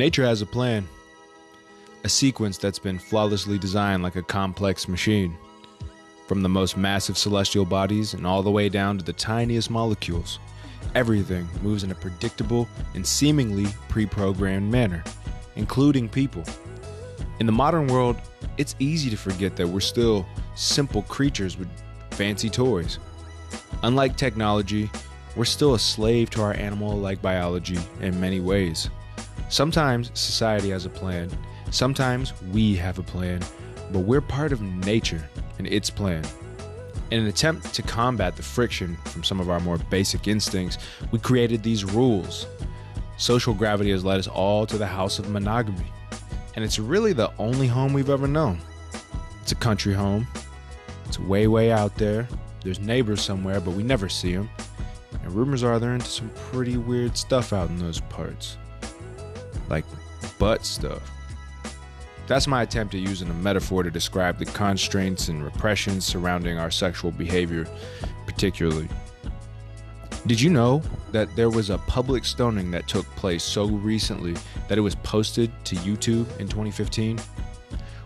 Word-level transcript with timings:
Nature 0.00 0.24
has 0.24 0.40
a 0.40 0.46
plan, 0.46 0.88
a 2.04 2.08
sequence 2.08 2.56
that's 2.56 2.78
been 2.78 2.98
flawlessly 2.98 3.58
designed 3.58 4.02
like 4.02 4.16
a 4.16 4.22
complex 4.22 4.88
machine. 4.88 5.36
From 6.26 6.40
the 6.40 6.48
most 6.48 6.78
massive 6.78 7.18
celestial 7.18 7.66
bodies 7.66 8.14
and 8.14 8.26
all 8.26 8.42
the 8.42 8.50
way 8.50 8.70
down 8.70 8.96
to 8.96 9.04
the 9.04 9.12
tiniest 9.12 9.70
molecules, 9.70 10.38
everything 10.94 11.46
moves 11.60 11.84
in 11.84 11.90
a 11.90 11.94
predictable 11.94 12.66
and 12.94 13.06
seemingly 13.06 13.66
pre 13.90 14.06
programmed 14.06 14.72
manner, 14.72 15.04
including 15.56 16.08
people. 16.08 16.44
In 17.38 17.44
the 17.44 17.52
modern 17.52 17.86
world, 17.86 18.16
it's 18.56 18.76
easy 18.78 19.10
to 19.10 19.18
forget 19.18 19.54
that 19.56 19.68
we're 19.68 19.80
still 19.80 20.24
simple 20.54 21.02
creatures 21.02 21.58
with 21.58 21.68
fancy 22.12 22.48
toys. 22.48 22.98
Unlike 23.82 24.16
technology, 24.16 24.90
we're 25.36 25.44
still 25.44 25.74
a 25.74 25.78
slave 25.78 26.30
to 26.30 26.40
our 26.40 26.54
animal 26.54 26.96
like 26.96 27.20
biology 27.20 27.76
in 28.00 28.18
many 28.18 28.40
ways. 28.40 28.88
Sometimes 29.50 30.12
society 30.14 30.70
has 30.70 30.86
a 30.86 30.88
plan, 30.88 31.28
sometimes 31.72 32.32
we 32.52 32.76
have 32.76 33.00
a 33.00 33.02
plan, 33.02 33.40
but 33.90 33.98
we're 33.98 34.20
part 34.20 34.52
of 34.52 34.62
nature 34.62 35.28
and 35.58 35.66
its 35.66 35.90
plan. 35.90 36.24
In 37.10 37.18
an 37.18 37.26
attempt 37.26 37.74
to 37.74 37.82
combat 37.82 38.36
the 38.36 38.44
friction 38.44 38.96
from 39.06 39.24
some 39.24 39.40
of 39.40 39.50
our 39.50 39.58
more 39.58 39.76
basic 39.76 40.28
instincts, 40.28 40.78
we 41.10 41.18
created 41.18 41.64
these 41.64 41.84
rules. 41.84 42.46
Social 43.16 43.52
gravity 43.52 43.90
has 43.90 44.04
led 44.04 44.20
us 44.20 44.28
all 44.28 44.66
to 44.66 44.78
the 44.78 44.86
house 44.86 45.18
of 45.18 45.28
monogamy, 45.28 45.92
and 46.54 46.64
it's 46.64 46.78
really 46.78 47.12
the 47.12 47.32
only 47.36 47.66
home 47.66 47.92
we've 47.92 48.08
ever 48.08 48.28
known. 48.28 48.60
It's 49.42 49.50
a 49.50 49.56
country 49.56 49.92
home, 49.92 50.28
it's 51.06 51.18
way, 51.18 51.48
way 51.48 51.72
out 51.72 51.96
there. 51.96 52.28
There's 52.62 52.78
neighbors 52.78 53.20
somewhere, 53.20 53.58
but 53.58 53.74
we 53.74 53.82
never 53.82 54.08
see 54.08 54.32
them. 54.32 54.48
And 55.24 55.32
rumors 55.32 55.64
are 55.64 55.80
they're 55.80 55.94
into 55.94 56.06
some 56.06 56.30
pretty 56.52 56.76
weird 56.76 57.16
stuff 57.16 57.52
out 57.52 57.68
in 57.68 57.78
those 57.78 58.00
parts 58.02 58.56
like 59.70 59.84
butt 60.38 60.66
stuff. 60.66 61.00
That's 62.26 62.46
my 62.46 62.62
attempt 62.62 62.94
at 62.94 63.00
using 63.00 63.28
a 63.28 63.34
metaphor 63.34 63.82
to 63.82 63.90
describe 63.90 64.38
the 64.38 64.44
constraints 64.44 65.28
and 65.28 65.42
repressions 65.42 66.04
surrounding 66.04 66.58
our 66.58 66.70
sexual 66.70 67.10
behavior, 67.10 67.66
particularly. 68.26 68.88
Did 70.26 70.40
you 70.40 70.50
know 70.50 70.82
that 71.12 71.34
there 71.34 71.50
was 71.50 71.70
a 71.70 71.78
public 71.78 72.24
stoning 72.24 72.70
that 72.72 72.86
took 72.86 73.06
place 73.16 73.42
so 73.42 73.66
recently 73.66 74.36
that 74.68 74.76
it 74.78 74.82
was 74.82 74.94
posted 74.96 75.50
to 75.64 75.76
YouTube 75.76 76.38
in 76.38 76.46
2015? 76.46 77.18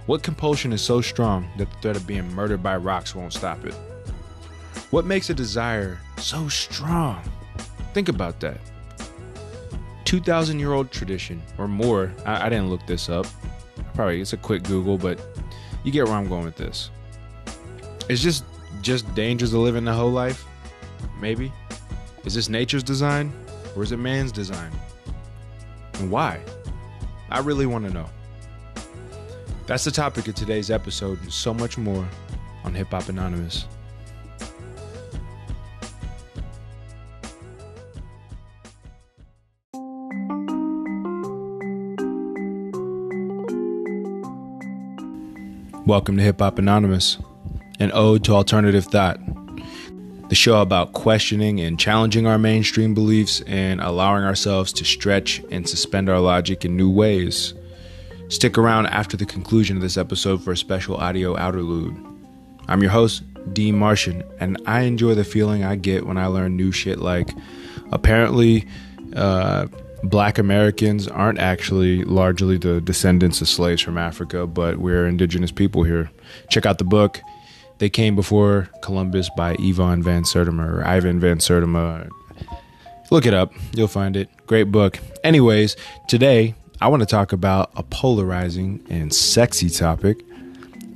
What 0.06 0.22
compulsion 0.22 0.72
is 0.72 0.80
so 0.80 1.00
strong 1.00 1.48
that 1.58 1.70
the 1.70 1.76
threat 1.78 1.96
of 1.96 2.06
being 2.06 2.32
murdered 2.34 2.62
by 2.62 2.76
rocks 2.76 3.14
won't 3.14 3.32
stop 3.32 3.64
it? 3.66 3.74
What 4.90 5.06
makes 5.06 5.28
a 5.30 5.34
desire 5.34 5.98
so 6.18 6.48
strong? 6.48 7.22
Think 7.94 8.08
about 8.08 8.38
that. 8.40 8.60
2,000 10.04 10.58
year 10.58 10.72
old 10.72 10.90
tradition 10.90 11.42
or 11.58 11.68
more. 11.68 12.12
I, 12.24 12.46
I, 12.46 12.48
didn't 12.48 12.70
look 12.70 12.86
this 12.86 13.08
up. 13.08 13.26
Probably 13.94 14.20
it's 14.20 14.32
a 14.32 14.36
quick 14.36 14.62
Google, 14.62 14.98
but 14.98 15.20
you 15.82 15.92
get 15.92 16.04
where 16.04 16.14
I'm 16.14 16.28
going 16.28 16.44
with 16.44 16.56
this. 16.56 16.90
It's 18.08 18.22
just 18.22 18.44
just 18.82 19.12
dangerous 19.14 19.50
to 19.52 19.58
live 19.58 19.76
in 19.76 19.84
the 19.84 19.92
whole 19.92 20.10
life. 20.10 20.44
Maybe. 21.20 21.52
Is 22.24 22.34
this 22.34 22.48
nature's 22.48 22.82
design 22.82 23.32
or 23.76 23.82
is 23.82 23.92
it 23.92 23.98
man's 23.98 24.32
design? 24.32 24.72
And 25.94 26.10
why? 26.10 26.40
I 27.30 27.38
really 27.40 27.66
want 27.66 27.86
to 27.86 27.92
know. 27.92 28.06
That's 29.66 29.84
the 29.84 29.90
topic 29.90 30.28
of 30.28 30.34
today's 30.34 30.70
episode 30.70 31.20
and 31.22 31.32
so 31.32 31.54
much 31.54 31.78
more 31.78 32.06
on 32.64 32.74
Hip 32.74 32.88
Hop 32.88 33.08
Anonymous. 33.08 33.66
Welcome 45.86 46.16
to 46.16 46.22
Hip 46.22 46.38
Hop 46.38 46.58
Anonymous, 46.58 47.18
an 47.78 47.90
ode 47.92 48.24
to 48.24 48.32
alternative 48.32 48.86
thought. 48.86 49.20
The 50.30 50.34
show 50.34 50.62
about 50.62 50.94
questioning 50.94 51.60
and 51.60 51.78
challenging 51.78 52.26
our 52.26 52.38
mainstream 52.38 52.94
beliefs 52.94 53.42
and 53.42 53.82
allowing 53.82 54.24
ourselves 54.24 54.72
to 54.72 54.84
stretch 54.86 55.42
and 55.50 55.68
suspend 55.68 56.08
our 56.08 56.20
logic 56.20 56.64
in 56.64 56.74
new 56.74 56.90
ways. 56.90 57.52
Stick 58.28 58.56
around 58.56 58.86
after 58.86 59.18
the 59.18 59.26
conclusion 59.26 59.76
of 59.76 59.82
this 59.82 59.98
episode 59.98 60.42
for 60.42 60.52
a 60.52 60.56
special 60.56 60.96
audio 60.96 61.36
outerlude. 61.36 61.94
I'm 62.66 62.80
your 62.80 62.90
host, 62.90 63.22
Dean 63.52 63.76
Martian, 63.76 64.24
and 64.40 64.56
I 64.64 64.84
enjoy 64.84 65.14
the 65.14 65.22
feeling 65.22 65.64
I 65.64 65.76
get 65.76 66.06
when 66.06 66.16
I 66.16 66.28
learn 66.28 66.56
new 66.56 66.72
shit 66.72 66.98
like 66.98 67.28
apparently 67.92 68.66
uh, 69.14 69.66
black 70.04 70.38
Americans 70.38 71.08
aren't 71.08 71.38
actually 71.38 72.04
largely 72.04 72.58
the 72.58 72.80
descendants 72.80 73.40
of 73.40 73.48
slaves 73.48 73.82
from 73.82 73.98
Africa, 73.98 74.46
but 74.46 74.78
we're 74.78 75.06
indigenous 75.06 75.50
people 75.50 75.82
here. 75.82 76.10
Check 76.50 76.66
out 76.66 76.78
the 76.78 76.84
book. 76.84 77.20
They 77.78 77.88
Came 77.90 78.14
Before 78.14 78.68
Columbus 78.82 79.28
by 79.36 79.56
Ivan 79.60 80.02
Van 80.02 80.22
Sertima 80.22 80.68
or 80.68 80.86
Ivan 80.86 81.18
Van 81.18 81.38
Sertima. 81.38 82.08
Look 83.10 83.26
it 83.26 83.34
up, 83.34 83.52
you'll 83.74 83.88
find 83.88 84.16
it. 84.16 84.28
Great 84.46 84.70
book. 84.70 84.98
Anyways, 85.22 85.76
today 86.08 86.54
I 86.80 86.88
want 86.88 87.00
to 87.00 87.06
talk 87.06 87.32
about 87.32 87.70
a 87.76 87.82
polarizing 87.82 88.84
and 88.88 89.12
sexy 89.12 89.68
topic. 89.68 90.24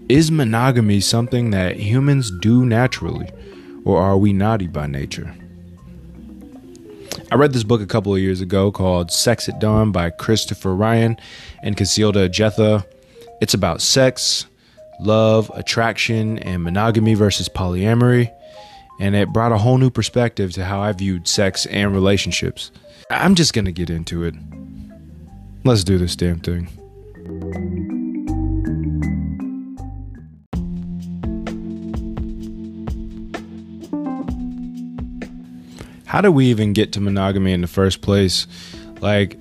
Is 0.09 0.31
monogamy 0.31 1.01
something 1.01 1.51
that 1.51 1.77
humans 1.77 2.31
do 2.41 2.65
naturally, 2.65 3.31
or 3.85 4.01
are 4.01 4.17
we 4.17 4.33
naughty 4.33 4.67
by 4.67 4.87
nature? 4.87 5.35
I 7.31 7.35
read 7.35 7.53
this 7.53 7.63
book 7.65 7.83
a 7.83 7.87
couple 7.87 8.15
of 8.15 8.21
years 8.21 8.41
ago 8.41 8.73
called 8.73 9.11
Sex 9.11 9.51
at 9.51 9.59
Dawn 9.59 9.93
by 9.93 10.09
Christopher 10.09 10.75
Ryan 10.75 11.19
and 11.63 11.77
Cacilda 11.77 12.29
Jetha. 12.31 12.87
It's 13.43 13.53
about 13.53 13.83
sex, 13.83 14.47
love, 14.99 15.51
attraction, 15.55 16.39
and 16.39 16.63
monogamy 16.63 17.13
versus 17.13 17.49
polyamory. 17.49 18.33
And 18.99 19.15
it 19.15 19.29
brought 19.29 19.53
a 19.53 19.59
whole 19.59 19.77
new 19.77 19.91
perspective 19.91 20.53
to 20.55 20.65
how 20.65 20.81
I 20.81 20.93
viewed 20.93 21.29
sex 21.29 21.67
and 21.67 21.93
relationships. 21.93 22.71
I'm 23.11 23.35
just 23.35 23.53
to 23.67 23.73
get 23.73 23.91
into 23.91 24.25
it. 24.25 24.35
Let's 25.65 25.85
do 25.85 25.99
this 25.99 26.17
damn 26.17 26.41
thing. 26.41 27.98
How 36.09 36.23
do 36.23 36.33
we 36.33 36.47
even 36.47 36.73
get 36.73 36.91
to 36.93 37.03
monogamy 37.03 37.53
in 37.53 37.61
the 37.61 37.67
first 37.67 38.01
place? 38.01 38.47
Like, 39.03 39.37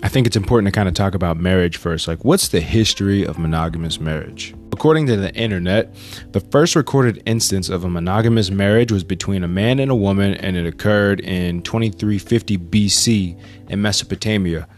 I 0.00 0.08
think 0.08 0.28
it's 0.28 0.36
important 0.36 0.68
to 0.68 0.70
kind 0.70 0.86
of 0.86 0.94
talk 0.94 1.16
about 1.16 1.38
marriage 1.38 1.76
first. 1.76 2.06
Like, 2.06 2.24
what's 2.24 2.46
the 2.46 2.60
history 2.60 3.26
of 3.26 3.36
monogamous 3.36 3.98
marriage? 3.98 4.54
According 4.70 5.08
to 5.08 5.16
the 5.16 5.34
internet, 5.34 5.92
the 6.30 6.38
first 6.38 6.76
recorded 6.76 7.20
instance 7.26 7.68
of 7.68 7.82
a 7.82 7.90
monogamous 7.90 8.48
marriage 8.48 8.92
was 8.92 9.02
between 9.02 9.42
a 9.42 9.48
man 9.48 9.80
and 9.80 9.90
a 9.90 9.96
woman, 9.96 10.34
and 10.34 10.56
it 10.56 10.66
occurred 10.66 11.18
in 11.18 11.60
2350 11.62 12.58
BC 12.58 13.42
in 13.68 13.82
Mesopotamia. 13.82 14.68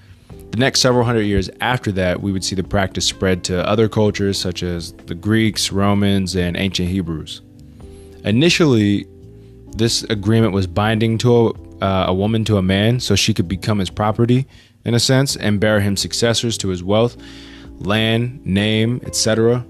The 0.53 0.57
next 0.57 0.81
several 0.81 1.05
hundred 1.05 1.25
years 1.25 1.51
after 1.61 1.93
that, 1.93 2.23
we 2.23 2.33
would 2.33 2.45
see 2.45 2.57
the 2.57 2.65
practice 2.65 3.05
spread 3.05 3.45
to 3.45 3.69
other 3.69 3.91
cultures 3.91 4.39
such 4.39 4.63
as 4.63 4.95
the 5.05 5.15
Greeks, 5.15 5.71
Romans, 5.71 6.35
and 6.35 6.57
ancient 6.57 6.89
Hebrews. 6.89 7.43
Initially, 8.25 9.07
this 9.77 10.03
agreement 10.05 10.53
was 10.53 10.67
binding 10.67 11.19
to 11.19 11.49
a, 11.49 11.85
uh, 11.85 12.05
a 12.09 12.15
woman 12.15 12.45
to 12.45 12.57
a 12.57 12.63
man 12.63 13.01
so 13.01 13.15
she 13.15 13.33
could 13.33 13.49
become 13.49 13.79
his 13.79 13.91
property 13.91 14.47
in 14.85 14.95
a 14.95 15.01
sense 15.01 15.37
and 15.37 15.61
bear 15.61 15.81
him 15.81 15.97
successors 15.97 16.59
to 16.59 16.69
his 16.69 16.83
wealth 16.83 17.17
land 17.79 18.45
name 18.45 19.01
etc 19.05 19.65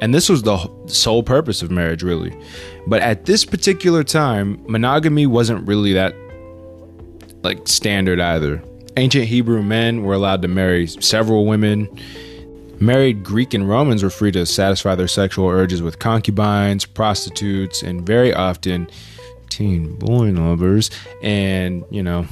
and 0.00 0.14
this 0.14 0.28
was 0.28 0.42
the 0.42 0.58
sole 0.86 1.22
purpose 1.22 1.62
of 1.62 1.70
marriage 1.70 2.02
really. 2.02 2.36
But 2.86 3.00
at 3.00 3.24
this 3.24 3.44
particular 3.44 4.04
time 4.04 4.62
monogamy 4.66 5.26
wasn't 5.26 5.66
really 5.66 5.92
that 5.94 6.14
like 7.42 7.66
standard 7.68 8.20
either. 8.20 8.62
Ancient 8.96 9.24
hebrew 9.24 9.62
men 9.62 10.02
were 10.02 10.14
allowed 10.14 10.42
to 10.42 10.48
marry 10.48 10.86
several 10.86 11.46
women. 11.46 11.88
Married 12.80 13.24
greek 13.24 13.54
and 13.54 13.68
romans 13.68 14.02
were 14.02 14.10
free 14.10 14.32
to 14.32 14.44
satisfy 14.46 14.94
their 14.94 15.08
sexual 15.08 15.48
urges 15.48 15.80
with 15.80 15.98
concubines 15.98 16.84
prostitutes 16.84 17.82
and 17.82 18.04
very 18.04 18.34
often 18.34 18.88
teen 19.54 19.96
boy 19.96 20.30
lovers. 20.30 20.90
And, 21.22 21.84
you 21.90 22.02
know, 22.02 22.26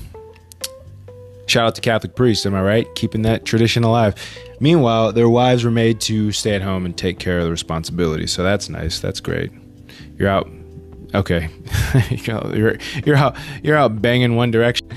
shout 1.46 1.66
out 1.66 1.74
to 1.76 1.80
Catholic 1.80 2.16
priests, 2.16 2.44
am 2.46 2.54
I 2.54 2.62
right? 2.62 2.94
Keeping 2.94 3.22
that 3.22 3.44
tradition 3.44 3.84
alive. 3.84 4.14
Meanwhile, 4.58 5.12
their 5.12 5.28
wives 5.28 5.64
were 5.64 5.70
made 5.70 6.00
to 6.02 6.32
stay 6.32 6.54
at 6.54 6.62
home 6.62 6.84
and 6.84 6.96
take 6.96 7.18
care 7.18 7.38
of 7.38 7.44
the 7.44 7.50
responsibility. 7.50 8.26
So 8.26 8.42
that's 8.42 8.68
nice. 8.68 9.00
That's 9.00 9.20
great. 9.20 9.52
You're 10.18 10.28
out. 10.28 10.50
Okay. 11.14 11.48
you're, 12.10 12.78
you're 13.04 13.16
out 13.16 13.36
you're 13.62 13.76
out 13.76 14.00
banging 14.00 14.34
one 14.34 14.50
direction. 14.50 14.88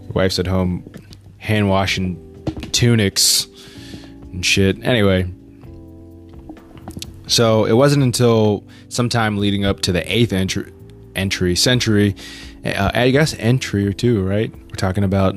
Your 0.00 0.12
wife's 0.12 0.38
at 0.38 0.46
home 0.46 0.90
hand 1.36 1.68
washing 1.68 2.16
tunics 2.72 3.46
and 4.22 4.44
shit. 4.44 4.82
Anyway, 4.82 5.30
so 7.26 7.66
it 7.66 7.74
wasn't 7.74 8.02
until 8.02 8.64
sometime 8.88 9.36
leading 9.36 9.64
up 9.64 9.80
to 9.80 9.92
the 9.92 10.10
eighth 10.12 10.32
entry, 10.32 10.72
entry 11.18 11.54
century 11.56 12.14
uh, 12.64 12.90
I 12.94 13.10
guess 13.10 13.34
entry 13.38 13.86
or 13.86 13.92
two, 13.92 14.22
right? 14.22 14.52
We're 14.52 14.76
talking 14.76 15.04
about 15.04 15.34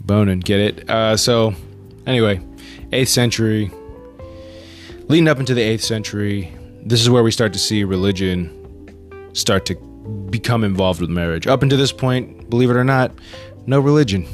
boning, 0.00 0.40
get 0.40 0.60
it? 0.60 0.90
Uh, 0.90 1.16
so, 1.16 1.54
anyway, 2.06 2.38
8th 2.90 3.08
century, 3.08 3.70
leading 5.08 5.28
up 5.28 5.40
into 5.40 5.54
the 5.54 5.62
8th 5.62 5.82
century, 5.82 6.54
this 6.84 7.00
is 7.00 7.10
where 7.10 7.22
we 7.22 7.30
start 7.30 7.52
to 7.54 7.58
see 7.58 7.84
religion 7.84 8.60
start 9.32 9.66
to 9.66 9.74
become 10.30 10.62
involved 10.62 11.00
with 11.00 11.10
marriage. 11.10 11.46
Up 11.46 11.62
until 11.62 11.78
this 11.78 11.92
point, 11.92 12.48
believe 12.50 12.70
it 12.70 12.76
or 12.76 12.84
not, 12.84 13.12
no 13.66 13.80
religion. 13.80 14.26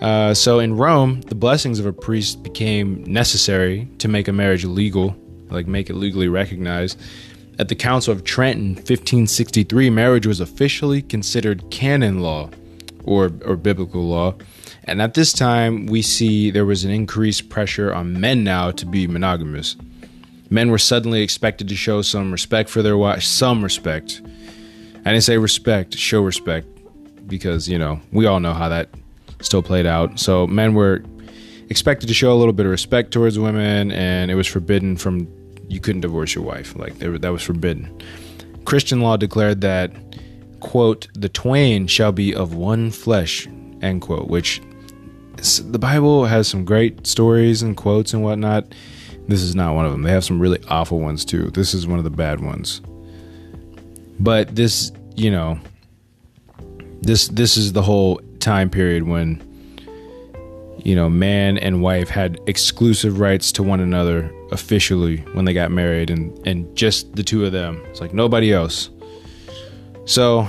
Uh, 0.00 0.32
so 0.32 0.58
in 0.58 0.76
Rome, 0.76 1.20
the 1.22 1.34
blessings 1.34 1.78
of 1.78 1.86
a 1.86 1.92
priest 1.92 2.42
became 2.42 3.04
necessary 3.04 3.88
to 3.98 4.08
make 4.08 4.28
a 4.28 4.32
marriage 4.32 4.64
legal, 4.64 5.16
like 5.50 5.66
make 5.66 5.90
it 5.90 5.94
legally 5.94 6.28
recognized. 6.28 6.98
At 7.56 7.68
the 7.68 7.76
Council 7.76 8.12
of 8.12 8.24
Trent 8.24 8.58
in 8.58 8.74
1563, 8.74 9.88
marriage 9.90 10.26
was 10.26 10.40
officially 10.40 11.02
considered 11.02 11.70
canon 11.70 12.20
law 12.20 12.50
or, 13.04 13.30
or 13.44 13.56
biblical 13.56 14.02
law. 14.02 14.34
And 14.84 15.00
at 15.00 15.14
this 15.14 15.32
time, 15.32 15.86
we 15.86 16.02
see 16.02 16.50
there 16.50 16.64
was 16.64 16.84
an 16.84 16.90
increased 16.90 17.48
pressure 17.50 17.94
on 17.94 18.20
men 18.20 18.42
now 18.42 18.72
to 18.72 18.84
be 18.84 19.06
monogamous. 19.06 19.76
Men 20.50 20.70
were 20.70 20.78
suddenly 20.78 21.22
expected 21.22 21.68
to 21.68 21.76
show 21.76 22.02
some 22.02 22.32
respect 22.32 22.68
for 22.68 22.82
their 22.82 22.96
wives, 22.96 23.26
some 23.26 23.62
respect. 23.62 24.20
I 25.04 25.10
didn't 25.10 25.22
say 25.22 25.38
respect, 25.38 25.96
show 25.96 26.22
respect, 26.22 26.66
because, 27.28 27.68
you 27.68 27.78
know, 27.78 28.00
we 28.12 28.26
all 28.26 28.40
know 28.40 28.52
how 28.52 28.68
that 28.68 28.88
still 29.40 29.62
played 29.62 29.86
out. 29.86 30.18
So 30.18 30.46
men 30.48 30.74
were 30.74 31.04
expected 31.70 32.08
to 32.08 32.14
show 32.14 32.32
a 32.32 32.36
little 32.36 32.52
bit 32.52 32.66
of 32.66 32.72
respect 32.72 33.12
towards 33.12 33.38
women, 33.38 33.92
and 33.92 34.30
it 34.30 34.34
was 34.34 34.46
forbidden 34.46 34.96
from 34.96 35.28
you 35.68 35.80
couldn't 35.80 36.02
divorce 36.02 36.34
your 36.34 36.44
wife. 36.44 36.76
Like 36.76 36.98
that 36.98 37.32
was 37.32 37.42
forbidden. 37.42 38.00
Christian 38.64 39.00
law 39.00 39.16
declared 39.16 39.60
that, 39.60 39.92
quote, 40.60 41.08
the 41.14 41.28
twain 41.28 41.86
shall 41.86 42.12
be 42.12 42.34
of 42.34 42.54
one 42.54 42.90
flesh, 42.90 43.46
end 43.82 44.02
quote, 44.02 44.28
which 44.28 44.62
the 45.36 45.78
Bible 45.78 46.24
has 46.24 46.48
some 46.48 46.64
great 46.64 47.06
stories 47.06 47.62
and 47.62 47.76
quotes 47.76 48.14
and 48.14 48.22
whatnot. 48.22 48.74
This 49.28 49.42
is 49.42 49.54
not 49.54 49.74
one 49.74 49.84
of 49.84 49.92
them. 49.92 50.02
They 50.02 50.12
have 50.12 50.24
some 50.24 50.40
really 50.40 50.62
awful 50.68 51.00
ones 51.00 51.24
too. 51.24 51.50
This 51.50 51.74
is 51.74 51.86
one 51.86 51.98
of 51.98 52.04
the 52.04 52.10
bad 52.10 52.40
ones. 52.40 52.80
But 54.20 54.54
this, 54.54 54.92
you 55.16 55.30
know, 55.30 55.58
this 57.02 57.28
this 57.28 57.56
is 57.56 57.72
the 57.72 57.82
whole 57.82 58.20
time 58.38 58.70
period 58.70 59.04
when 59.04 59.42
you 60.84 60.94
know, 60.94 61.08
man 61.08 61.56
and 61.58 61.82
wife 61.82 62.10
had 62.10 62.38
exclusive 62.46 63.18
rights 63.18 63.50
to 63.52 63.62
one 63.62 63.80
another 63.80 64.30
officially 64.54 65.16
when 65.34 65.44
they 65.44 65.52
got 65.52 65.70
married 65.70 66.08
and 66.08 66.34
and 66.46 66.74
just 66.74 67.14
the 67.16 67.22
two 67.22 67.44
of 67.44 67.52
them. 67.52 67.82
It's 67.90 68.00
like 68.00 68.14
nobody 68.14 68.52
else. 68.52 68.88
So 70.06 70.48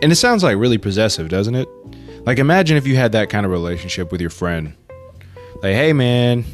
and 0.00 0.12
it 0.12 0.16
sounds 0.16 0.44
like 0.44 0.56
really 0.56 0.78
possessive, 0.78 1.28
doesn't 1.28 1.54
it? 1.54 1.68
Like 2.24 2.38
imagine 2.38 2.76
if 2.76 2.86
you 2.86 2.94
had 2.94 3.12
that 3.12 3.30
kind 3.30 3.44
of 3.44 3.50
relationship 3.50 4.12
with 4.12 4.20
your 4.20 4.30
friend. 4.30 4.74
Like, 5.62 5.74
"Hey 5.74 5.92
man, 5.92 6.44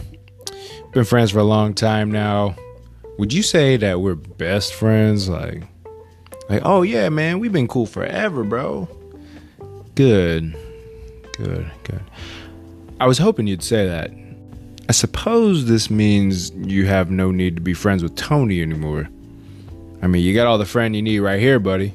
been 0.92 1.04
friends 1.04 1.32
for 1.32 1.40
a 1.40 1.44
long 1.44 1.74
time 1.74 2.10
now. 2.10 2.54
Would 3.18 3.32
you 3.32 3.42
say 3.42 3.76
that 3.76 4.00
we're 4.00 4.14
best 4.14 4.72
friends?" 4.72 5.28
Like 5.28 5.64
like, 6.48 6.62
"Oh 6.64 6.82
yeah, 6.82 7.08
man, 7.08 7.40
we've 7.40 7.52
been 7.52 7.68
cool 7.68 7.86
forever, 7.86 8.44
bro." 8.44 8.88
Good. 9.96 10.56
Good, 11.32 11.70
good. 11.82 12.02
I 13.00 13.06
was 13.06 13.18
hoping 13.18 13.46
you'd 13.46 13.62
say 13.62 13.86
that. 13.86 14.10
I 14.88 14.92
suppose 14.92 15.66
this 15.66 15.90
means 15.90 16.50
you 16.50 16.86
have 16.86 17.10
no 17.10 17.30
need 17.30 17.56
to 17.56 17.60
be 17.60 17.74
friends 17.74 18.02
with 18.02 18.16
Tony 18.16 18.62
anymore. 18.62 19.08
I 20.00 20.06
mean, 20.06 20.24
you 20.24 20.34
got 20.34 20.46
all 20.46 20.56
the 20.56 20.64
friend 20.64 20.96
you 20.96 21.02
need 21.02 21.18
right 21.18 21.38
here, 21.38 21.58
buddy. 21.58 21.92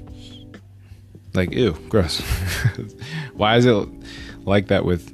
Like, 1.33 1.51
ew, 1.51 1.71
gross. 1.89 2.19
Why 3.33 3.57
is 3.57 3.65
it 3.65 3.87
like 4.45 4.67
that 4.67 4.85
with 4.85 5.11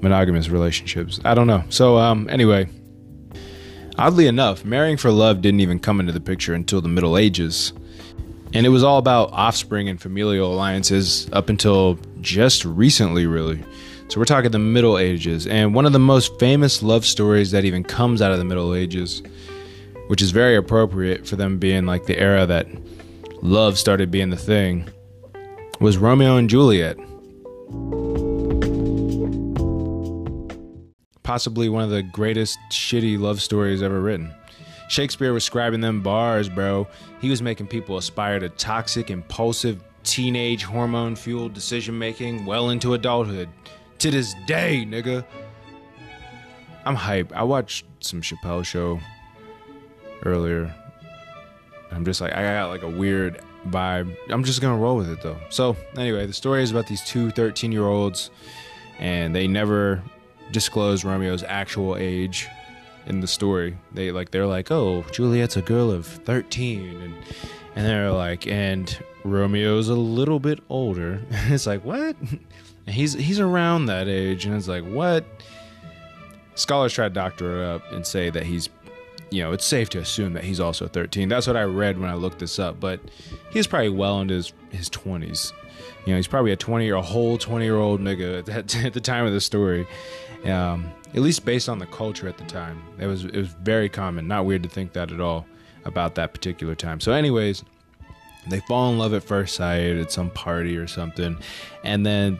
monogamous 0.00 0.48
relationships? 0.48 1.18
I 1.24 1.34
don't 1.34 1.48
know. 1.48 1.64
So, 1.68 1.96
um, 1.96 2.28
anyway, 2.30 2.68
oddly 3.98 4.28
enough, 4.28 4.64
marrying 4.64 4.96
for 4.96 5.10
love 5.10 5.40
didn't 5.40 5.60
even 5.60 5.80
come 5.80 5.98
into 5.98 6.12
the 6.12 6.20
picture 6.20 6.54
until 6.54 6.80
the 6.80 6.88
Middle 6.88 7.18
Ages. 7.18 7.72
And 8.54 8.64
it 8.64 8.68
was 8.68 8.84
all 8.84 8.98
about 8.98 9.32
offspring 9.32 9.88
and 9.88 10.00
familial 10.00 10.54
alliances 10.54 11.28
up 11.32 11.48
until 11.48 11.98
just 12.20 12.64
recently, 12.64 13.26
really. 13.26 13.64
So 14.08 14.20
we're 14.20 14.24
talking 14.24 14.52
the 14.52 14.58
Middle 14.60 14.98
Ages, 14.98 15.48
and 15.48 15.74
one 15.74 15.84
of 15.84 15.92
the 15.92 15.98
most 15.98 16.38
famous 16.38 16.80
love 16.80 17.04
stories 17.04 17.50
that 17.50 17.64
even 17.64 17.82
comes 17.82 18.22
out 18.22 18.30
of 18.30 18.38
the 18.38 18.44
Middle 18.44 18.72
Ages, 18.72 19.20
which 20.06 20.22
is 20.22 20.30
very 20.30 20.54
appropriate 20.54 21.26
for 21.26 21.34
them 21.34 21.58
being 21.58 21.86
like 21.86 22.06
the 22.06 22.16
era 22.16 22.46
that 22.46 22.68
love 23.42 23.76
started 23.76 24.12
being 24.12 24.30
the 24.30 24.36
thing, 24.36 24.88
was 25.80 25.98
Romeo 25.98 26.36
and 26.36 26.48
Juliet. 26.48 26.96
Possibly 31.24 31.68
one 31.68 31.82
of 31.82 31.90
the 31.90 32.04
greatest 32.04 32.58
shitty 32.70 33.18
love 33.18 33.42
stories 33.42 33.82
ever 33.82 34.00
written. 34.00 34.32
Shakespeare 34.88 35.32
was 35.32 35.48
scribing 35.48 35.82
them 35.82 36.00
bars, 36.00 36.48
bro. 36.48 36.86
He 37.20 37.28
was 37.28 37.42
making 37.42 37.66
people 37.66 37.96
aspire 37.96 38.38
to 38.38 38.50
toxic, 38.50 39.10
impulsive, 39.10 39.82
teenage 40.04 40.62
hormone 40.62 41.16
fueled 41.16 41.52
decision 41.52 41.98
making 41.98 42.46
well 42.46 42.70
into 42.70 42.94
adulthood 42.94 43.48
to 43.98 44.10
this 44.10 44.34
day, 44.46 44.84
nigga. 44.86 45.24
I'm 46.84 46.94
hype. 46.94 47.32
I 47.34 47.42
watched 47.42 47.84
some 48.00 48.20
Chappelle 48.20 48.64
show 48.64 49.00
earlier. 50.24 50.74
I'm 51.90 52.04
just 52.04 52.20
like 52.20 52.32
I 52.32 52.42
got 52.42 52.68
like 52.68 52.82
a 52.82 52.90
weird 52.90 53.40
vibe. 53.68 54.16
I'm 54.28 54.44
just 54.44 54.60
gonna 54.60 54.76
roll 54.76 54.96
with 54.96 55.08
it 55.08 55.22
though. 55.22 55.38
So 55.50 55.76
anyway, 55.96 56.26
the 56.26 56.32
story 56.32 56.62
is 56.62 56.70
about 56.70 56.86
these 56.86 57.02
two 57.02 57.30
13 57.30 57.72
year 57.72 57.86
olds, 57.86 58.30
and 58.98 59.34
they 59.34 59.46
never 59.46 60.02
disclose 60.52 61.04
Romeo's 61.04 61.42
actual 61.42 61.96
age 61.96 62.48
in 63.06 63.20
the 63.20 63.26
story. 63.26 63.76
They 63.92 64.12
like 64.12 64.30
they're 64.30 64.46
like, 64.46 64.70
oh, 64.70 65.04
Juliet's 65.12 65.56
a 65.56 65.62
girl 65.62 65.90
of 65.90 66.06
13, 66.06 67.00
and 67.00 67.14
and 67.74 67.86
they're 67.86 68.12
like, 68.12 68.46
and 68.46 68.96
Romeo's 69.24 69.88
a 69.88 69.94
little 69.94 70.38
bit 70.38 70.60
older. 70.68 71.20
it's 71.30 71.66
like 71.66 71.84
what? 71.84 72.16
And 72.86 72.94
he's 72.94 73.14
he's 73.14 73.40
around 73.40 73.86
that 73.86 74.08
age, 74.08 74.46
and 74.46 74.54
it's 74.54 74.68
like 74.68 74.84
what? 74.84 75.24
Scholars 76.54 76.92
try 76.92 77.08
to 77.08 77.14
doctor 77.14 77.62
it 77.62 77.66
up 77.66 77.92
and 77.92 78.06
say 78.06 78.30
that 78.30 78.44
he's, 78.44 78.70
you 79.30 79.42
know, 79.42 79.52
it's 79.52 79.64
safe 79.64 79.90
to 79.90 79.98
assume 79.98 80.32
that 80.32 80.44
he's 80.44 80.58
also 80.58 80.88
13. 80.88 81.28
That's 81.28 81.46
what 81.46 81.56
I 81.56 81.64
read 81.64 81.98
when 81.98 82.08
I 82.08 82.14
looked 82.14 82.38
this 82.38 82.58
up, 82.58 82.80
but 82.80 82.98
he's 83.50 83.66
probably 83.66 83.90
well 83.90 84.20
into 84.20 84.34
his 84.34 84.52
his 84.70 84.90
20s. 84.90 85.52
You 86.06 86.12
know, 86.12 86.16
he's 86.16 86.28
probably 86.28 86.52
a 86.52 86.56
20 86.56 86.88
or 86.90 86.96
a 86.96 87.02
whole 87.02 87.36
20 87.36 87.64
year 87.64 87.76
old 87.76 88.00
nigga 88.00 88.38
at, 88.38 88.46
that, 88.46 88.76
at 88.84 88.92
the 88.92 89.00
time 89.00 89.26
of 89.26 89.32
the 89.32 89.40
story. 89.40 89.86
Um, 90.44 90.92
at 91.14 91.22
least 91.22 91.44
based 91.44 91.68
on 91.68 91.78
the 91.78 91.86
culture 91.86 92.28
at 92.28 92.38
the 92.38 92.44
time, 92.44 92.82
it 92.98 93.06
was 93.06 93.24
it 93.24 93.36
was 93.36 93.48
very 93.48 93.88
common. 93.88 94.28
Not 94.28 94.44
weird 94.44 94.62
to 94.62 94.68
think 94.68 94.92
that 94.92 95.10
at 95.10 95.20
all 95.20 95.46
about 95.84 96.14
that 96.16 96.34
particular 96.34 96.74
time. 96.74 97.00
So, 97.00 97.12
anyways, 97.12 97.64
they 98.48 98.60
fall 98.60 98.92
in 98.92 98.98
love 98.98 99.14
at 99.14 99.24
first 99.24 99.54
sight 99.56 99.96
at 99.96 100.12
some 100.12 100.30
party 100.30 100.76
or 100.76 100.86
something, 100.86 101.36
and 101.84 102.04
then 102.04 102.38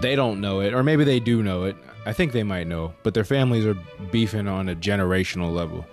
they 0.00 0.16
don't 0.16 0.40
know 0.40 0.60
it, 0.60 0.74
or 0.74 0.82
maybe 0.82 1.04
they 1.04 1.20
do 1.20 1.42
know 1.42 1.64
it. 1.64 1.76
I 2.06 2.12
think 2.12 2.32
they 2.32 2.42
might 2.42 2.66
know, 2.66 2.94
but 3.02 3.14
their 3.14 3.24
families 3.24 3.66
are 3.66 3.76
beefing 4.10 4.48
on 4.48 4.68
a 4.68 4.74
generational 4.74 5.52
level. 5.54 5.86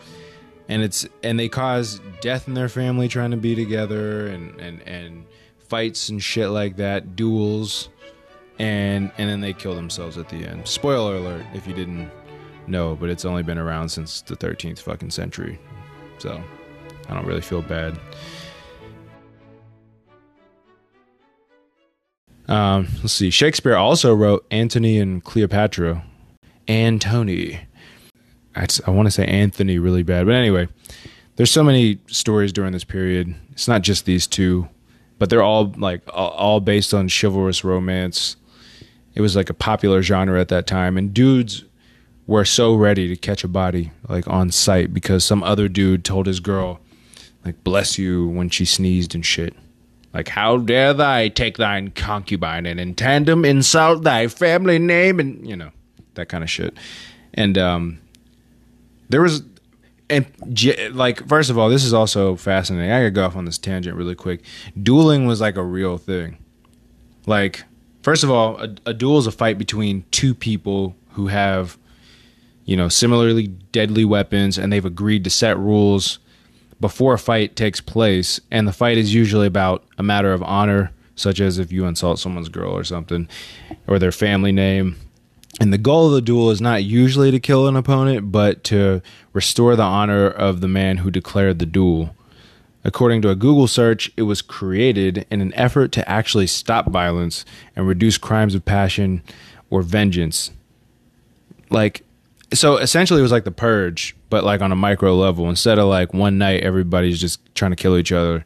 And 0.67 0.81
it's 0.81 1.07
and 1.23 1.39
they 1.39 1.49
cause 1.49 2.01
death 2.21 2.47
in 2.47 2.53
their 2.53 2.69
family 2.69 3.07
trying 3.07 3.31
to 3.31 3.37
be 3.37 3.53
together 3.55 4.27
and 4.27 4.59
and 4.59 4.81
and 4.87 5.25
fights 5.67 6.09
and 6.09 6.21
shit 6.21 6.49
like 6.49 6.77
that, 6.77 7.15
duels, 7.15 7.89
and 8.59 9.11
and 9.17 9.29
then 9.29 9.41
they 9.41 9.53
kill 9.53 9.75
themselves 9.75 10.17
at 10.17 10.29
the 10.29 10.45
end. 10.45 10.67
Spoiler 10.67 11.17
alert 11.17 11.45
if 11.53 11.67
you 11.67 11.73
didn't 11.73 12.09
know, 12.67 12.95
but 12.95 13.09
it's 13.09 13.25
only 13.25 13.43
been 13.43 13.57
around 13.57 13.89
since 13.89 14.21
the 14.21 14.35
13th 14.35 14.79
fucking 14.79 15.11
century. 15.11 15.59
So, 16.17 16.41
I 17.07 17.13
don't 17.13 17.25
really 17.25 17.41
feel 17.41 17.61
bad. 17.61 17.99
Um, 22.47 22.87
let's 23.01 23.13
see. 23.13 23.29
Shakespeare 23.29 23.75
also 23.75 24.13
wrote 24.13 24.45
Antony 24.51 24.99
and 24.99 25.23
Cleopatra. 25.23 26.03
Antony. 26.67 27.59
I, 28.55 28.67
I 28.85 28.91
want 28.91 29.07
to 29.07 29.11
say 29.11 29.25
Anthony 29.25 29.79
really 29.79 30.03
bad, 30.03 30.25
but 30.25 30.35
anyway, 30.35 30.67
there's 31.35 31.51
so 31.51 31.63
many 31.63 31.99
stories 32.07 32.53
during 32.53 32.71
this 32.71 32.83
period. 32.83 33.35
It's 33.51 33.67
not 33.67 33.81
just 33.81 34.05
these 34.05 34.27
two, 34.27 34.69
but 35.19 35.29
they're 35.29 35.43
all 35.43 35.73
like 35.77 36.01
all 36.13 36.59
based 36.59 36.93
on 36.93 37.09
chivalrous 37.09 37.63
romance. 37.63 38.37
It 39.13 39.21
was 39.21 39.35
like 39.35 39.49
a 39.49 39.53
popular 39.53 40.01
genre 40.01 40.39
at 40.39 40.49
that 40.49 40.67
time, 40.67 40.97
and 40.97 41.13
dudes 41.13 41.65
were 42.27 42.45
so 42.45 42.75
ready 42.75 43.07
to 43.07 43.15
catch 43.15 43.43
a 43.43 43.47
body 43.47 43.91
like 44.09 44.27
on 44.27 44.51
sight 44.51 44.93
because 44.93 45.23
some 45.23 45.43
other 45.43 45.67
dude 45.67 46.03
told 46.03 46.25
his 46.25 46.39
girl 46.39 46.79
like 47.43 47.63
bless 47.63 47.99
you 47.99 48.27
when 48.27 48.49
she 48.49 48.65
sneezed 48.65 49.13
and 49.13 49.25
shit. 49.25 49.55
Like, 50.15 50.29
how 50.29 50.57
dare 50.57 50.93
thy 50.93 51.27
take 51.27 51.57
thine 51.57 51.91
concubine 51.91 52.65
and 52.65 52.79
in 52.79 52.95
tandem 52.95 53.43
insult 53.43 54.03
thy 54.03 54.29
family 54.29 54.79
name 54.79 55.19
and, 55.19 55.45
you 55.45 55.57
know, 55.57 55.71
that 56.13 56.29
kind 56.29 56.41
of 56.41 56.49
shit. 56.49 56.73
And 57.33 57.57
um, 57.57 57.99
there 59.09 59.21
was, 59.21 59.43
and 60.09 60.25
like 60.93 61.27
first 61.27 61.49
of 61.49 61.57
all, 61.57 61.67
this 61.67 61.83
is 61.83 61.93
also 61.93 62.37
fascinating. 62.37 62.93
I 62.93 63.01
could 63.01 63.13
go 63.13 63.25
off 63.25 63.35
on 63.35 63.43
this 63.43 63.57
tangent 63.57 63.97
really 63.97 64.15
quick. 64.15 64.41
Dueling 64.81 65.27
was 65.27 65.41
like 65.41 65.57
a 65.57 65.63
real 65.63 65.97
thing. 65.97 66.37
Like, 67.25 67.65
first 68.01 68.23
of 68.23 68.31
all, 68.31 68.55
a, 68.55 68.73
a 68.85 68.93
duel 68.93 69.17
is 69.17 69.27
a 69.27 69.33
fight 69.33 69.57
between 69.57 70.05
two 70.11 70.33
people 70.33 70.95
who 71.09 71.27
have, 71.27 71.77
you 72.63 72.77
know, 72.77 72.87
similarly 72.87 73.47
deadly 73.47 74.05
weapons, 74.05 74.57
and 74.57 74.71
they've 74.71 74.85
agreed 74.85 75.25
to 75.25 75.29
set 75.29 75.57
rules 75.57 76.19
before 76.79 77.13
a 77.13 77.19
fight 77.19 77.55
takes 77.55 77.81
place. 77.81 78.39
And 78.51 78.67
the 78.67 78.73
fight 78.73 78.97
is 78.97 79.13
usually 79.13 79.47
about 79.47 79.83
a 79.97 80.03
matter 80.03 80.33
of 80.33 80.43
honor, 80.43 80.91
such 81.15 81.39
as 81.39 81.59
if 81.59 81.71
you 81.71 81.85
insult 81.85 82.19
someone's 82.19 82.49
girl 82.49 82.71
or 82.71 82.83
something, 82.83 83.27
or 83.87 83.99
their 83.99 84.11
family 84.11 84.51
name 84.51 84.97
and 85.59 85.71
the 85.71 85.77
goal 85.77 86.07
of 86.07 86.13
the 86.13 86.21
duel 86.21 86.51
is 86.51 86.59
not 86.59 86.83
usually 86.83 87.31
to 87.31 87.39
kill 87.39 87.67
an 87.67 87.75
opponent, 87.75 88.31
but 88.31 88.63
to 88.65 89.01
restore 89.31 89.75
the 89.75 89.83
honor 89.83 90.27
of 90.27 90.61
the 90.61 90.67
man 90.67 90.97
who 90.97 91.09
declared 91.09 91.59
the 91.59 91.65
duel. 91.65 92.13
According 92.83 93.21
to 93.23 93.29
a 93.29 93.35
Google 93.35 93.67
search, 93.67 94.11
it 94.17 94.23
was 94.23 94.41
created 94.41 95.25
in 95.31 95.41
an 95.41 95.53
effort 95.55 95.91
to 95.93 96.07
actually 96.09 96.47
stop 96.47 96.87
violence 96.91 97.45
and 97.75 97.87
reduce 97.87 98.17
crimes 98.17 98.53
of 98.53 98.65
passion 98.65 99.23
or 99.69 99.81
vengeance. 99.81 100.51
Like, 101.69 102.03
so 102.53 102.77
essentially, 102.77 103.21
it 103.21 103.23
was 103.23 103.31
like 103.31 103.45
the 103.45 103.51
purge, 103.51 104.14
but 104.29 104.43
like 104.43 104.61
on 104.61 104.71
a 104.71 104.75
micro 104.75 105.15
level. 105.15 105.49
Instead 105.49 105.79
of 105.79 105.87
like 105.87 106.13
one 106.13 106.37
night, 106.37 106.63
everybody's 106.63 107.19
just 107.19 107.39
trying 107.55 107.71
to 107.71 107.75
kill 107.75 107.97
each 107.97 108.11
other. 108.11 108.45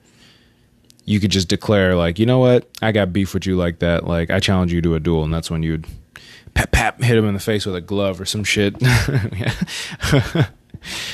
You 1.05 1.19
could 1.19 1.31
just 1.31 1.48
declare, 1.48 1.95
like, 1.95 2.19
you 2.19 2.25
know 2.25 2.38
what? 2.38 2.69
I 2.81 2.91
got 2.91 3.12
beef 3.12 3.33
with 3.33 3.45
you 3.48 3.55
like 3.55 3.79
that. 3.79 4.05
Like, 4.05 4.29
I 4.29 4.39
challenge 4.39 4.71
you 4.71 4.81
to 4.83 4.93
a 4.95 5.00
duel. 5.00 5.24
And 5.24 5.33
that's 5.33 5.50
when 5.50 5.63
you'd 5.63 5.88
pap 6.53 6.71
pap 6.71 7.01
hit 7.01 7.17
him 7.17 7.25
in 7.25 7.33
the 7.33 7.39
face 7.39 7.65
with 7.65 7.75
a 7.75 7.81
glove 7.81 8.21
or 8.21 8.25
some 8.25 8.43
shit. 8.43 8.75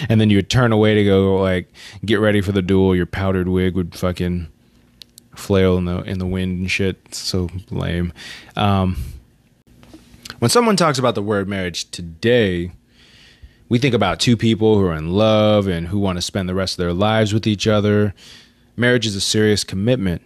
and 0.10 0.22
then 0.22 0.30
you 0.30 0.38
would 0.38 0.50
turn 0.50 0.72
away 0.72 0.96
to 0.96 1.04
go 1.04 1.36
like 1.38 1.72
get 2.04 2.20
ready 2.20 2.42
for 2.42 2.52
the 2.52 2.62
duel. 2.62 2.96
Your 2.96 3.06
powdered 3.06 3.48
wig 3.48 3.76
would 3.76 3.96
fucking 3.96 4.48
flail 5.36 5.78
in 5.78 5.86
the 5.86 6.02
in 6.02 6.20
the 6.20 6.26
wind 6.26 6.60
and 6.60 6.72
shit. 6.72 7.14
So 7.14 7.50
lame. 7.70 8.14
Um, 8.56 8.98
when 10.40 10.50
someone 10.50 10.76
talks 10.76 11.00
about 11.00 11.16
the 11.16 11.22
word 11.22 11.48
marriage 11.48 11.90
today, 11.92 12.72
we 13.70 13.80
think 13.80 13.94
about 13.94 14.20
two 14.20 14.38
people 14.38 14.78
who 14.78 14.86
are 14.86 14.96
in 14.96 15.12
love 15.12 15.68
and 15.68 15.88
who 15.88 16.00
want 16.00 16.18
to 16.18 16.22
spend 16.22 16.48
the 16.48 16.56
rest 16.56 16.74
of 16.74 16.78
their 16.78 16.94
lives 16.94 17.34
with 17.34 17.48
each 17.48 17.68
other. 17.68 18.14
Marriage 18.76 19.08
is 19.08 19.16
a 19.16 19.22
serious 19.22 19.64
commitment 19.64 20.22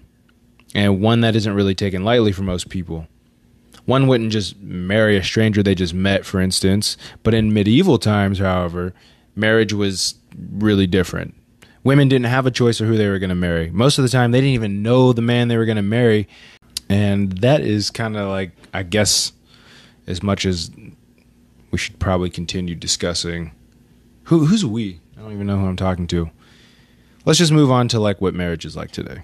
and 0.76 1.02
one 1.02 1.22
that 1.22 1.36
isn't 1.36 1.54
really 1.54 1.76
taken 1.76 2.04
lightly 2.04 2.32
for 2.32 2.44
most 2.44 2.70
people. 2.70 3.08
One 3.86 4.08
wouldn't 4.08 4.32
just 4.32 4.60
marry 4.60 5.18
a 5.18 5.24
stranger 5.24 5.64
they 5.64 5.74
just 5.74 5.94
met, 5.94 6.26
for 6.26 6.40
instance. 6.40 6.96
But 7.24 7.34
in 7.34 7.54
medieval 7.54 7.98
times, 7.98 8.40
however, 8.40 8.94
marriage 9.36 9.74
was 9.74 10.16
really 10.52 10.86
different. 10.86 11.34
Women 11.84 12.08
didn't 12.08 12.28
have 12.28 12.46
a 12.46 12.52
choice 12.52 12.82
of 12.82 12.88
who 12.88 12.98
they 12.98 13.08
were 13.08 13.20
going 13.20 13.30
to 13.30 13.36
marry. 13.36 13.72
Most 13.72 13.98
of 13.98 14.04
the 14.04 14.10
time, 14.10 14.32
they 14.32 14.42
didn't 14.42 14.54
even 14.54 14.84
know 14.84 15.14
the 15.14 15.22
man 15.22 15.48
they 15.48 15.58
were 15.58 15.66
going 15.66 15.78
to 15.78 15.82
marry. 15.82 16.28
And 16.90 17.32
that 17.40 17.62
is 17.62 17.90
kind 17.90 18.18
of 18.18 18.30
like, 18.30 18.52
I 18.74 18.84
guess, 18.84 19.32
as 20.06 20.22
much 20.22 20.46
as 20.46 20.70
we 21.72 21.78
should 21.78 22.00
probably 22.00 22.30
continue 22.30 22.76
discussing. 22.76 23.52
Who, 24.24 24.46
who's 24.46 24.66
we? 24.66 25.00
I 25.18 25.22
don't 25.22 25.34
even 25.34 25.48
know 25.48 25.58
who 25.58 25.66
I'm 25.66 25.76
talking 25.76 26.08
to. 26.08 26.30
Let's 27.26 27.40
just 27.40 27.52
move 27.52 27.72
on 27.72 27.88
to 27.90 28.00
like 28.00 28.22
what 28.22 28.34
marriage 28.34 28.66
is 28.66 28.76
like 28.76 28.92
today. 28.92 29.24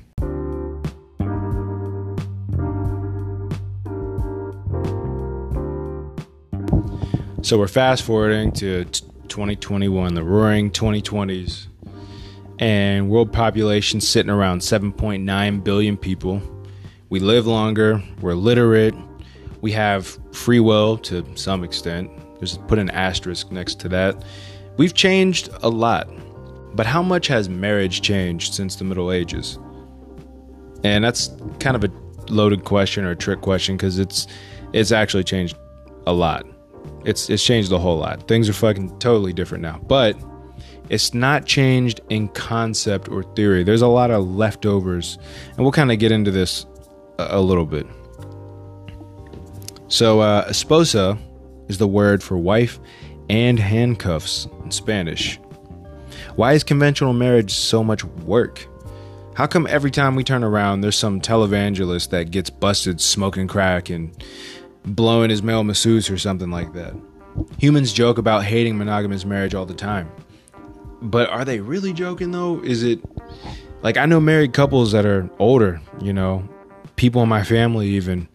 So 7.41 7.59
we're 7.59 7.67
fast 7.67 8.01
forwarding 8.01 8.51
to 8.53 8.85
2021, 8.85 10.15
the 10.15 10.23
roaring 10.23 10.71
2020s, 10.71 11.67
and 12.57 13.07
world 13.07 13.31
population 13.31 14.01
sitting 14.01 14.31
around 14.31 14.61
7.9 14.61 15.63
billion 15.63 15.95
people. 15.95 16.41
We 17.09 17.19
live 17.19 17.45
longer, 17.45 18.01
we're 18.19 18.33
literate, 18.33 18.95
we 19.61 19.71
have 19.73 20.17
free 20.31 20.59
will 20.59 20.97
to 20.97 21.23
some 21.35 21.63
extent. 21.63 22.09
There's 22.45 22.67
put 22.67 22.79
an 22.79 22.89
asterisk 22.91 23.51
next 23.51 23.79
to 23.81 23.89
that. 23.89 24.23
We've 24.77 24.93
changed 24.93 25.49
a 25.63 25.69
lot. 25.69 26.07
But 26.75 26.85
how 26.85 27.01
much 27.01 27.27
has 27.27 27.47
marriage 27.47 28.01
changed 28.01 28.53
since 28.53 28.75
the 28.75 28.83
Middle 28.83 29.11
Ages? 29.11 29.57
And 30.83 31.03
that's 31.03 31.31
kind 31.59 31.75
of 31.75 31.83
a 31.83 31.91
loaded 32.29 32.65
question 32.65 33.05
or 33.05 33.11
a 33.11 33.15
trick 33.15 33.41
question 33.41 33.77
because 33.77 33.97
it's 33.97 34.27
it's 34.73 34.91
actually 34.91 35.23
changed 35.23 35.57
a 36.05 36.13
lot. 36.13 36.45
It's 37.05 37.29
it's 37.29 37.43
changed 37.43 37.71
a 37.71 37.79
whole 37.79 37.97
lot. 37.97 38.27
Things 38.27 38.49
are 38.49 38.53
fucking 38.53 38.99
totally 38.99 39.31
different 39.31 39.61
now. 39.61 39.79
But 39.87 40.17
it's 40.89 41.13
not 41.13 41.45
changed 41.45 42.01
in 42.09 42.27
concept 42.29 43.09
or 43.09 43.23
theory. 43.23 43.63
There's 43.63 43.81
a 43.81 43.87
lot 43.87 44.11
of 44.11 44.27
leftovers, 44.27 45.17
and 45.51 45.59
we'll 45.59 45.71
kind 45.71 45.91
of 45.91 45.97
get 45.97 46.11
into 46.11 46.29
this 46.29 46.65
a, 47.17 47.37
a 47.37 47.41
little 47.41 47.65
bit. 47.65 47.87
So, 49.87 50.19
uh, 50.19 50.49
esposa 50.49 51.17
is 51.67 51.77
the 51.77 51.88
word 51.88 52.24
for 52.24 52.38
wife 52.38 52.79
and 53.29 53.60
handcuffs 53.60 54.48
in 54.63 54.72
Spanish. 54.72 55.39
Why 56.36 56.53
is 56.53 56.63
conventional 56.63 57.13
marriage 57.13 57.53
so 57.53 57.84
much 57.84 58.03
work? 58.03 58.67
How 59.36 59.48
come 59.48 59.67
every 59.67 59.91
time 59.91 60.15
we 60.15 60.24
turn 60.24 60.43
around, 60.43 60.81
there's 60.81 60.98
some 60.98 61.19
televangelist 61.19 62.10
that 62.12 62.31
gets 62.31 62.50
busted 62.50 63.01
smoking 63.01 63.48
crack 63.48 63.89
and 63.89 64.15
blowing 64.86 65.29
his 65.29 65.43
male 65.43 65.63
masseuse 65.63 66.10
or 66.10 66.17
something 66.17 66.51
like 66.51 66.74
that. 66.74 66.93
Humans 67.60 67.91
joke 67.91 68.17
about 68.17 68.43
hating 68.43 68.77
monogamous 68.77 69.25
marriage 69.25 69.53
all 69.53 69.65
the 69.65 69.74
time. 69.74 70.10
But 71.01 71.29
are 71.29 71.43
they 71.43 71.60
really 71.60 71.91
joking 71.91 72.31
though? 72.31 72.62
Is 72.63 72.84
it 72.84 73.01
like 73.81 73.98
I 73.98 74.05
know 74.05 74.19
married 74.19 74.53
couples 74.53 74.91
that 74.93 75.05
are 75.05 75.29
older, 75.38 75.81
you 76.01 76.13
know, 76.13 76.48
people 76.95 77.22
in 77.22 77.29
my 77.29 77.43
family 77.43 77.88
even 77.89 78.27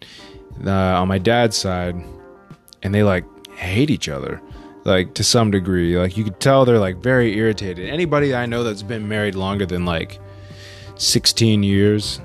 uh, 0.65 0.71
on 0.71 1.07
my 1.07 1.17
dad's 1.17 1.57
side, 1.57 1.95
and 2.83 2.93
they 2.93 3.03
like 3.03 3.25
hate 3.51 3.89
each 3.89 4.09
other, 4.09 4.41
like 4.83 5.13
to 5.15 5.23
some 5.23 5.51
degree. 5.51 5.97
Like 5.97 6.17
you 6.17 6.23
could 6.23 6.39
tell 6.39 6.65
they're 6.65 6.79
like 6.79 6.97
very 6.97 7.37
irritated. 7.37 7.89
Anybody 7.89 8.33
I 8.35 8.45
know 8.45 8.63
that's 8.63 8.83
been 8.83 9.07
married 9.07 9.35
longer 9.35 9.65
than 9.65 9.85
like 9.85 10.19
16 10.95 11.63
years, 11.63 12.21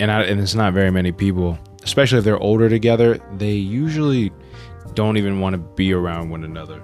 and 0.00 0.10
I, 0.10 0.22
and 0.22 0.40
it's 0.40 0.54
not 0.54 0.72
very 0.72 0.90
many 0.90 1.12
people 1.12 1.58
especially 1.84 2.18
if 2.18 2.24
they're 2.24 2.38
older 2.38 2.68
together, 2.68 3.18
they 3.36 3.52
usually 3.52 4.32
don't 4.94 5.16
even 5.16 5.40
want 5.40 5.54
to 5.54 5.58
be 5.58 5.92
around 5.92 6.30
one 6.30 6.44
another. 6.44 6.82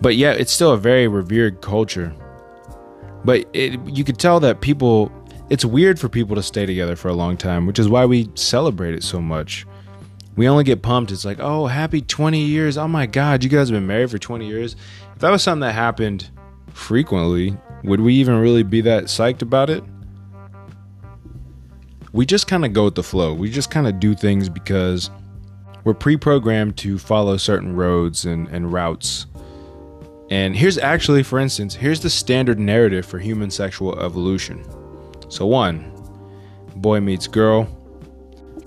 But 0.00 0.16
yeah, 0.16 0.32
it's 0.32 0.52
still 0.52 0.72
a 0.72 0.78
very 0.78 1.08
revered 1.08 1.60
culture. 1.60 2.14
But 3.24 3.46
it, 3.52 3.78
you 3.86 4.04
could 4.04 4.18
tell 4.18 4.40
that 4.40 4.60
people, 4.60 5.12
it's 5.48 5.64
weird 5.64 6.00
for 6.00 6.08
people 6.08 6.34
to 6.36 6.42
stay 6.42 6.66
together 6.66 6.96
for 6.96 7.08
a 7.08 7.14
long 7.14 7.36
time, 7.36 7.66
which 7.66 7.78
is 7.78 7.88
why 7.88 8.04
we 8.04 8.30
celebrate 8.34 8.94
it 8.94 9.02
so 9.02 9.20
much. 9.20 9.66
We 10.36 10.48
only 10.48 10.64
get 10.64 10.82
pumped. 10.82 11.12
It's 11.12 11.24
like, 11.24 11.38
oh, 11.40 11.66
happy 11.66 12.00
20 12.00 12.40
years. 12.40 12.78
Oh 12.78 12.88
my 12.88 13.06
God, 13.06 13.44
you 13.44 13.50
guys 13.50 13.68
have 13.68 13.76
been 13.76 13.86
married 13.86 14.10
for 14.10 14.18
20 14.18 14.46
years. 14.46 14.76
If 15.14 15.20
that 15.20 15.30
was 15.30 15.42
something 15.42 15.60
that 15.60 15.72
happened 15.72 16.30
frequently, 16.72 17.56
would 17.84 18.00
we 18.00 18.14
even 18.14 18.38
really 18.38 18.62
be 18.62 18.80
that 18.82 19.04
psyched 19.04 19.42
about 19.42 19.68
it? 19.68 19.84
we 22.12 22.26
just 22.26 22.46
kind 22.46 22.64
of 22.64 22.72
go 22.72 22.84
with 22.84 22.94
the 22.94 23.02
flow. 23.02 23.32
We 23.34 23.50
just 23.50 23.70
kind 23.70 23.86
of 23.86 23.98
do 23.98 24.14
things 24.14 24.48
because 24.48 25.10
we're 25.84 25.94
pre 25.94 26.16
programmed 26.16 26.76
to 26.78 26.98
follow 26.98 27.36
certain 27.36 27.74
roads 27.74 28.24
and, 28.24 28.48
and 28.48 28.72
routes. 28.72 29.26
And 30.30 30.56
here's 30.56 30.78
actually, 30.78 31.22
for 31.22 31.38
instance, 31.38 31.74
here's 31.74 32.00
the 32.00 32.10
standard 32.10 32.58
narrative 32.58 33.04
for 33.04 33.18
human 33.18 33.50
sexual 33.50 33.98
evolution. 33.98 34.64
So, 35.28 35.46
one, 35.46 35.92
boy 36.76 37.00
meets 37.00 37.26
girl. 37.26 37.66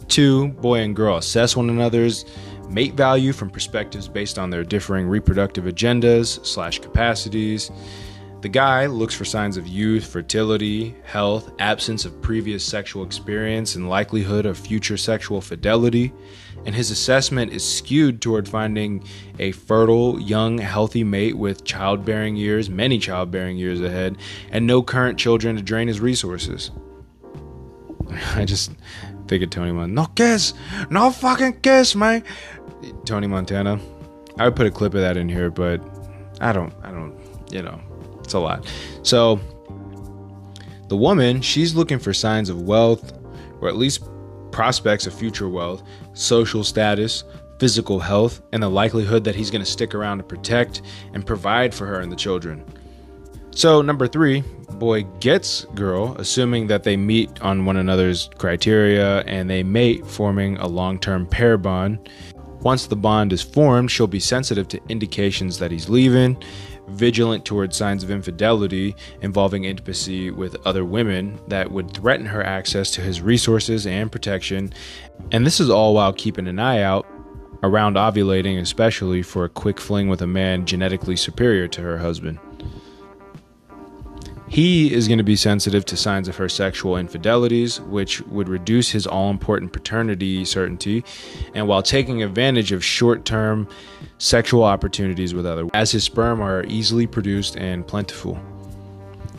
Two, 0.07 0.49
boy 0.49 0.79
and 0.79 0.95
girl 0.95 1.17
assess 1.17 1.55
one 1.55 1.69
another's 1.69 2.25
mate 2.69 2.93
value 2.93 3.33
from 3.33 3.49
perspectives 3.49 4.07
based 4.07 4.39
on 4.39 4.49
their 4.49 4.63
differing 4.63 5.07
reproductive 5.07 5.65
agendas 5.65 6.43
slash 6.45 6.79
capacities. 6.79 7.71
The 8.41 8.49
guy 8.49 8.85
looks 8.85 9.15
for 9.15 9.25
signs 9.25 9.57
of 9.57 9.67
youth, 9.67 10.05
fertility, 10.05 10.95
health, 11.03 11.51
absence 11.57 12.05
of 12.05 12.21
previous 12.21 12.63
sexual 12.63 13.03
experience, 13.03 13.75
and 13.75 13.89
likelihood 13.89 14.45
of 14.45 14.57
future 14.57 14.97
sexual 14.97 15.41
fidelity. 15.41 16.13
And 16.65 16.75
his 16.75 16.91
assessment 16.91 17.51
is 17.53 17.67
skewed 17.67 18.21
toward 18.21 18.47
finding 18.47 19.03
a 19.39 19.51
fertile, 19.51 20.19
young, 20.19 20.59
healthy 20.59 21.03
mate 21.03 21.37
with 21.37 21.63
childbearing 21.63 22.35
years, 22.35 22.69
many 22.69 22.99
childbearing 22.99 23.57
years 23.57 23.81
ahead, 23.81 24.17
and 24.51 24.67
no 24.67 24.83
current 24.83 25.17
children 25.17 25.55
to 25.55 25.63
drain 25.63 25.87
his 25.87 25.99
resources. 25.99 26.69
I 28.35 28.45
just 28.45 28.71
think 29.27 29.43
of 29.43 29.49
Tony 29.49 29.71
Montana. 29.71 29.93
No 29.93 30.05
kiss! 30.07 30.53
No 30.89 31.11
fucking 31.11 31.61
kiss, 31.61 31.95
man! 31.95 32.23
Tony 33.05 33.27
Montana. 33.27 33.79
I 34.37 34.45
would 34.45 34.55
put 34.55 34.67
a 34.67 34.71
clip 34.71 34.93
of 34.93 35.01
that 35.01 35.17
in 35.17 35.29
here, 35.29 35.49
but 35.49 35.81
I 36.41 36.51
don't, 36.51 36.73
I 36.83 36.91
don't, 36.91 37.17
you 37.51 37.61
know, 37.61 37.79
it's 38.19 38.33
a 38.33 38.39
lot. 38.39 38.67
So 39.03 39.39
the 40.87 40.97
woman, 40.97 41.41
she's 41.41 41.73
looking 41.75 41.99
for 41.99 42.13
signs 42.13 42.49
of 42.49 42.61
wealth, 42.61 43.13
or 43.61 43.67
at 43.67 43.75
least 43.75 44.07
prospects 44.51 45.07
of 45.07 45.13
future 45.13 45.49
wealth, 45.49 45.83
social 46.13 46.63
status, 46.63 47.23
physical 47.59 47.99
health, 47.99 48.41
and 48.51 48.61
the 48.61 48.69
likelihood 48.69 49.23
that 49.23 49.35
he's 49.35 49.49
going 49.49 49.63
to 49.63 49.69
stick 49.69 49.95
around 49.95 50.17
to 50.17 50.23
protect 50.23 50.81
and 51.13 51.25
provide 51.25 51.73
for 51.73 51.85
her 51.85 52.01
and 52.01 52.11
the 52.11 52.15
children. 52.15 52.63
So, 53.51 53.81
number 53.81 54.07
three, 54.07 54.43
boy 54.79 55.03
gets 55.19 55.65
girl, 55.75 56.15
assuming 56.17 56.67
that 56.67 56.83
they 56.83 56.97
meet 56.97 57.41
on 57.41 57.65
one 57.65 57.77
another's 57.77 58.29
criteria 58.37 59.21
and 59.21 59.49
they 59.49 59.63
mate, 59.63 60.05
forming 60.05 60.57
a 60.57 60.67
long 60.67 60.99
term 60.99 61.25
pair 61.25 61.57
bond. 61.57 62.09
Once 62.61 62.87
the 62.87 62.95
bond 62.95 63.31
is 63.31 63.41
formed, 63.41 63.91
she'll 63.91 64.07
be 64.07 64.19
sensitive 64.19 64.67
to 64.67 64.81
indications 64.89 65.59
that 65.59 65.71
he's 65.71 65.87
leaving, 65.87 66.35
vigilant 66.87 67.45
towards 67.45 67.77
signs 67.77 68.03
of 68.03 68.09
infidelity 68.09 68.95
involving 69.21 69.65
intimacy 69.65 70.31
with 70.31 70.55
other 70.65 70.83
women 70.83 71.39
that 71.47 71.71
would 71.71 71.91
threaten 71.91 72.25
her 72.25 72.43
access 72.43 72.91
to 72.91 73.01
his 73.01 73.21
resources 73.21 73.85
and 73.85 74.11
protection. 74.11 74.73
And 75.31 75.45
this 75.45 75.59
is 75.59 75.69
all 75.69 75.93
while 75.93 76.13
keeping 76.13 76.47
an 76.47 76.59
eye 76.59 76.81
out 76.81 77.05
around 77.63 77.95
ovulating, 77.95 78.59
especially 78.59 79.21
for 79.21 79.45
a 79.45 79.49
quick 79.49 79.79
fling 79.79 80.07
with 80.09 80.21
a 80.21 80.27
man 80.27 80.65
genetically 80.65 81.15
superior 81.15 81.67
to 81.67 81.81
her 81.81 81.97
husband. 81.97 82.39
He 84.55 84.93
is 84.93 85.09
going 85.09 85.17
to 85.17 85.23
be 85.25 85.35
sensitive 85.35 85.83
to 85.83 85.97
signs 85.97 86.29
of 86.29 86.37
her 86.37 86.47
sexual 86.47 86.95
infidelities, 86.95 87.81
which 87.81 88.21
would 88.21 88.47
reduce 88.47 88.89
his 88.89 89.05
all 89.05 89.29
important 89.29 89.73
paternity 89.73 90.45
certainty, 90.45 91.03
and 91.53 91.67
while 91.67 91.83
taking 91.83 92.23
advantage 92.23 92.71
of 92.71 92.81
short 92.81 93.25
term 93.25 93.67
sexual 94.17 94.63
opportunities 94.63 95.33
with 95.33 95.45
others, 95.45 95.69
as 95.73 95.91
his 95.91 96.05
sperm 96.05 96.39
are 96.39 96.63
easily 96.69 97.05
produced 97.05 97.57
and 97.57 97.85
plentiful. 97.85 98.39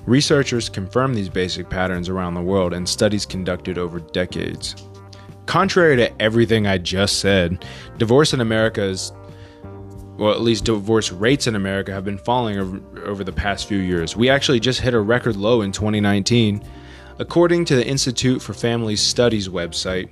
Researchers 0.05 0.69
confirm 0.69 1.15
these 1.15 1.31
basic 1.31 1.71
patterns 1.71 2.11
around 2.11 2.35
the 2.35 2.43
world 2.43 2.75
in 2.75 2.85
studies 2.85 3.25
conducted 3.25 3.79
over 3.79 4.01
decades. 4.01 4.77
Contrary 5.47 5.97
to 5.97 6.23
everything 6.23 6.67
I 6.67 6.77
just 6.77 7.21
said, 7.21 7.65
divorce 7.97 8.35
in 8.35 8.43
America 8.43 8.83
is 8.83 9.13
well, 10.19 10.33
at 10.33 10.41
least 10.41 10.65
divorce 10.65 11.13
rates 11.13 11.47
in 11.47 11.55
America 11.57 11.93
have 11.93 12.05
been 12.05 12.19
falling 12.19 12.59
over, 13.05 13.23
the 13.23 13.33
past 13.33 13.69
few 13.69 13.79
years. 13.79 14.17
We 14.17 14.31
actually 14.31 14.61
just 14.61 14.81
hit 14.81 14.95
a 14.95 15.01
record 15.01 15.37
low 15.37 15.63
in 15.63 15.73
2019. 15.73 16.63
According 17.19 17.65
to 17.67 17.77
the 17.77 17.87
Institute 17.87 18.43
for 18.43 18.53
Family 18.55 18.97
Studies 18.97 19.49
website, 19.49 20.09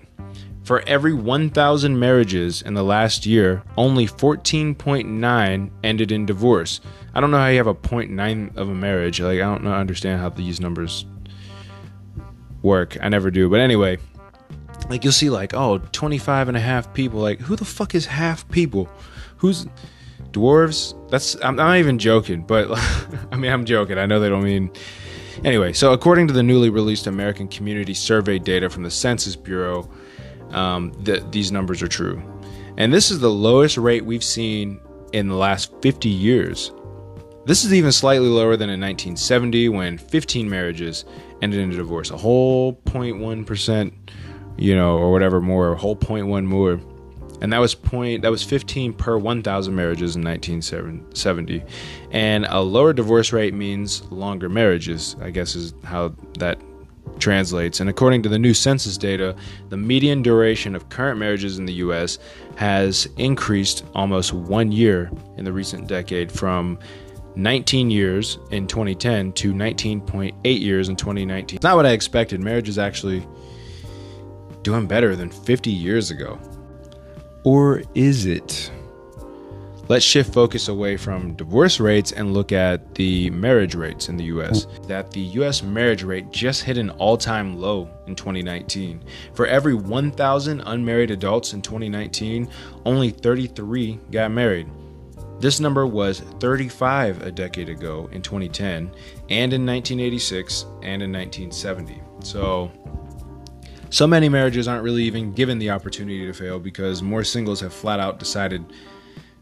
for 0.63 0.83
every 0.87 1.13
1,000 1.13 1.99
marriages 1.99 2.63
in 2.63 2.73
the 2.73 2.83
last 2.83 3.27
year, 3.27 3.63
only 3.77 4.07
14.9 4.07 5.71
ended 5.83 6.13
in 6.13 6.25
divorce. 6.25 6.81
I 7.15 7.21
don't 7.21 7.31
know 7.31 7.37
how 7.39 7.49
you 7.49 7.59
have 7.59 7.67
a 7.67 7.75
0.9 7.75 8.57
of 8.57 8.69
a 8.71 8.75
marriage. 8.75 9.21
Like, 9.21 9.41
I 9.41 9.45
don't 9.45 9.63
know, 9.63 9.73
understand 9.73 10.21
how 10.21 10.31
these 10.31 10.61
numbers 10.61 11.05
work. 12.63 12.97
I 13.03 13.11
never 13.11 13.31
do. 13.31 13.51
But 13.51 13.61
anyway, 13.61 13.99
like, 14.89 15.05
you'll 15.05 15.13
see, 15.13 15.29
like, 15.29 15.53
oh, 15.53 15.79
25 15.93 16.49
and 16.49 16.57
a 16.57 16.61
half 16.61 16.93
people. 16.95 17.21
Like, 17.21 17.41
who 17.41 17.57
the 17.57 17.67
fuck 17.67 17.95
is 17.95 18.07
half 18.07 18.49
people? 18.49 18.89
Who's 19.37 19.67
dwarves. 20.35 20.95
That's 21.11 21.37
I'm, 21.43 21.57
not 21.57 21.79
even 21.79 21.99
joking, 21.99 22.43
but 22.43 22.69
I 23.33 23.37
mean 23.37 23.51
I'm 23.51 23.65
joking. 23.65 23.97
I 23.97 24.07
know 24.07 24.21
they 24.21 24.29
don't 24.29 24.45
mean. 24.45 24.71
Anyway, 25.45 25.73
so 25.73 25.93
according 25.93 26.27
to 26.29 26.33
the 26.33 26.43
newly 26.43 26.71
released 26.71 27.07
American 27.07 27.49
Community 27.49 27.95
Survey 27.95 28.39
data 28.39 28.71
from 28.71 28.83
the 28.83 28.91
Census 28.91 29.35
Bureau, 29.35 29.91
um, 30.51 30.93
the, 31.03 31.27
these 31.31 31.51
numbers 31.51 31.83
are 31.83 31.89
true, 31.89 32.23
and 32.77 32.93
this 32.93 33.11
is 33.11 33.21
the 33.21 33.31
lowest 33.31 33.77
rate 33.77 34.05
we've 34.05 34.25
seen 34.25 34.81
in 35.13 35.29
the 35.29 35.35
last 35.35 35.73
50 35.83 36.09
years. 36.09 36.73
This 37.47 37.65
is 37.65 37.75
even 37.75 37.93
slightly 37.93 38.29
lower 38.29 38.57
than 38.57 38.71
in 38.71 38.81
1970 38.81 39.69
when 39.69 39.99
15 39.99 40.49
marriages 40.49 41.05
ended 41.43 41.61
in 41.61 41.73
a 41.73 41.77
divorce, 41.77 42.11
a 42.11 42.17
whole 42.17 42.75
0.1 42.87 43.45
percent, 43.45 43.93
you 44.57 44.75
know, 44.75 44.97
or 44.97 45.13
whatever 45.13 45.41
more, 45.41 45.73
a 45.73 45.77
whole 45.77 45.97
0.1 45.97 46.45
more 46.45 46.81
and 47.45 47.53
that 47.53 47.59
was 47.59 47.75
point 47.75 48.23
that 48.23 48.31
was 48.31 48.43
15 48.43 48.95
per 48.95 49.19
1000 49.19 49.75
marriages 49.75 50.17
in 50.17 50.25
1970 50.25 51.63
and 52.11 52.47
a 52.49 52.61
lower 52.61 52.95
divorce 52.95 53.35
rate 53.35 53.53
means 53.53 54.03
longer 54.11 54.49
marriages 54.49 55.15
i 55.21 55.31
guess 55.31 55.55
is 55.55 55.75
how 55.85 56.09
that 56.39 56.59
translates 57.19 57.81
and 57.81 57.91
according 57.91 58.23
to 58.23 58.31
the 58.31 58.39
new 58.39 58.55
census 58.55 58.97
data 58.97 59.37
the 59.69 59.77
median 59.77 60.23
duration 60.23 60.75
of 60.75 60.89
current 60.89 61.19
marriages 61.19 61.59
in 61.59 61.67
the 61.67 61.75
US 61.75 62.19
has 62.57 63.07
increased 63.19 63.85
almost 63.95 64.33
1 64.33 64.73
year 64.73 65.11
in 65.37 65.45
the 65.45 65.53
recent 65.53 65.87
decade 65.87 66.33
from 66.33 66.79
19 67.37 67.91
years 67.91 68.39
in 68.53 68.67
2010 68.67 69.33
to 69.33 69.53
19.8 69.53 70.61
years 70.61 70.89
in 70.89 70.97
2019. 70.97 71.57
It's 71.57 71.65
not 71.65 71.77
what 71.77 71.85
I 71.85 71.91
expected. 71.91 72.41
Marriage 72.41 72.69
is 72.69 72.79
actually 72.79 73.27
doing 74.63 74.87
better 74.87 75.15
than 75.17 75.31
50 75.31 75.71
years 75.71 76.11
ago. 76.13 76.39
Or 77.45 77.83
is 77.95 78.27
it? 78.27 78.71
Let's 79.87 80.05
shift 80.05 80.33
focus 80.33 80.69
away 80.69 80.97
from 80.97 81.35
divorce 81.35 81.79
rates 81.79 82.13
and 82.13 82.33
look 82.33 82.53
at 82.53 82.95
the 82.95 83.29
marriage 83.31 83.75
rates 83.75 84.09
in 84.09 84.17
the 84.17 84.25
US. 84.25 84.67
That 84.89 85.11
the 85.11 85.21
US 85.21 85.63
marriage 85.63 86.03
rate 86.03 86.31
just 86.31 86.63
hit 86.63 86.79
an 86.79 86.89
all 86.91 87.19
time 87.19 87.61
low 87.61 87.91
in 88.07 88.15
2019. 88.15 89.05
For 89.35 89.47
every 89.47 89.75
1,000 89.75 90.63
unmarried 90.63 91.11
adults 91.11 91.53
in 91.53 91.61
2019, 91.61 92.49
only 92.87 93.11
33 93.11 94.01
got 94.11 94.31
married. 94.31 94.69
This 95.39 95.61
number 95.61 95.87
was 95.87 96.21
35 96.21 97.23
a 97.23 97.31
decade 97.31 97.69
ago 97.69 98.09
in 98.13 98.23
2010, 98.23 98.91
and 99.29 99.53
in 99.53 99.67
1986, 99.67 100.63
and 100.83 101.03
in 101.03 101.13
1970. 101.13 102.01
So, 102.21 102.73
so 103.95 104.09
many 104.09 104.29
marriages 104.29 104.67
aren't 104.67 104.83
really 104.83 105.05
even 105.05 105.33
given 105.35 105.61
the 105.61 105.71
opportunity 105.71 106.27
to 106.27 106.33
fail 106.33 106.59
because 106.59 107.01
more 107.01 107.23
singles 107.23 107.61
have 107.61 107.73
flat 107.73 108.01
out 108.01 108.19
decided 108.19 108.65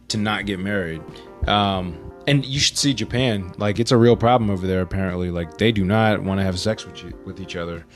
to 0.08 0.18
not 0.18 0.44
get 0.44 0.58
married. 0.58 1.00
Um, 1.48 2.12
and 2.26 2.44
you 2.44 2.60
should 2.60 2.76
see 2.76 2.92
Japan. 2.92 3.54
Like 3.56 3.80
it's 3.80 3.92
a 3.92 3.96
real 3.96 4.14
problem 4.14 4.50
over 4.50 4.66
there. 4.66 4.82
Apparently, 4.82 5.30
like 5.30 5.56
they 5.56 5.72
do 5.72 5.86
not 5.86 6.22
want 6.22 6.38
to 6.38 6.44
have 6.44 6.58
sex 6.58 6.84
with 6.84 7.02
you, 7.02 7.18
with 7.24 7.40
each 7.40 7.56
other 7.56 7.86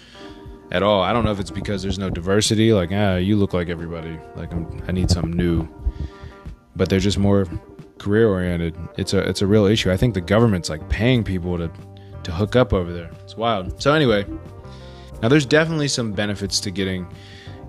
at 0.73 0.83
all. 0.83 1.03
I 1.03 1.13
don't 1.13 1.27
know 1.27 1.31
if 1.31 1.41
it's 1.41 1.51
because 1.51 1.83
there's 1.83 1.99
no 1.99 2.09
diversity. 2.09 2.73
Like 2.73 2.89
ah, 2.91 3.17
you 3.17 3.37
look 3.37 3.53
like 3.53 3.69
everybody. 3.69 4.19
Like 4.35 4.51
I'm, 4.51 4.83
I 4.89 4.93
need 4.93 5.11
something 5.11 5.37
new. 5.37 5.69
But 6.75 6.89
they're 6.89 7.01
just 7.01 7.19
more 7.19 7.47
career 7.99 8.31
oriented. 8.31 8.75
It's 8.97 9.13
a 9.13 9.19
it's 9.29 9.43
a 9.43 9.47
real 9.47 9.67
issue. 9.67 9.93
I 9.93 9.99
think 9.99 10.15
the 10.15 10.23
government's 10.23 10.71
like 10.71 10.89
paying 10.89 11.23
people 11.23 11.59
to 11.59 11.71
to 12.23 12.33
hook 12.33 12.57
up 12.57 12.73
over 12.73 12.95
there. 12.95 13.11
It's 13.25 13.37
wild. 13.37 13.81
So 13.83 13.93
anyway, 13.93 14.25
now, 15.23 15.29
there's 15.29 15.47
definitely 15.47 15.89
some 15.89 16.13
benefits 16.13 16.61
to 16.61 16.71
getting, 16.71 17.07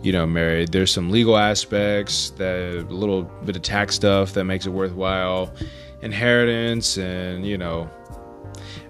you 0.01 0.11
know, 0.11 0.27
married. 0.27 0.71
There's 0.71 0.91
some 0.91 1.09
legal 1.09 1.37
aspects, 1.37 2.31
that 2.31 2.85
a 2.89 2.93
little 2.93 3.23
bit 3.23 3.55
of 3.55 3.61
tax 3.61 3.95
stuff 3.95 4.33
that 4.33 4.43
makes 4.43 4.65
it 4.65 4.71
worthwhile, 4.71 5.53
inheritance, 6.01 6.97
and 6.97 7.45
you 7.45 7.57
know. 7.57 7.89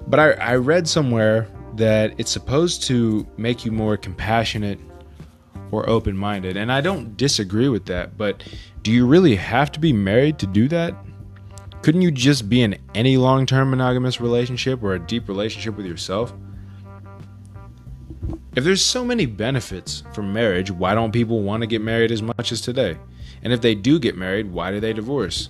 But 0.07 0.19
I, 0.19 0.31
I 0.31 0.55
read 0.55 0.87
somewhere 0.87 1.47
that 1.75 2.13
it's 2.17 2.31
supposed 2.31 2.83
to 2.83 3.27
make 3.37 3.63
you 3.63 3.71
more 3.71 3.97
compassionate 3.97 4.79
or 5.71 5.87
open 5.89 6.17
minded. 6.17 6.57
And 6.57 6.71
I 6.71 6.81
don't 6.81 7.15
disagree 7.17 7.69
with 7.69 7.85
that, 7.85 8.17
but 8.17 8.43
do 8.83 8.91
you 8.91 9.05
really 9.05 9.35
have 9.35 9.71
to 9.73 9.79
be 9.79 9.93
married 9.93 10.39
to 10.39 10.47
do 10.47 10.67
that? 10.69 10.95
Couldn't 11.83 12.01
you 12.01 12.11
just 12.11 12.49
be 12.49 12.63
in 12.63 12.77
any 12.95 13.17
long 13.17 13.45
term 13.45 13.69
monogamous 13.69 14.19
relationship 14.19 14.81
or 14.81 14.95
a 14.95 14.99
deep 14.99 15.27
relationship 15.27 15.77
with 15.77 15.85
yourself? 15.85 16.33
If 18.57 18.63
there's 18.63 18.83
so 18.83 19.05
many 19.05 19.27
benefits 19.27 20.01
from 20.13 20.33
marriage, 20.33 20.71
why 20.71 20.95
don't 20.95 21.11
people 21.11 21.43
want 21.43 21.61
to 21.61 21.67
get 21.67 21.79
married 21.79 22.11
as 22.11 22.23
much 22.23 22.51
as 22.51 22.59
today? 22.59 22.97
And 23.43 23.53
if 23.53 23.61
they 23.61 23.75
do 23.75 23.99
get 23.99 24.17
married, 24.17 24.51
why 24.51 24.71
do 24.71 24.79
they 24.79 24.93
divorce? 24.93 25.49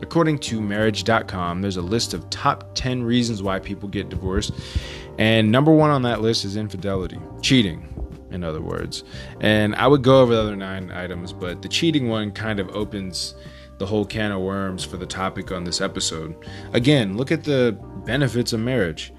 According 0.00 0.38
to 0.38 0.62
marriage.com, 0.62 1.60
there's 1.60 1.76
a 1.76 1.82
list 1.82 2.14
of 2.14 2.30
top 2.30 2.74
10 2.74 3.02
reasons 3.02 3.42
why 3.42 3.58
people 3.58 3.90
get 3.90 4.08
divorced. 4.08 4.52
And 5.18 5.52
number 5.52 5.70
one 5.70 5.90
on 5.90 6.00
that 6.04 6.22
list 6.22 6.46
is 6.46 6.56
infidelity, 6.56 7.18
cheating, 7.42 7.86
in 8.30 8.42
other 8.42 8.62
words. 8.62 9.04
And 9.42 9.76
I 9.76 9.86
would 9.86 10.02
go 10.02 10.22
over 10.22 10.34
the 10.34 10.40
other 10.40 10.56
nine 10.56 10.90
items, 10.92 11.34
but 11.34 11.60
the 11.60 11.68
cheating 11.68 12.08
one 12.08 12.32
kind 12.32 12.60
of 12.60 12.70
opens 12.70 13.34
the 13.76 13.84
whole 13.84 14.06
can 14.06 14.32
of 14.32 14.40
worms 14.40 14.82
for 14.82 14.96
the 14.96 15.04
topic 15.04 15.52
on 15.52 15.64
this 15.64 15.82
episode. 15.82 16.34
Again, 16.72 17.18
look 17.18 17.30
at 17.30 17.44
the 17.44 17.78
benefits 18.06 18.54
of 18.54 18.60
marriage 18.60 19.12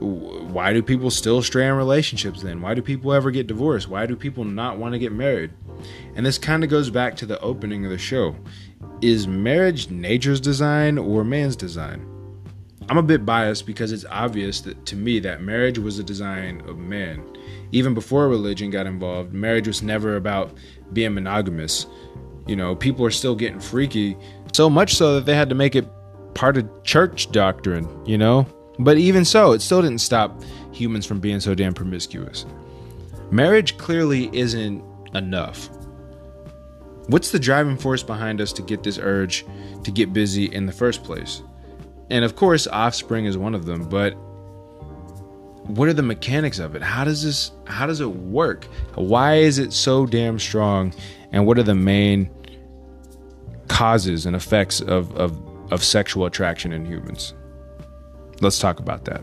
why 0.00 0.72
do 0.72 0.82
people 0.82 1.10
still 1.10 1.42
stray 1.42 1.68
in 1.68 1.74
relationships 1.74 2.42
then? 2.42 2.60
Why 2.62 2.74
do 2.74 2.82
people 2.82 3.12
ever 3.12 3.30
get 3.30 3.46
divorced? 3.46 3.88
Why 3.88 4.06
do 4.06 4.16
people 4.16 4.44
not 4.44 4.78
want 4.78 4.94
to 4.94 4.98
get 4.98 5.12
married? 5.12 5.52
And 6.14 6.24
this 6.24 6.38
kind 6.38 6.64
of 6.64 6.70
goes 6.70 6.90
back 6.90 7.16
to 7.16 7.26
the 7.26 7.38
opening 7.40 7.84
of 7.84 7.90
the 7.90 7.98
show. 7.98 8.34
Is 9.02 9.26
marriage 9.26 9.90
nature's 9.90 10.40
design 10.40 10.96
or 10.96 11.22
man's 11.24 11.56
design? 11.56 12.06
I'm 12.88 12.98
a 12.98 13.02
bit 13.02 13.24
biased 13.24 13.66
because 13.66 13.92
it's 13.92 14.04
obvious 14.10 14.62
that 14.62 14.84
to 14.86 14.96
me 14.96 15.20
that 15.20 15.42
marriage 15.42 15.78
was 15.78 15.98
a 15.98 16.04
design 16.04 16.62
of 16.66 16.78
man. 16.78 17.22
Even 17.72 17.94
before 17.94 18.28
religion 18.28 18.70
got 18.70 18.86
involved, 18.86 19.32
marriage 19.32 19.68
was 19.68 19.82
never 19.82 20.16
about 20.16 20.52
being 20.92 21.14
monogamous. 21.14 21.86
You 22.46 22.56
know, 22.56 22.74
people 22.74 23.04
are 23.04 23.10
still 23.10 23.36
getting 23.36 23.60
freaky, 23.60 24.16
so 24.52 24.68
much 24.68 24.94
so 24.94 25.16
that 25.16 25.26
they 25.26 25.36
had 25.36 25.48
to 25.50 25.54
make 25.54 25.76
it 25.76 25.86
part 26.34 26.56
of 26.56 26.68
church 26.82 27.30
doctrine, 27.30 27.88
you 28.06 28.18
know? 28.18 28.46
But 28.80 28.96
even 28.96 29.26
so, 29.26 29.52
it 29.52 29.60
still 29.60 29.82
didn't 29.82 30.00
stop 30.00 30.42
humans 30.72 31.04
from 31.04 31.20
being 31.20 31.38
so 31.38 31.54
damn 31.54 31.74
promiscuous. 31.74 32.46
Marriage 33.30 33.76
clearly 33.76 34.30
isn't 34.32 34.82
enough. 35.14 35.68
What's 37.08 37.30
the 37.30 37.38
driving 37.38 37.76
force 37.76 38.02
behind 38.02 38.40
us 38.40 38.52
to 38.54 38.62
get 38.62 38.82
this 38.82 38.98
urge 38.98 39.44
to 39.84 39.90
get 39.90 40.12
busy 40.12 40.46
in 40.46 40.64
the 40.64 40.72
first 40.72 41.04
place? 41.04 41.42
And 42.08 42.24
of 42.24 42.36
course, 42.36 42.66
offspring 42.66 43.26
is 43.26 43.36
one 43.36 43.54
of 43.54 43.66
them, 43.66 43.86
but 43.88 44.14
what 45.66 45.88
are 45.88 45.92
the 45.92 46.02
mechanics 46.02 46.58
of 46.58 46.74
it? 46.74 46.82
How 46.82 47.04
does 47.04 47.22
this 47.22 47.52
how 47.66 47.86
does 47.86 48.00
it 48.00 48.08
work? 48.08 48.64
Why 48.94 49.36
is 49.36 49.58
it 49.58 49.74
so 49.74 50.06
damn 50.06 50.38
strong? 50.38 50.94
And 51.32 51.46
what 51.46 51.58
are 51.58 51.62
the 51.62 51.74
main 51.74 52.30
causes 53.68 54.24
and 54.24 54.34
effects 54.34 54.80
of, 54.80 55.14
of, 55.16 55.38
of 55.70 55.84
sexual 55.84 56.24
attraction 56.24 56.72
in 56.72 56.86
humans? 56.86 57.34
Let's 58.40 58.58
talk 58.58 58.80
about 58.80 59.04
that. 59.04 59.22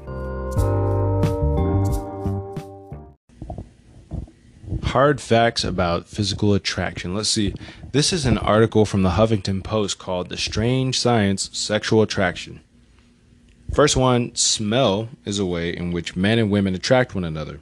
Hard 4.84 5.20
facts 5.20 5.64
about 5.64 6.08
physical 6.08 6.54
attraction. 6.54 7.16
Let's 7.16 7.30
see. 7.30 7.54
This 7.92 8.14
is 8.14 8.26
an 8.26 8.38
article 8.38 8.86
from 8.86 9.04
the 9.04 9.12
Huffington 9.12 9.64
Post 9.64 9.98
called 9.98 10.30
The 10.30 10.38
Strange 10.38 11.00
Science 11.00 11.48
of 11.48 11.56
Sexual 11.56 12.04
Attraction. 12.04 12.62
First 13.74 13.98
one 13.98 14.34
smell 14.36 15.10
is 15.26 15.40
a 15.40 15.46
way 15.46 15.76
in 15.76 15.92
which 15.92 16.16
men 16.16 16.40
and 16.40 16.50
women 16.50 16.76
attract 16.76 17.16
one 17.16 17.24
another. 17.24 17.60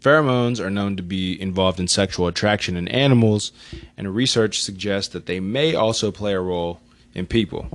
Pheromones 0.00 0.58
are 0.58 0.70
known 0.70 0.96
to 0.96 1.02
be 1.02 1.40
involved 1.40 1.78
in 1.78 1.86
sexual 1.86 2.26
attraction 2.26 2.76
in 2.76 2.88
animals, 2.88 3.52
and 3.96 4.16
research 4.16 4.60
suggests 4.60 5.12
that 5.12 5.26
they 5.26 5.38
may 5.38 5.74
also 5.74 6.10
play 6.10 6.32
a 6.32 6.40
role 6.40 6.80
in 7.14 7.26
people. 7.26 7.68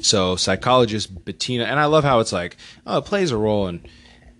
So, 0.00 0.36
psychologist 0.36 1.24
Bettina, 1.24 1.64
and 1.64 1.80
I 1.80 1.86
love 1.86 2.04
how 2.04 2.20
it's 2.20 2.32
like, 2.32 2.56
oh, 2.86 2.98
it 2.98 3.04
plays 3.04 3.30
a 3.30 3.36
role 3.36 3.66
in 3.66 3.80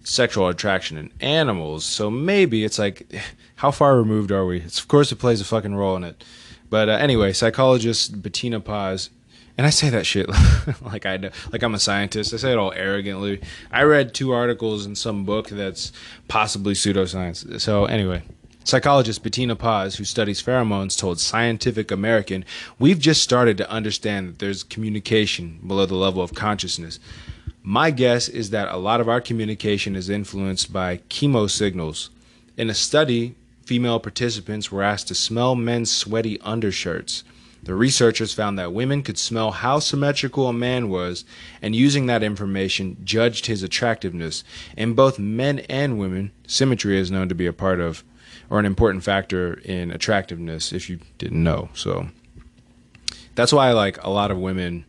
sexual 0.05 0.49
attraction 0.49 0.97
in 0.97 1.11
animals. 1.21 1.85
So 1.85 2.11
maybe 2.11 2.65
it's 2.65 2.79
like, 2.79 3.13
how 3.57 3.71
far 3.71 3.97
removed 3.97 4.31
are 4.33 4.45
we? 4.45 4.61
It's, 4.61 4.79
of 4.79 4.89
course, 4.89 5.11
it 5.13 5.17
plays 5.17 5.41
a 5.41 5.45
fucking 5.45 5.75
role 5.75 5.97
in 5.97 6.05
it. 6.05 6.23
But 6.69 6.89
uh, 6.89 6.93
anyway, 6.93 7.33
psychologist 7.33 8.23
Bettina 8.23 8.61
Paz 8.61 9.11
and 9.59 9.67
I 9.67 9.71
say 9.71 9.89
that 9.91 10.05
shit 10.05 10.29
like 10.83 11.07
I 11.07 11.17
know, 11.17 11.31
like 11.51 11.63
I'm 11.63 11.75
a 11.75 11.79
scientist. 11.79 12.35
I 12.35 12.37
say 12.37 12.53
it 12.53 12.59
all 12.59 12.73
arrogantly. 12.73 13.41
I 13.73 13.83
read 13.83 14.15
two 14.15 14.33
articles 14.33 14.85
in 14.85 14.95
some 14.95 15.25
book 15.25 15.49
that's 15.49 15.93
possibly 16.29 16.75
pseudoscience. 16.75 17.61
So 17.61 17.87
anyway, 17.87 18.23
psychologist 18.67 19.23
Bettina 19.23 19.55
Paz, 19.55 19.95
who 19.95 20.05
studies 20.05 20.43
pheromones, 20.43 20.99
told 20.99 21.21
Scientific 21.21 21.93
American, 21.93 22.45
"We've 22.81 22.99
just 22.99 23.23
started 23.23 23.57
to 23.59 23.71
understand 23.71 24.29
that 24.29 24.39
there's 24.41 24.65
communication 24.65 25.61
below 25.65 25.87
the 25.87 25.95
level 25.95 26.21
of 26.21 26.35
consciousness." 26.35 26.99
My 27.63 27.93
guess 27.93 28.29
is 28.29 28.51
that 28.51 28.69
a 28.69 28.77
lot 28.77 29.01
of 29.01 29.09
our 29.09 29.21
communication 29.21 29.95
is 29.95 30.11
influenced 30.11 30.73
by 30.73 30.99
chemo 31.09 31.49
signals. 31.49 32.11
In 32.57 32.69
a 32.69 32.75
study, 32.75 33.37
female 33.65 34.01
participants 34.01 34.73
were 34.73 34.83
asked 34.83 35.07
to 35.09 35.15
smell 35.15 35.55
men's 35.55 35.93
sweaty 35.93 36.41
undershirts. 36.41 37.23
The 37.63 37.75
researchers 37.75 38.33
found 38.33 38.59
that 38.59 38.73
women 38.73 39.05
could 39.05 39.19
smell 39.19 39.53
how 39.53 39.79
symmetrical 39.79 40.49
a 40.49 40.53
man 40.53 40.89
was 40.89 41.25
and 41.63 41.77
using 41.77 42.07
that 42.07 42.25
information 42.25 42.97
judged 43.05 43.47
his 43.47 43.63
attractiveness. 43.63 44.43
In 44.77 44.95
both 44.95 45.21
men 45.21 45.61
and 45.69 46.01
women, 46.01 46.33
symmetry 46.49 46.99
is 46.99 47.13
known 47.13 47.29
to 47.29 47.35
be 47.35 47.47
a 47.47 47.53
part 47.53 47.79
of 47.81 48.03
or 48.51 48.59
an 48.59 48.67
important 48.67 49.05
factor 49.05 49.55
in 49.65 49.91
attractiveness 49.91 50.73
if 50.73 50.89
you 50.89 50.99
didn't 51.19 51.43
know. 51.43 51.69
So 51.75 52.09
that's 53.35 53.53
why 53.53 53.73
like 53.73 54.03
a 54.03 54.11
lot 54.11 54.31
of 54.31 54.39
women 54.39 54.85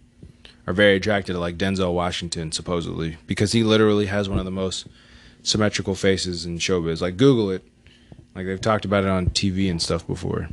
are 0.66 0.74
very 0.74 0.96
attracted 0.96 1.34
to 1.34 1.40
like 1.40 1.58
Denzel 1.58 1.94
Washington 1.94 2.52
supposedly 2.52 3.18
because 3.26 3.52
he 3.54 3.64
literally 3.64 4.08
has 4.08 4.28
one 4.28 4.40
of 4.40 4.46
the 4.46 4.52
most 4.52 4.88
symmetrical 5.44 5.96
faces 5.96 6.46
in 6.46 6.58
showbiz. 6.58 7.02
Like 7.02 7.18
Google 7.18 7.52
it. 7.52 7.64
Like 8.36 8.46
they've 8.46 8.62
talked 8.62 8.86
about 8.86 9.04
it 9.04 9.10
on 9.10 9.28
TV 9.28 9.70
and 9.72 9.82
stuff 9.82 10.06
before. 10.06 10.50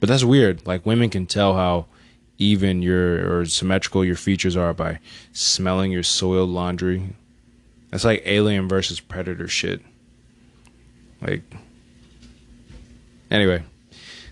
But 0.00 0.08
that's 0.08 0.24
weird. 0.24 0.66
Like 0.66 0.84
women 0.84 1.10
can 1.10 1.26
tell 1.26 1.54
how 1.54 1.86
even 2.38 2.82
your 2.82 3.40
or 3.40 3.46
symmetrical 3.46 4.04
your 4.04 4.16
features 4.16 4.56
are 4.56 4.74
by 4.74 4.98
smelling 5.32 5.90
your 5.90 6.02
soiled 6.02 6.50
laundry. 6.50 7.14
That's 7.90 8.04
like 8.04 8.22
alien 8.26 8.68
versus 8.68 9.00
predator 9.00 9.48
shit. 9.48 9.80
Like 11.22 11.42
anyway. 13.36 13.62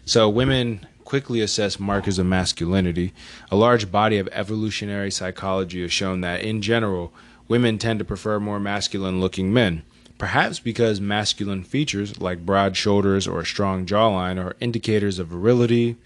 So 0.05 0.29
women 0.29 0.87
quickly 1.05 1.40
assess 1.40 1.79
markers 1.79 2.19
of 2.19 2.27
masculinity. 2.27 3.12
A 3.51 3.57
large 3.57 3.93
body 3.93 4.19
of 4.19 4.29
evolutionary 4.33 5.11
psychology 5.11 5.83
has 5.83 5.93
shown 5.93 6.23
that 6.23 6.40
in 6.40 6.62
general, 6.62 7.12
women 7.47 7.79
tend 7.79 7.99
to 8.01 8.05
prefer 8.05 8.40
more 8.40 8.59
masculine 8.59 9.21
looking 9.21 9.53
men 9.53 9.83
perhaps 10.19 10.59
because 10.59 11.01
masculine 11.01 11.62
features 11.64 12.21
like 12.21 12.47
broad 12.47 12.77
shoulders 12.77 13.27
or 13.27 13.40
a 13.40 13.47
strong 13.47 13.87
jawline 13.87 14.43
are 14.43 14.57
indicators 14.61 15.19
of 15.19 15.29
virility 15.29 15.97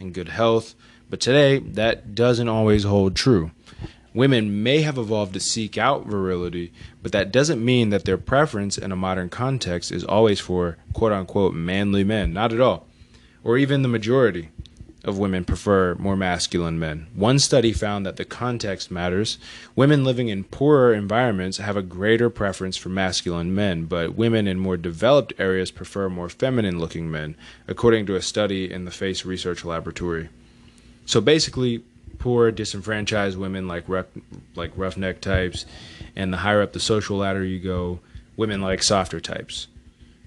and 0.00 0.14
good 0.14 0.28
health, 0.28 0.74
but 1.10 1.20
today 1.20 1.58
that 1.58 2.14
doesn't 2.14 2.48
always 2.48 2.84
hold 2.84 3.14
true. 3.14 3.50
Women 4.14 4.62
may 4.62 4.82
have 4.82 4.98
evolved 4.98 5.34
to 5.34 5.40
seek 5.40 5.76
out 5.76 6.06
virility, 6.06 6.72
but 7.02 7.12
that 7.12 7.30
doesn't 7.30 7.64
mean 7.64 7.90
that 7.90 8.04
their 8.04 8.18
preference 8.18 8.78
in 8.78 8.90
a 8.90 8.96
modern 8.96 9.28
context 9.28 9.92
is 9.92 10.04
always 10.04 10.40
for 10.40 10.78
quote 10.92 11.12
unquote 11.12 11.54
manly 11.54 12.04
men. 12.04 12.32
Not 12.32 12.52
at 12.52 12.60
all. 12.60 12.86
Or 13.44 13.58
even 13.58 13.82
the 13.82 13.88
majority 13.88 14.50
of 15.04 15.18
women 15.18 15.44
prefer 15.44 15.94
more 15.94 16.16
masculine 16.16 16.78
men. 16.78 17.06
One 17.14 17.38
study 17.38 17.72
found 17.72 18.04
that 18.04 18.16
the 18.16 18.24
context 18.24 18.90
matters. 18.90 19.38
Women 19.76 20.04
living 20.04 20.28
in 20.28 20.44
poorer 20.44 20.92
environments 20.92 21.58
have 21.58 21.76
a 21.76 21.82
greater 21.82 22.28
preference 22.28 22.76
for 22.76 22.88
masculine 22.88 23.54
men, 23.54 23.84
but 23.84 24.16
women 24.16 24.46
in 24.46 24.58
more 24.58 24.76
developed 24.76 25.32
areas 25.38 25.70
prefer 25.70 26.08
more 26.08 26.28
feminine 26.28 26.78
looking 26.78 27.10
men, 27.10 27.36
according 27.66 28.06
to 28.06 28.16
a 28.16 28.22
study 28.22 28.70
in 28.70 28.84
the 28.84 28.90
Face 28.90 29.24
Research 29.24 29.64
Laboratory. 29.64 30.28
So 31.06 31.20
basically, 31.20 31.82
poor, 32.18 32.50
disenfranchised 32.50 33.38
women 33.38 33.68
like 33.68 33.84
rough, 33.88 34.06
like 34.54 34.72
roughneck 34.76 35.20
types, 35.20 35.66
and 36.16 36.32
the 36.32 36.38
higher 36.38 36.62
up 36.62 36.72
the 36.72 36.80
social 36.80 37.18
ladder 37.18 37.44
you 37.44 37.58
go, 37.58 38.00
women 38.36 38.60
like 38.60 38.82
softer 38.82 39.20
types. 39.20 39.68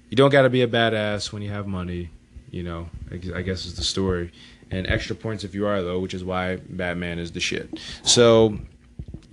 You 0.08 0.16
don't 0.16 0.30
got 0.30 0.42
to 0.42 0.50
be 0.50 0.62
a 0.62 0.68
badass 0.68 1.32
when 1.32 1.42
you 1.42 1.50
have 1.50 1.66
money, 1.66 2.10
you 2.50 2.62
know. 2.62 2.88
I 3.10 3.42
guess 3.42 3.64
is 3.64 3.76
the 3.76 3.82
story 3.82 4.32
and 4.70 4.86
extra 4.86 5.14
points 5.14 5.44
if 5.44 5.54
you 5.54 5.66
are 5.66 5.82
though, 5.82 6.00
which 6.00 6.14
is 6.14 6.24
why 6.24 6.56
Batman 6.56 7.18
is 7.18 7.32
the 7.32 7.40
shit. 7.40 7.78
So, 8.02 8.58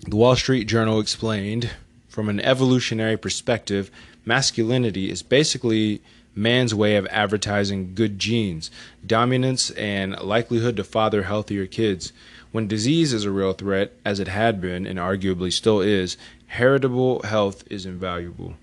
the 0.07 0.15
Wall 0.15 0.35
Street 0.35 0.65
Journal 0.65 0.99
explained 0.99 1.71
from 2.07 2.29
an 2.29 2.39
evolutionary 2.41 3.17
perspective, 3.17 3.89
masculinity 4.25 5.09
is 5.09 5.23
basically 5.23 6.01
man's 6.35 6.73
way 6.75 6.95
of 6.95 7.07
advertising 7.07 7.93
good 7.95 8.19
genes, 8.19 8.69
dominance, 9.05 9.71
and 9.71 10.19
likelihood 10.21 10.75
to 10.77 10.83
father 10.83 11.23
healthier 11.23 11.65
kids. 11.65 12.11
When 12.51 12.67
disease 12.67 13.13
is 13.13 13.25
a 13.25 13.31
real 13.31 13.53
threat, 13.53 13.93
as 14.03 14.19
it 14.19 14.27
had 14.27 14.59
been 14.59 14.87
and 14.87 14.97
arguably 14.97 15.53
still 15.53 15.81
is, 15.81 16.17
heritable 16.47 17.21
health 17.21 17.63
is 17.69 17.85
invaluable. 17.85 18.55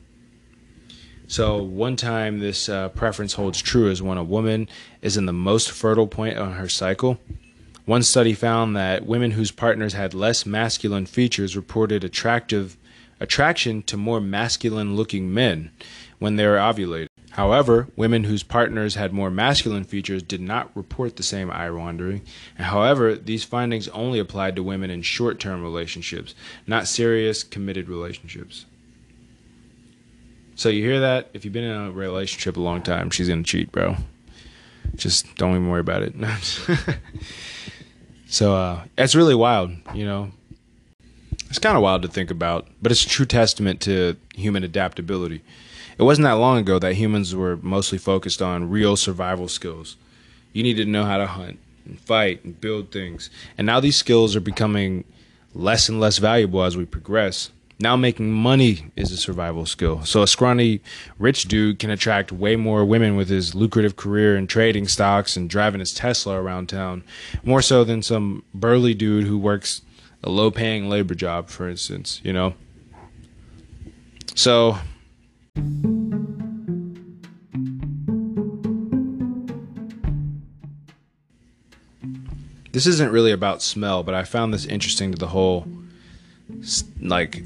So, 1.29 1.63
one 1.63 1.97
time 1.97 2.39
this 2.39 2.69
uh, 2.69 2.89
preference 2.91 3.35
holds 3.35 3.61
true 3.61 3.91
is 3.91 4.03
when 4.03 4.19
a 4.19 4.25
woman 4.25 4.69
is 5.03 5.17
in 5.17 5.27
the 5.27 5.33
most 5.33 5.71
fertile 5.71 6.07
point 6.07 6.39
on 6.39 6.53
her 6.53 6.69
cycle. 6.69 7.19
One 7.85 8.03
study 8.03 8.33
found 8.33 8.77
that 8.77 9.07
women 9.07 9.33
whose 9.33 9.51
partners 9.51 9.93
had 9.93 10.15
less 10.15 10.47
masculine 10.47 11.07
features 11.07 11.57
reported 11.57 12.03
attractive 12.03 12.77
attraction 13.21 13.83
to 13.85 13.97
more 13.97 14.21
masculine 14.21 14.97
looking 14.97 15.33
men 15.33 15.71
when 16.19 16.37
they 16.37 16.47
were 16.47 16.57
ovulating. 16.57 17.09
However, 17.37 17.89
women 17.97 18.25
whose 18.25 18.43
partners 18.43 18.95
had 18.95 19.13
more 19.13 19.31
masculine 19.31 19.85
features 19.85 20.23
did 20.23 20.41
not 20.41 20.75
report 20.75 21.17
the 21.17 21.23
same 21.23 21.51
eye 21.51 21.71
wandering. 21.71 22.23
However, 22.55 23.15
these 23.15 23.45
findings 23.45 23.89
only 23.89 24.19
applied 24.19 24.57
to 24.57 24.63
women 24.63 24.89
in 24.89 25.03
short 25.03 25.39
term 25.39 25.63
relationships, 25.63 26.35
not 26.67 26.89
serious, 26.89 27.45
committed 27.45 27.91
relationships. 27.91 28.65
So 30.55 30.71
you 30.71 30.83
hear 30.83 30.99
that? 31.01 31.29
If 31.35 31.45
you've 31.45 31.53
been 31.53 31.65
in 31.65 31.77
a 31.77 31.91
relationship 31.91 32.57
a 32.57 32.61
long 32.61 32.81
time, 32.81 33.11
she's 33.11 33.29
gonna 33.29 33.43
cheat, 33.43 33.71
bro. 33.71 33.97
Just 34.95 35.37
don't 35.37 35.51
even 35.51 35.69
worry 35.69 35.81
about 35.81 36.05
it. 36.05 36.15
so 38.29 38.57
uh, 38.57 38.85
it's 38.97 39.15
really 39.15 39.35
wild, 39.35 39.73
you 39.93 40.07
know. 40.07 40.31
It's 41.51 41.59
kind 41.59 41.77
of 41.77 41.83
wild 41.83 42.01
to 42.01 42.09
think 42.09 42.31
about, 42.31 42.67
but 42.81 42.91
it's 42.91 43.05
a 43.05 43.09
true 43.09 43.27
testament 43.27 43.83
to 43.83 44.17
human 44.35 44.65
adaptability. 44.65 45.43
It 45.99 46.03
wasn't 46.03 46.25
that 46.25 46.33
long 46.33 46.59
ago 46.59 46.79
that 46.79 46.95
humans 46.95 47.35
were 47.35 47.57
mostly 47.57 47.99
focused 47.99 48.43
on 48.43 48.71
real 48.71 48.97
survival 48.97 49.49
skills. 49.49 49.97
You 50.53 50.63
needed 50.63 50.85
to 50.85 50.91
know 50.91 51.05
how 51.05 51.19
to 51.19 51.27
hunt 51.27 51.59
and 51.87 51.99
fight 52.01 52.45
and 52.45 52.61
build 52.61 52.91
things. 52.91 53.31
And 53.57 53.67
now 53.67 53.81
these 53.81 53.97
skills 53.97 54.37
are 54.37 54.41
becoming 54.41 55.05
less 55.55 55.89
and 55.89 55.99
less 55.99 56.19
valuable 56.19 56.63
as 56.63 56.77
we 56.77 56.85
progress. 56.85 57.51
Now 57.79 57.97
making 57.97 58.33
money 58.33 58.91
is 58.97 59.13
a 59.13 59.17
survival 59.17 59.67
skill. 59.67 60.05
So 60.05 60.23
a 60.23 60.27
scrawny 60.27 60.81
rich 61.19 61.45
dude 61.45 61.79
can 61.79 61.91
attract 61.91 62.33
way 62.33 62.57
more 62.57 62.85
women 62.85 63.17
with 63.17 63.29
his 63.29 63.55
lucrative 63.55 63.97
career 63.97 64.37
in 64.37 64.47
trading 64.47 64.89
stocks 64.89 65.37
and 65.37 65.49
driving 65.49 65.81
his 65.81 65.93
Tesla 65.93 66.41
around 66.41 66.69
town, 66.69 67.05
more 67.45 67.61
so 67.61 67.85
than 67.85 68.03
some 68.03 68.45
burly 68.55 68.95
dude 68.95 69.27
who 69.27 69.39
works 69.39 69.83
a 70.25 70.31
low 70.31 70.51
paying 70.51 70.89
labor 70.89 71.15
job, 71.15 71.49
for 71.49 71.69
instance, 71.69 72.21
you 72.25 72.33
know? 72.33 72.55
So 74.35 74.79
this 82.77 82.87
isn't 82.87 83.11
really 83.11 83.33
about 83.33 83.63
smell, 83.63 84.03
but 84.03 84.15
I 84.15 84.25
found 84.25 84.53
this 84.53 84.67
interesting 84.67 85.11
to 85.11 85.17
the 85.17 85.29
whole 85.29 85.67
like 87.01 87.43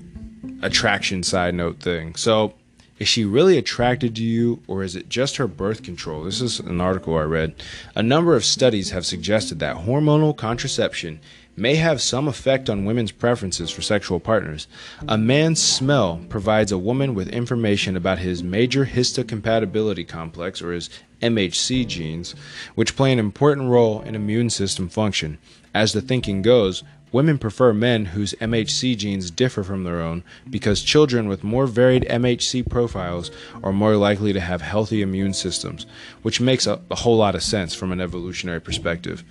attraction 0.61 1.23
side 1.23 1.55
note 1.55 1.79
thing. 1.79 2.17
So, 2.17 2.55
is 2.99 3.07
she 3.07 3.25
really 3.25 3.57
attracted 3.57 4.17
to 4.17 4.25
you, 4.25 4.61
or 4.67 4.83
is 4.83 4.97
it 4.97 5.09
just 5.09 5.37
her 5.37 5.47
birth 5.47 5.85
control? 5.85 6.25
This 6.25 6.41
is 6.41 6.59
an 6.59 6.81
article 6.81 7.17
I 7.17 7.23
read. 7.23 7.55
A 7.95 8.03
number 8.03 8.35
of 8.35 8.45
studies 8.45 8.91
have 8.91 9.07
suggested 9.07 9.61
that 9.61 9.77
hormonal 9.77 10.37
contraception 10.37 11.21
may 11.61 11.77
have 11.77 12.01
some 12.01 12.27
effect 12.27 12.71
on 12.71 12.85
women's 12.85 13.13
preferences 13.13 13.71
for 13.71 13.83
sexual 13.83 14.19
partners. 14.19 14.67
A 15.07 15.19
man's 15.19 15.63
smell 15.63 16.25
provides 16.29 16.73
a 16.73 16.79
woman 16.79 17.15
with 17.15 17.29
information 17.29 17.97
about 17.97 18.19
his 18.19 18.43
major 18.43 18.87
histocompatibility 18.87 20.09
complex, 20.09 20.63
or 20.63 20.73
his 20.73 20.91
MHC 21.21 21.87
genes, 21.87 22.35
which 22.75 22.97
play 22.97 23.13
an 23.13 23.19
important 23.19 23.69
role 23.69 24.01
in 24.03 24.15
immune 24.15 24.51
system 24.51 24.89
function. 24.89 25.39
As 25.75 25.93
the 25.93 26.01
thinking 26.01 26.43
goes, 26.43 26.83
Women 27.13 27.39
prefer 27.39 27.73
men 27.73 28.05
whose 28.05 28.35
MHC 28.35 28.97
genes 28.97 29.33
differ 29.33 29.65
from 29.65 29.83
their 29.83 30.01
own 30.01 30.23
because 30.49 30.81
children 30.81 31.29
with 31.29 31.43
more 31.43 31.67
varied 31.67 32.07
MHC 32.09 32.69
profiles 32.69 33.33
are 33.65 33.73
more 33.73 33.97
likely 33.97 34.33
to 34.33 34.41
have 34.41 34.63
healthy 34.63 35.03
immune 35.03 35.35
systems, 35.35 35.87
which 36.23 36.41
makes 36.41 36.69
a, 36.69 36.81
a, 36.89 36.95
whole 36.95 37.17
lot 37.17 37.35
of 37.35 37.43
sense 37.43 37.75
from 37.75 37.91
an 37.91 38.01
evolutionary 38.01 38.61
perspective. 38.61 39.25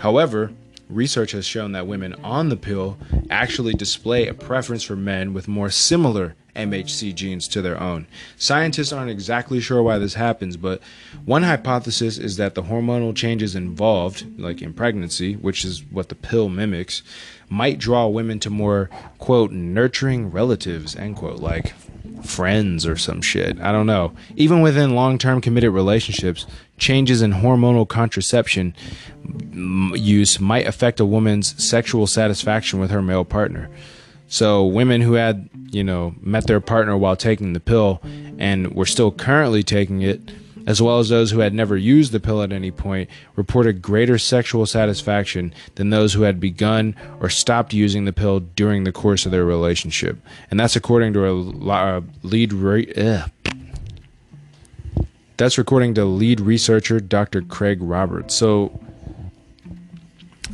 However, 0.00 0.52
research 0.94 1.32
has 1.32 1.46
shown 1.46 1.72
that 1.72 1.86
women 1.86 2.14
on 2.22 2.48
the 2.48 2.56
pill 2.56 2.98
actually 3.30 3.74
display 3.74 4.26
a 4.26 4.34
preference 4.34 4.82
for 4.82 4.96
men 4.96 5.32
with 5.32 5.48
more 5.48 5.70
similar 5.70 6.34
MHC 6.54 7.14
genes 7.14 7.48
to 7.48 7.62
their 7.62 7.80
own. 7.80 8.06
Scientists 8.36 8.92
aren't 8.92 9.10
exactly 9.10 9.60
sure 9.60 9.82
why 9.82 9.98
this 9.98 10.14
happens, 10.14 10.56
but 10.56 10.82
one 11.24 11.42
hypothesis 11.42 12.18
is 12.18 12.36
that 12.36 12.54
the 12.54 12.64
hormonal 12.64 13.16
changes 13.16 13.54
involved, 13.54 14.38
like 14.38 14.60
in 14.60 14.74
pregnancy, 14.74 15.34
which 15.34 15.64
is 15.64 15.82
what 15.90 16.08
the 16.08 16.14
pill 16.14 16.48
mimics, 16.48 17.02
might 17.48 17.78
draw 17.78 18.06
women 18.06 18.38
to 18.40 18.50
more, 18.50 18.90
quote, 19.18 19.50
nurturing 19.50 20.30
relatives, 20.30 20.94
end 20.96 21.16
quote, 21.16 21.40
like 21.40 21.74
friends 22.24 22.86
or 22.86 22.96
some 22.96 23.20
shit. 23.20 23.60
I 23.60 23.72
don't 23.72 23.86
know. 23.86 24.12
Even 24.36 24.60
within 24.60 24.94
long 24.94 25.18
term 25.18 25.40
committed 25.40 25.72
relationships, 25.72 26.46
changes 26.78 27.22
in 27.22 27.32
hormonal 27.32 27.88
contraception 27.88 28.74
use 29.94 30.40
might 30.40 30.66
affect 30.66 31.00
a 31.00 31.04
woman's 31.04 31.62
sexual 31.62 32.06
satisfaction 32.06 32.80
with 32.80 32.90
her 32.90 33.02
male 33.02 33.24
partner. 33.24 33.70
So 34.28 34.64
women 34.64 35.02
who 35.02 35.12
had, 35.12 35.48
you 35.70 35.84
know, 35.84 36.14
met 36.20 36.46
their 36.46 36.60
partner 36.60 36.96
while 36.96 37.16
taking 37.16 37.52
the 37.52 37.60
pill 37.60 38.00
and 38.38 38.74
were 38.74 38.86
still 38.86 39.12
currently 39.12 39.62
taking 39.62 40.00
it, 40.00 40.20
as 40.66 40.80
well 40.80 40.98
as 40.98 41.08
those 41.08 41.30
who 41.30 41.40
had 41.40 41.54
never 41.54 41.76
used 41.76 42.12
the 42.12 42.20
pill 42.20 42.42
at 42.42 42.52
any 42.52 42.70
point, 42.70 43.08
reported 43.36 43.82
greater 43.82 44.18
sexual 44.18 44.66
satisfaction 44.66 45.54
than 45.74 45.90
those 45.90 46.14
who 46.14 46.22
had 46.22 46.40
begun 46.40 46.94
or 47.20 47.28
stopped 47.28 47.72
using 47.72 48.04
the 48.04 48.12
pill 48.12 48.40
during 48.40 48.84
the 48.84 48.92
course 48.92 49.26
of 49.26 49.32
their 49.32 49.44
relationship. 49.44 50.18
And 50.50 50.58
that's 50.58 50.76
according 50.76 51.12
to 51.14 51.24
a, 51.24 51.34
a 51.34 51.96
uh, 51.96 52.00
lead 52.22 52.52
re- 52.52 53.22
That's 55.36 55.58
according 55.58 55.94
to 55.94 56.04
lead 56.04 56.40
researcher 56.40 57.00
Dr. 57.00 57.42
Craig 57.42 57.78
Roberts. 57.80 58.34
So 58.34 58.80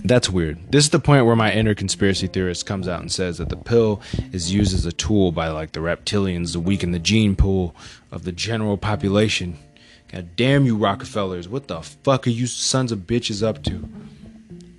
that's 0.04 0.30
weird. 0.30 0.58
This 0.70 0.84
is 0.84 0.90
the 0.90 1.00
point 1.00 1.26
where 1.26 1.36
my 1.36 1.52
inner 1.52 1.74
conspiracy 1.74 2.28
theorist 2.28 2.66
comes 2.66 2.88
out 2.88 3.00
and 3.00 3.10
says 3.10 3.38
that 3.38 3.48
the 3.48 3.56
pill 3.56 4.00
is 4.32 4.52
used 4.52 4.74
as 4.74 4.86
a 4.86 4.92
tool 4.92 5.32
by 5.32 5.48
like 5.48 5.72
the 5.72 5.80
reptilians 5.80 6.52
to 6.52 6.60
weaken 6.60 6.92
the 6.92 6.98
gene 6.98 7.36
pool 7.36 7.74
of 8.10 8.24
the 8.24 8.32
general 8.32 8.76
population. 8.76 9.58
God 10.12 10.36
damn 10.36 10.64
you, 10.64 10.76
Rockefellers. 10.76 11.48
What 11.48 11.68
the 11.68 11.82
fuck 11.82 12.26
are 12.26 12.30
you 12.30 12.46
sons 12.46 12.92
of 12.92 13.00
bitches 13.00 13.42
up 13.42 13.62
to? 13.64 13.88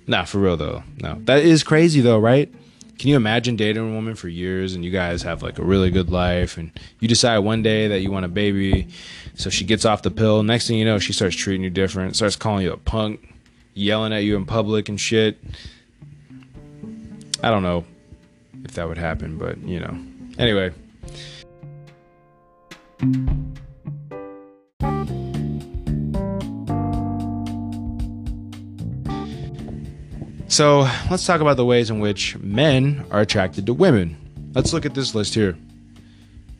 Nah, 0.06 0.24
for 0.24 0.38
real 0.38 0.56
though. 0.56 0.82
No. 1.00 1.20
That 1.24 1.44
is 1.44 1.62
crazy 1.62 2.00
though, 2.00 2.18
right? 2.18 2.52
Can 2.98 3.08
you 3.08 3.16
imagine 3.16 3.56
dating 3.56 3.90
a 3.90 3.94
woman 3.94 4.14
for 4.14 4.28
years 4.28 4.74
and 4.74 4.84
you 4.84 4.90
guys 4.90 5.22
have 5.22 5.42
like 5.42 5.58
a 5.58 5.62
really 5.62 5.90
good 5.90 6.10
life 6.10 6.58
and 6.58 6.70
you 6.98 7.08
decide 7.08 7.38
one 7.38 7.62
day 7.62 7.88
that 7.88 8.00
you 8.00 8.10
want 8.10 8.26
a 8.26 8.28
baby, 8.28 8.88
so 9.34 9.48
she 9.48 9.64
gets 9.64 9.84
off 9.84 10.02
the 10.02 10.10
pill. 10.10 10.42
Next 10.42 10.66
thing 10.66 10.78
you 10.78 10.84
know, 10.84 10.98
she 10.98 11.12
starts 11.12 11.36
treating 11.36 11.62
you 11.62 11.70
different, 11.70 12.16
starts 12.16 12.36
calling 12.36 12.64
you 12.64 12.72
a 12.72 12.76
punk, 12.76 13.34
yelling 13.72 14.12
at 14.12 14.24
you 14.24 14.36
in 14.36 14.44
public 14.44 14.88
and 14.88 15.00
shit. 15.00 15.38
I 17.42 17.50
don't 17.50 17.62
know 17.62 17.84
if 18.64 18.72
that 18.72 18.86
would 18.86 18.98
happen, 18.98 19.38
but 19.38 19.58
you 19.58 19.80
know. 19.80 19.96
Anyway. 20.38 20.72
So 30.50 30.80
let's 31.08 31.24
talk 31.24 31.40
about 31.40 31.56
the 31.56 31.64
ways 31.64 31.90
in 31.90 32.00
which 32.00 32.36
men 32.38 33.06
are 33.12 33.20
attracted 33.20 33.66
to 33.66 33.72
women. 33.72 34.16
Let's 34.52 34.72
look 34.72 34.84
at 34.84 34.94
this 34.94 35.14
list 35.14 35.32
here. 35.32 35.56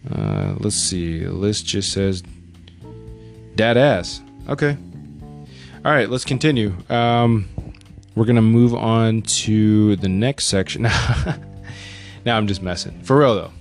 Uh, 0.09 0.55
let's 0.61 0.77
see. 0.77 1.25
The 1.25 1.33
list 1.33 1.67
just 1.67 1.93
says 1.93 2.23
dad 3.57 3.77
ass. 3.77 4.23
Okay, 4.49 4.77
all 5.85 5.91
right, 5.91 6.09
let's 6.09 6.25
continue. 6.25 6.73
Um, 6.89 7.49
we're 8.15 8.27
gonna 8.27 8.43
move 8.43 8.77
on 8.77 9.23
to 9.23 9.97
the 9.97 10.09
next 10.09 10.47
section. 10.47 10.83
now 12.25 12.37
I'm 12.37 12.47
just 12.47 12.63
messing. 12.63 13.03
For 13.03 13.19
real 13.19 13.35
though, 13.35 13.53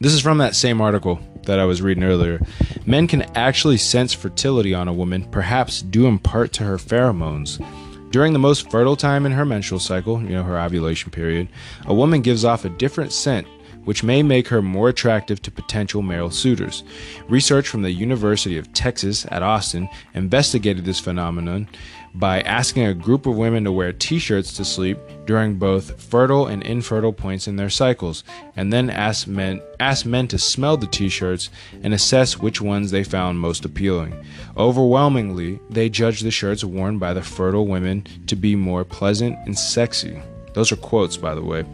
this 0.00 0.12
is 0.12 0.20
from 0.20 0.38
that 0.38 0.56
same 0.56 0.80
article 0.80 1.20
that 1.44 1.60
I 1.60 1.66
was 1.66 1.82
reading 1.82 2.02
earlier. 2.02 2.40
Men 2.84 3.06
can 3.06 3.22
actually 3.36 3.76
sense 3.76 4.12
fertility 4.12 4.74
on 4.74 4.88
a 4.88 4.92
woman, 4.92 5.22
perhaps 5.30 5.82
due 5.82 6.06
in 6.06 6.18
part 6.18 6.52
to 6.54 6.64
her 6.64 6.78
pheromones. 6.78 7.64
During 8.10 8.32
the 8.32 8.40
most 8.40 8.70
fertile 8.70 8.96
time 8.96 9.24
in 9.24 9.32
her 9.32 9.44
menstrual 9.44 9.78
cycle, 9.78 10.20
you 10.20 10.30
know, 10.30 10.42
her 10.42 10.58
ovulation 10.58 11.12
period, 11.12 11.48
a 11.86 11.94
woman 11.94 12.22
gives 12.22 12.44
off 12.44 12.64
a 12.64 12.68
different 12.68 13.12
scent 13.12 13.46
which 13.84 14.02
may 14.02 14.22
make 14.22 14.48
her 14.48 14.62
more 14.62 14.88
attractive 14.88 15.40
to 15.42 15.50
potential 15.50 16.02
male 16.02 16.30
suitors. 16.30 16.82
Research 17.28 17.68
from 17.68 17.82
the 17.82 17.90
University 17.90 18.58
of 18.58 18.72
Texas 18.72 19.26
at 19.30 19.42
Austin 19.42 19.88
investigated 20.14 20.84
this 20.84 21.00
phenomenon 21.00 21.68
by 22.14 22.40
asking 22.42 22.84
a 22.84 22.94
group 22.94 23.26
of 23.26 23.36
women 23.36 23.64
to 23.64 23.72
wear 23.72 23.92
t 23.92 24.18
shirts 24.18 24.52
to 24.54 24.64
sleep 24.64 24.98
during 25.26 25.54
both 25.54 26.02
fertile 26.02 26.46
and 26.46 26.62
infertile 26.62 27.12
points 27.12 27.46
in 27.46 27.56
their 27.56 27.70
cycles, 27.70 28.24
and 28.56 28.72
then 28.72 28.90
asked 28.90 29.28
men, 29.28 29.62
asked 29.78 30.06
men 30.06 30.26
to 30.28 30.38
smell 30.38 30.76
the 30.76 30.86
t 30.86 31.08
shirts 31.08 31.50
and 31.82 31.94
assess 31.94 32.38
which 32.38 32.60
ones 32.60 32.90
they 32.90 33.04
found 33.04 33.38
most 33.38 33.64
appealing. 33.64 34.14
Overwhelmingly, 34.56 35.60
they 35.70 35.88
judged 35.88 36.24
the 36.24 36.30
shirts 36.30 36.64
worn 36.64 36.98
by 36.98 37.14
the 37.14 37.22
fertile 37.22 37.66
women 37.66 38.04
to 38.26 38.34
be 38.34 38.56
more 38.56 38.84
pleasant 38.84 39.38
and 39.46 39.56
sexy. 39.56 40.20
Those 40.52 40.72
are 40.72 40.76
quotes, 40.76 41.16
by 41.16 41.34
the 41.34 41.44
way. 41.44 41.64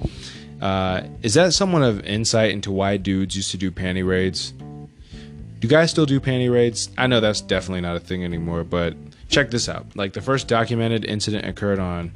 Uh, 0.60 1.02
is 1.22 1.34
that 1.34 1.52
somewhat 1.52 1.82
of 1.82 2.04
insight 2.04 2.50
into 2.50 2.72
why 2.72 2.96
dudes 2.96 3.36
used 3.36 3.50
to 3.50 3.56
do 3.56 3.70
panty 3.70 4.06
raids? 4.06 4.52
Do 5.60 5.68
guys 5.68 5.90
still 5.90 6.06
do 6.06 6.20
panty 6.20 6.52
raids? 6.52 6.90
I 6.96 7.06
know 7.06 7.20
that's 7.20 7.40
definitely 7.40 7.80
not 7.80 7.96
a 7.96 8.00
thing 8.00 8.24
anymore, 8.24 8.64
but 8.64 8.94
check 9.28 9.50
this 9.50 9.68
out. 9.68 9.86
Like 9.96 10.12
the 10.12 10.20
first 10.20 10.48
documented 10.48 11.04
incident 11.04 11.46
occurred 11.46 11.78
on 11.78 12.12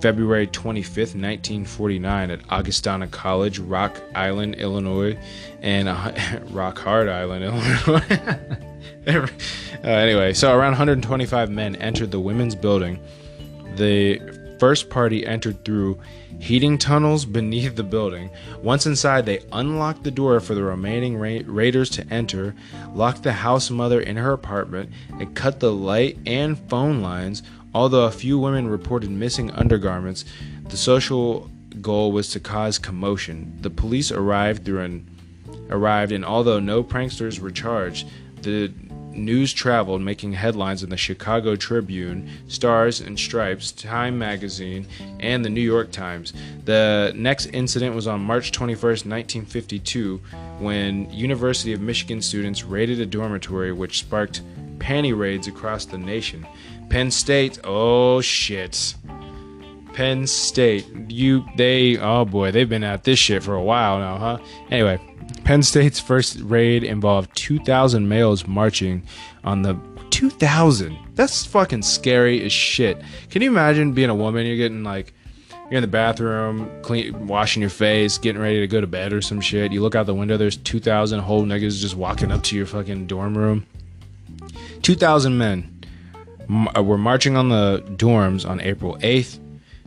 February 0.00 0.46
25th, 0.46 1.14
1949, 1.14 2.30
at 2.30 2.40
Augustana 2.50 3.06
College, 3.08 3.58
Rock 3.58 4.00
Island, 4.14 4.54
Illinois, 4.56 5.18
and 5.60 5.88
uh, 5.88 6.12
Rock 6.50 6.78
Hard 6.78 7.08
Island, 7.08 7.44
Illinois. 9.06 9.30
uh, 9.84 9.88
anyway, 9.88 10.32
so 10.32 10.54
around 10.54 10.72
125 10.72 11.50
men 11.50 11.76
entered 11.76 12.10
the 12.10 12.20
women's 12.20 12.54
building. 12.54 12.98
The 13.76 14.20
first 14.58 14.90
party 14.90 15.26
entered 15.26 15.64
through 15.64 15.98
heating 16.40 16.78
tunnels 16.78 17.24
beneath 17.24 17.76
the 17.76 17.82
building. 17.82 18.30
Once 18.62 18.86
inside, 18.86 19.26
they 19.26 19.44
unlocked 19.52 20.02
the 20.02 20.10
door 20.10 20.40
for 20.40 20.54
the 20.54 20.62
remaining 20.62 21.16
ra- 21.16 21.40
raiders 21.44 21.90
to 21.90 22.06
enter, 22.12 22.54
locked 22.94 23.22
the 23.22 23.32
house 23.32 23.70
mother 23.70 24.00
in 24.00 24.16
her 24.16 24.32
apartment, 24.32 24.90
and 25.18 25.36
cut 25.36 25.60
the 25.60 25.72
light 25.72 26.18
and 26.26 26.58
phone 26.70 27.02
lines. 27.02 27.42
Although 27.74 28.04
a 28.04 28.10
few 28.10 28.38
women 28.38 28.68
reported 28.68 29.10
missing 29.10 29.50
undergarments, 29.52 30.24
the 30.68 30.76
social 30.76 31.50
goal 31.80 32.10
was 32.10 32.30
to 32.30 32.40
cause 32.40 32.78
commotion. 32.78 33.56
The 33.60 33.70
police 33.70 34.10
arrived 34.10 34.64
through 34.64 34.80
an 34.80 35.06
arrived 35.70 36.10
and 36.10 36.24
although 36.24 36.58
no 36.58 36.82
pranksters 36.82 37.38
were 37.38 37.50
charged, 37.50 38.08
the 38.42 38.72
news 39.12 39.52
traveled, 39.52 40.02
making 40.02 40.32
headlines 40.32 40.82
in 40.82 40.90
the 40.90 40.96
Chicago 40.96 41.56
Tribune, 41.56 42.28
Stars 42.48 43.00
and 43.00 43.18
Stripes, 43.18 43.72
Time 43.72 44.18
Magazine, 44.18 44.86
and 45.20 45.44
the 45.44 45.50
New 45.50 45.60
York 45.60 45.90
Times. 45.90 46.32
The 46.64 47.12
next 47.14 47.46
incident 47.46 47.94
was 47.94 48.06
on 48.06 48.20
March 48.20 48.52
21, 48.52 48.80
1952, 48.80 50.20
when 50.58 51.10
University 51.10 51.72
of 51.72 51.80
Michigan 51.80 52.22
students 52.22 52.64
raided 52.64 53.00
a 53.00 53.06
dormitory, 53.06 53.72
which 53.72 54.00
sparked 54.00 54.42
panty 54.78 55.16
raids 55.16 55.46
across 55.46 55.84
the 55.84 55.98
nation. 55.98 56.46
Penn 56.88 57.10
State, 57.10 57.60
oh 57.64 58.20
shit. 58.20 58.94
Penn 59.92 60.26
State, 60.26 60.86
you, 61.08 61.44
they, 61.56 61.98
oh 61.98 62.24
boy, 62.24 62.50
they've 62.50 62.68
been 62.68 62.84
at 62.84 63.04
this 63.04 63.18
shit 63.18 63.42
for 63.42 63.54
a 63.54 63.62
while 63.62 63.98
now, 63.98 64.18
huh? 64.18 64.38
Anyway, 64.70 65.00
Penn 65.44 65.62
State's 65.62 66.00
first 66.00 66.38
raid 66.40 66.84
involved 66.84 67.34
2,000 67.36 68.08
males 68.08 68.46
marching 68.46 69.02
on 69.44 69.62
the 69.62 69.78
2,000. 70.10 70.96
That's 71.14 71.46
fucking 71.46 71.82
scary 71.82 72.44
as 72.44 72.52
shit. 72.52 73.00
Can 73.30 73.42
you 73.42 73.50
imagine 73.50 73.92
being 73.92 74.10
a 74.10 74.14
woman? 74.14 74.46
You're 74.46 74.56
getting 74.56 74.84
like, 74.84 75.12
you're 75.70 75.78
in 75.78 75.82
the 75.82 75.88
bathroom, 75.88 76.70
clean, 76.82 77.26
washing 77.26 77.60
your 77.60 77.70
face, 77.70 78.18
getting 78.18 78.40
ready 78.40 78.60
to 78.60 78.66
go 78.66 78.80
to 78.80 78.86
bed 78.86 79.12
or 79.12 79.22
some 79.22 79.40
shit. 79.40 79.72
You 79.72 79.82
look 79.82 79.94
out 79.94 80.06
the 80.06 80.14
window, 80.14 80.36
there's 80.36 80.56
2,000 80.56 81.20
whole 81.20 81.44
niggas 81.44 81.80
just 81.80 81.96
walking 81.96 82.32
up 82.32 82.42
to 82.44 82.56
your 82.56 82.66
fucking 82.66 83.06
dorm 83.06 83.38
room. 83.38 83.66
2,000 84.82 85.38
men 85.38 85.84
uh, 86.76 86.82
were 86.82 86.98
marching 86.98 87.36
on 87.36 87.48
the 87.48 87.84
dorms 87.96 88.48
on 88.48 88.60
April 88.60 88.96
8th, 88.98 89.38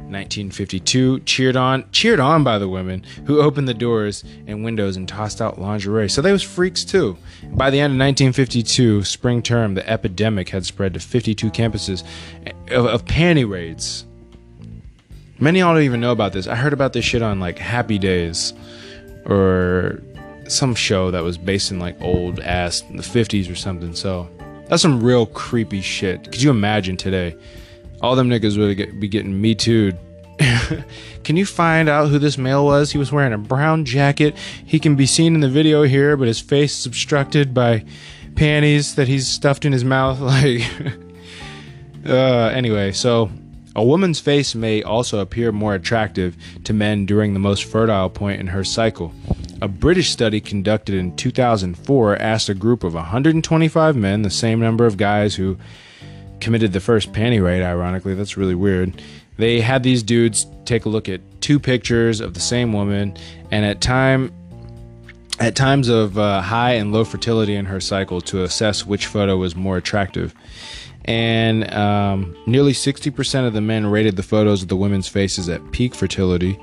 1952, 0.04 1.22
cheered 1.22 1.56
on, 1.56 1.90
cheered 1.92 2.20
on 2.20 2.44
by 2.44 2.58
the 2.58 2.70
women 2.70 3.04
who 3.26 3.42
opened 3.42 3.68
the 3.68 3.74
doors 3.74 4.24
and 4.48 4.64
windows 4.64 4.98
and 4.98 5.08
tossed 5.08 5.42
out 5.42 5.60
lingerie. 5.60 6.10
So 6.10 6.22
they 6.22 6.32
was 6.32 6.44
freaks 6.44 6.84
too. 6.84 7.18
By 7.52 7.70
the 7.70 7.80
end 7.80 7.94
of 7.94 8.00
1952, 8.00 9.04
spring 9.04 9.42
term, 9.42 9.76
the 9.76 9.90
epidemic 9.90 10.50
had 10.50 10.66
spread 10.66 10.94
to 10.94 11.00
52 11.00 11.50
campuses 11.52 12.04
of, 12.72 12.86
of 12.86 13.06
panty 13.06 13.50
raids. 13.50 14.06
Many 15.40 15.60
y'all 15.60 15.74
don't 15.74 15.84
even 15.84 16.00
know 16.00 16.12
about 16.12 16.34
this. 16.34 16.48
I 16.48 16.56
heard 16.56 16.74
about 16.74 16.94
this 16.94 17.04
shit 17.04 17.22
on 17.22 17.40
like 17.40 17.58
Happy 17.58 17.98
Days 17.98 18.54
or 19.26 20.02
some 20.48 20.76
show 20.76 21.12
that 21.12 21.24
was 21.24 21.38
based 21.38 21.72
in 21.72 21.80
like 21.80 22.00
old 22.02 22.40
ass 22.40 22.82
the 22.82 22.98
50s 22.98 23.52
or 23.52 23.56
something. 23.56 23.96
So 23.96 24.30
that's 24.68 24.82
some 24.82 25.04
real 25.04 25.26
creepy 25.26 25.82
shit. 25.82 26.32
Could 26.32 26.42
you 26.42 26.50
imagine 26.50 26.98
today? 26.98 27.36
All 28.04 28.18
them 28.18 28.30
niggas 28.30 28.58
would 28.58 28.76
get, 28.76 29.00
be 29.00 29.08
getting 29.08 29.42
me 29.42 29.56
too. 29.56 29.94
can 31.24 31.38
you 31.38 31.46
find 31.46 31.88
out 31.88 32.10
who 32.10 32.20
this 32.20 32.38
male 32.38 32.66
was? 32.66 32.92
He 32.92 32.98
was 32.98 33.14
wearing 33.14 33.32
a 33.32 33.38
brown 33.38 33.86
jacket. 33.86 34.36
He 34.66 34.78
can 34.78 34.96
be 34.98 35.06
seen 35.06 35.36
in 35.36 35.40
the 35.40 35.50
video 35.50 35.84
here, 35.84 36.18
but 36.18 36.28
his 36.28 36.42
face 36.42 36.80
is 36.80 36.86
obstructed 36.86 37.54
by 37.54 37.86
panties 38.36 38.96
that 38.96 39.08
he's 39.08 39.28
stuffed 39.28 39.64
in 39.64 39.72
his 39.72 39.86
mouth. 39.86 40.20
Like, 40.34 40.62
uh, 42.06 42.52
anyway, 42.54 42.92
so 42.92 43.32
a 43.78 43.84
woman's 43.84 44.20
face 44.20 44.54
may 44.54 44.84
also 44.84 45.20
appear 45.20 45.54
more 45.54 45.74
attractive 45.74 46.36
to 46.66 46.74
men 46.74 47.06
during 47.06 47.34
the 47.34 47.40
most 47.40 47.64
fertile 47.64 48.10
point 48.10 48.42
in 48.42 48.48
her 48.48 48.66
cycle. 48.66 49.14
A 49.62 49.70
British 49.70 50.10
study 50.10 50.42
conducted 50.42 50.96
in 50.96 51.16
2004 51.16 52.18
asked 52.18 52.50
a 52.50 52.54
group 52.54 52.84
of 52.84 52.96
125 52.96 53.96
men, 53.96 54.24
the 54.24 54.30
same 54.30 54.60
number 54.60 54.86
of 54.86 54.98
guys 54.98 55.36
who 55.36 55.58
committed 56.44 56.74
the 56.74 56.80
first 56.80 57.12
panty 57.14 57.44
raid, 57.44 57.64
ironically. 57.64 58.14
That's 58.14 58.38
really 58.38 58.56
weird. 58.56 59.02
They 59.38 59.62
had 59.62 59.82
these 59.82 60.04
dudes 60.04 60.46
take 60.66 60.86
a 60.86 60.90
look 60.90 61.10
at 61.10 61.22
two 61.42 61.60
pictures 61.60 62.20
of 62.20 62.34
the 62.34 62.40
same 62.40 62.74
woman, 62.74 63.18
and 63.50 63.66
at 63.66 63.82
time 63.82 64.32
at 65.40 65.56
times 65.56 65.90
of 65.90 66.18
uh, 66.20 66.42
high 66.42 66.74
and 66.74 66.94
low 66.94 67.04
fertility 67.04 67.56
in 67.56 67.66
her 67.66 67.80
cycle 67.80 68.22
to 68.22 68.44
assess 68.44 68.86
which 68.86 69.08
photo 69.08 69.36
was 69.38 69.56
more 69.56 69.78
attractive. 69.78 70.36
And 71.06 71.74
um, 71.74 72.36
nearly 72.46 72.72
60% 72.72 73.48
of 73.48 73.54
the 73.54 73.60
men 73.60 73.88
rated 73.88 74.16
the 74.16 74.24
photos 74.24 74.62
of 74.62 74.68
the 74.68 74.76
women's 74.76 75.08
faces 75.08 75.50
at 75.50 75.72
peak 75.72 75.96
fertility, 75.96 76.60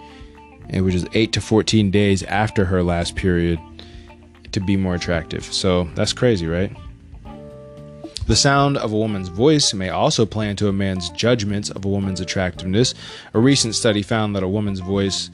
which 0.72 0.94
is 0.94 1.04
8 1.12 1.32
to 1.32 1.40
14 1.40 1.90
days 1.90 2.22
after 2.22 2.64
her 2.64 2.82
last 2.82 3.16
period, 3.16 3.58
to 4.52 4.60
be 4.60 4.76
more 4.76 4.94
attractive. 4.94 5.44
So 5.44 5.84
that's 5.94 6.12
crazy, 6.12 6.46
right? 6.46 6.74
The 8.26 8.36
sound 8.36 8.76
of 8.76 8.92
a 8.92 8.96
woman's 8.96 9.28
voice 9.28 9.74
may 9.74 9.88
also 9.88 10.24
play 10.24 10.48
into 10.48 10.68
a 10.68 10.72
man's 10.72 11.10
judgments 11.10 11.70
of 11.70 11.84
a 11.84 11.88
woman's 11.88 12.20
attractiveness. 12.20 12.94
A 13.34 13.40
recent 13.40 13.74
study 13.74 14.02
found 14.02 14.36
that 14.36 14.42
a 14.42 14.48
woman's 14.48 14.80
voice 14.80 15.30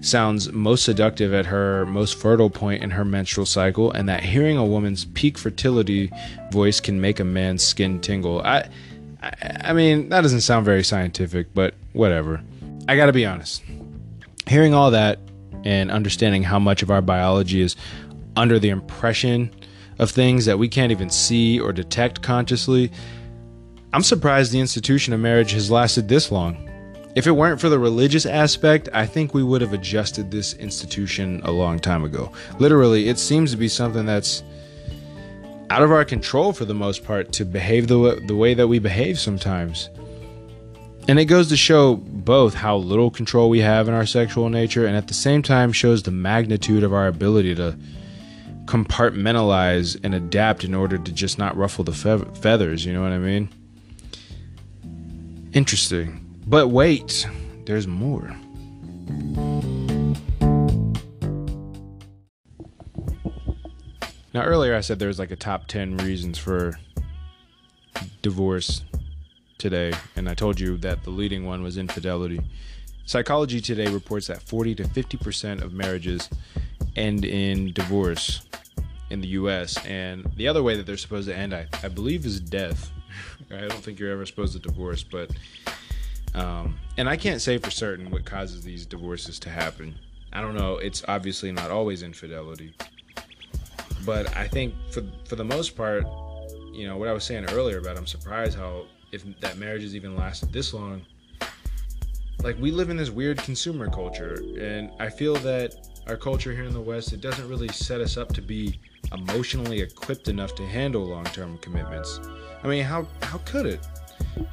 sounds 0.00 0.52
most 0.52 0.84
seductive 0.84 1.32
at 1.32 1.46
her 1.46 1.86
most 1.86 2.16
fertile 2.16 2.50
point 2.50 2.82
in 2.82 2.90
her 2.90 3.04
menstrual 3.04 3.46
cycle, 3.46 3.90
and 3.92 4.08
that 4.08 4.22
hearing 4.22 4.58
a 4.58 4.64
woman's 4.64 5.06
peak 5.06 5.38
fertility 5.38 6.10
voice 6.50 6.80
can 6.80 7.00
make 7.00 7.20
a 7.20 7.24
man's 7.24 7.64
skin 7.64 8.00
tingle. 8.00 8.42
I, 8.42 8.68
I, 9.22 9.32
I 9.62 9.72
mean, 9.72 10.10
that 10.10 10.20
doesn't 10.20 10.42
sound 10.42 10.64
very 10.64 10.84
scientific, 10.84 11.54
but 11.54 11.74
whatever. 11.92 12.42
I 12.88 12.96
gotta 12.96 13.12
be 13.12 13.24
honest. 13.24 13.62
Hearing 14.46 14.74
all 14.74 14.90
that 14.90 15.18
and 15.64 15.90
understanding 15.90 16.42
how 16.42 16.58
much 16.58 16.82
of 16.82 16.90
our 16.90 17.00
biology 17.00 17.62
is 17.62 17.76
under 18.36 18.58
the 18.58 18.68
impression 18.68 19.50
of 19.98 20.10
things 20.10 20.44
that 20.44 20.58
we 20.58 20.68
can't 20.68 20.92
even 20.92 21.10
see 21.10 21.60
or 21.60 21.72
detect 21.72 22.22
consciously, 22.22 22.90
I'm 23.92 24.02
surprised 24.02 24.52
the 24.52 24.60
institution 24.60 25.14
of 25.14 25.20
marriage 25.20 25.52
has 25.52 25.70
lasted 25.70 26.08
this 26.08 26.32
long. 26.32 26.68
If 27.14 27.28
it 27.28 27.32
weren't 27.32 27.60
for 27.60 27.68
the 27.68 27.78
religious 27.78 28.26
aspect, 28.26 28.88
I 28.92 29.06
think 29.06 29.34
we 29.34 29.44
would 29.44 29.60
have 29.60 29.72
adjusted 29.72 30.30
this 30.30 30.54
institution 30.54 31.40
a 31.44 31.52
long 31.52 31.78
time 31.78 32.02
ago. 32.02 32.32
Literally, 32.58 33.08
it 33.08 33.20
seems 33.20 33.52
to 33.52 33.56
be 33.56 33.68
something 33.68 34.04
that's 34.04 34.42
out 35.70 35.82
of 35.82 35.92
our 35.92 36.04
control 36.04 36.52
for 36.52 36.64
the 36.64 36.74
most 36.74 37.04
part 37.04 37.32
to 37.32 37.44
behave 37.44 37.86
the 37.86 37.98
way, 37.98 38.18
the 38.26 38.34
way 38.34 38.54
that 38.54 38.66
we 38.66 38.80
behave 38.80 39.18
sometimes. 39.18 39.90
And 41.06 41.18
it 41.18 41.26
goes 41.26 41.48
to 41.48 41.56
show 41.56 41.96
both 41.96 42.54
how 42.54 42.76
little 42.76 43.10
control 43.10 43.48
we 43.48 43.60
have 43.60 43.88
in 43.88 43.94
our 43.94 44.06
sexual 44.06 44.48
nature 44.48 44.86
and 44.86 44.96
at 44.96 45.06
the 45.06 45.14
same 45.14 45.42
time 45.42 45.70
shows 45.70 46.02
the 46.02 46.10
magnitude 46.10 46.82
of 46.82 46.92
our 46.92 47.06
ability 47.06 47.54
to 47.56 47.76
compartmentalize 48.64 49.98
and 50.02 50.14
adapt 50.14 50.64
in 50.64 50.74
order 50.74 50.98
to 50.98 51.12
just 51.12 51.38
not 51.38 51.56
ruffle 51.56 51.84
the 51.84 51.92
fe- 51.92 52.24
feathers, 52.40 52.84
you 52.84 52.92
know 52.92 53.02
what 53.02 53.12
I 53.12 53.18
mean? 53.18 53.48
Interesting. 55.52 56.20
But 56.46 56.68
wait, 56.68 57.26
there's 57.66 57.86
more. 57.86 58.34
Now, 64.34 64.42
earlier 64.42 64.74
I 64.74 64.80
said 64.80 64.98
there 64.98 65.08
was 65.08 65.20
like 65.20 65.30
a 65.30 65.36
top 65.36 65.68
10 65.68 65.98
reasons 65.98 66.38
for 66.38 66.78
divorce 68.20 68.82
today, 69.58 69.92
and 70.16 70.28
I 70.28 70.34
told 70.34 70.58
you 70.58 70.76
that 70.78 71.04
the 71.04 71.10
leading 71.10 71.46
one 71.46 71.62
was 71.62 71.78
infidelity. 71.78 72.40
Psychology 73.06 73.60
Today 73.60 73.86
reports 73.86 74.26
that 74.26 74.42
40 74.42 74.74
to 74.76 74.84
50% 74.84 75.62
of 75.62 75.72
marriages 75.72 76.28
end 76.96 77.24
in 77.24 77.72
divorce 77.72 78.42
in 79.10 79.20
the 79.20 79.28
U.S. 79.28 79.84
And 79.86 80.24
the 80.36 80.48
other 80.48 80.62
way 80.62 80.76
that 80.76 80.86
they're 80.86 80.96
supposed 80.96 81.28
to 81.28 81.36
end, 81.36 81.54
I, 81.54 81.66
I 81.82 81.88
believe, 81.88 82.26
is 82.26 82.40
death. 82.40 82.90
I 83.50 83.60
don't 83.60 83.82
think 83.82 83.98
you're 83.98 84.10
ever 84.10 84.26
supposed 84.26 84.52
to 84.54 84.58
divorce, 84.58 85.02
but 85.02 85.30
um, 86.34 86.76
and 86.96 87.08
I 87.08 87.16
can't 87.16 87.40
say 87.40 87.58
for 87.58 87.70
certain 87.70 88.10
what 88.10 88.24
causes 88.24 88.62
these 88.62 88.86
divorces 88.86 89.38
to 89.40 89.50
happen. 89.50 89.94
I 90.32 90.40
don't 90.40 90.54
know. 90.54 90.78
It's 90.78 91.04
obviously 91.06 91.52
not 91.52 91.70
always 91.70 92.02
infidelity, 92.02 92.74
but 94.04 94.36
I 94.36 94.48
think 94.48 94.74
for 94.90 95.02
for 95.26 95.36
the 95.36 95.44
most 95.44 95.76
part, 95.76 96.04
you 96.72 96.88
know 96.88 96.96
what 96.96 97.08
I 97.08 97.12
was 97.12 97.24
saying 97.24 97.44
earlier 97.50 97.78
about 97.78 97.96
I'm 97.96 98.06
surprised 98.06 98.58
how 98.58 98.86
if 99.12 99.24
that 99.40 99.58
marriage 99.58 99.82
has 99.82 99.94
even 99.94 100.16
lasted 100.16 100.52
this 100.52 100.74
long. 100.74 101.02
Like 102.42 102.58
we 102.58 102.72
live 102.72 102.90
in 102.90 102.96
this 102.96 103.10
weird 103.10 103.38
consumer 103.38 103.88
culture, 103.88 104.42
and 104.58 104.90
I 104.98 105.08
feel 105.08 105.34
that 105.36 105.88
our 106.06 106.16
culture 106.16 106.52
here 106.52 106.64
in 106.64 106.72
the 106.72 106.80
West 106.80 107.12
it 107.12 107.20
doesn't 107.20 107.48
really 107.48 107.68
set 107.68 108.00
us 108.00 108.16
up 108.16 108.32
to 108.34 108.42
be 108.42 108.78
emotionally 109.12 109.80
equipped 109.80 110.28
enough 110.28 110.54
to 110.54 110.66
handle 110.66 111.04
long-term 111.04 111.58
commitments. 111.58 112.20
I 112.62 112.68
mean, 112.68 112.84
how 112.84 113.06
how 113.22 113.38
could 113.38 113.66
it? 113.66 113.80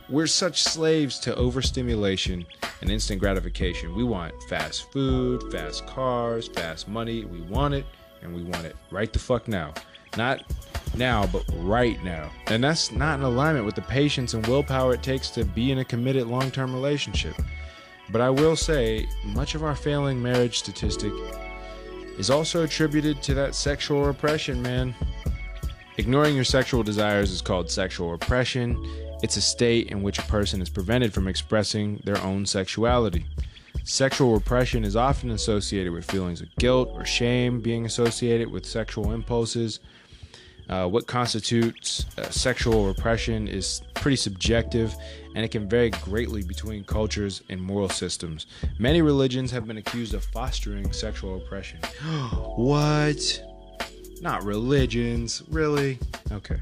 We're 0.10 0.28
such 0.28 0.62
slaves 0.62 1.20
to 1.20 1.36
overstimulation 1.36 2.46
and 2.82 2.90
instant 2.90 3.20
gratification. 3.20 3.96
We 3.96 4.04
want 4.04 4.34
fast 4.44 4.92
food, 4.92 5.52
fast 5.52 5.86
cars, 5.88 6.48
fast 6.48 6.88
money. 6.88 7.26
We 7.26 7.42
want 7.42 7.74
it, 7.74 7.86
and 8.22 8.36
we 8.36 8.44
want 8.44 8.66
it 8.66 8.76
right 8.92 9.12
the 9.12 9.20
fuck 9.20 9.48
now. 9.48 9.74
Not 10.18 10.44
now, 10.96 11.26
but 11.28 11.46
right 11.56 12.04
now. 12.04 12.30
And 12.48 12.64
that's 12.64 12.92
not 12.92 13.20
in 13.20 13.26
alignment 13.26 13.66
with 13.66 13.76
the 13.76 13.82
patience 13.84 14.34
and 14.34 14.46
willpower 14.48 14.94
it 14.94 15.04
takes 15.04 15.30
to 15.32 15.46
be 15.46 15.72
in 15.72 15.80
a 15.80 15.86
committed 15.86 16.28
long 16.28 16.52
term 16.52 16.74
relationship. 16.74 17.36
But 18.12 18.22
I 18.22 18.30
will 18.30 18.56
say, 18.56 19.08
much 19.24 19.56
of 19.56 19.64
our 19.64 19.76
failing 19.76 20.22
marriage 20.22 20.60
statistic 20.60 21.14
is 22.18 22.30
also 22.30 22.64
attributed 22.64 23.22
to 23.24 23.34
that 23.36 23.56
sexual 23.56 24.04
repression, 24.04 24.62
man. 24.62 24.94
Ignoring 25.98 26.36
your 26.36 26.44
sexual 26.44 26.84
desires 26.84 27.32
is 27.32 27.42
called 27.42 27.72
sexual 27.72 28.12
repression. 28.12 28.78
It's 29.24 29.38
a 29.38 29.42
state 29.42 29.88
in 29.92 30.04
which 30.04 30.20
a 30.20 30.24
person 30.24 30.62
is 30.62 30.70
prevented 30.70 31.14
from 31.14 31.28
expressing 31.28 32.02
their 32.04 32.22
own 32.22 32.46
sexuality. 32.46 33.26
Sexual 33.84 34.34
repression 34.34 34.84
is 34.84 34.96
often 34.96 35.32
associated 35.32 35.94
with 35.94 36.10
feelings 36.10 36.42
of 36.42 36.54
guilt 36.58 36.90
or 36.94 37.06
shame 37.06 37.62
being 37.62 37.86
associated 37.86 38.52
with 38.52 38.66
sexual 38.66 39.12
impulses. 39.12 39.80
Uh, 40.70 40.88
what 40.88 41.08
constitutes 41.08 42.06
uh, 42.18 42.30
sexual 42.30 42.88
repression 42.88 43.48
is 43.48 43.82
pretty 43.96 44.16
subjective 44.16 44.96
and 45.36 45.46
it 45.46 45.52
can 45.52 45.70
vary 45.70 45.90
greatly 45.90 46.44
between 46.44 46.84
cultures 46.84 47.42
and 47.50 47.62
moral 47.62 47.90
systems. 47.90 48.48
Many 48.80 49.02
religions 49.02 49.52
have 49.52 49.66
been 49.66 49.78
accused 49.78 50.14
of 50.14 50.24
fostering 50.24 50.92
sexual 50.92 51.38
oppression. 51.38 51.80
what? 52.56 53.44
Not 54.22 54.44
religions, 54.44 55.44
really? 55.50 56.00
Okay. 56.32 56.60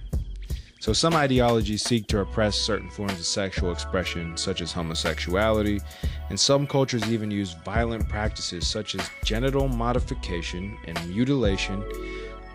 So, 0.82 0.94
some 0.94 1.14
ideologies 1.14 1.84
seek 1.84 2.08
to 2.08 2.20
repress 2.20 2.56
certain 2.56 2.90
forms 2.90 3.14
of 3.14 3.26
sexual 3.26 3.74
expression, 3.74 4.38
such 4.38 4.62
as 4.62 4.72
homosexuality, 4.72 5.82
and 6.30 6.40
some 6.40 6.66
cultures 6.66 7.12
even 7.12 7.30
use 7.30 7.54
violent 7.66 8.08
practices 8.08 8.66
such 8.66 8.96
as 8.96 9.10
genital 9.26 9.68
modification 9.68 10.78
and 10.88 11.10
mutilation, 11.10 11.84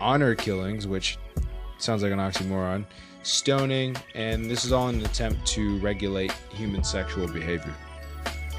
honor 0.01 0.33
killings, 0.33 0.87
which 0.87 1.19
sounds 1.77 2.01
like 2.01 2.11
an 2.11 2.17
oxymoron, 2.17 2.85
stoning, 3.25 3.95
and 4.13 4.49
this 4.49 4.65
is 4.65 4.71
all 4.71 4.89
in 4.89 4.95
an 4.95 5.05
attempt 5.05 5.45
to 5.47 5.77
regulate 5.79 6.31
human 6.49 6.83
sexual 6.83 7.27
behavior. 7.27 7.73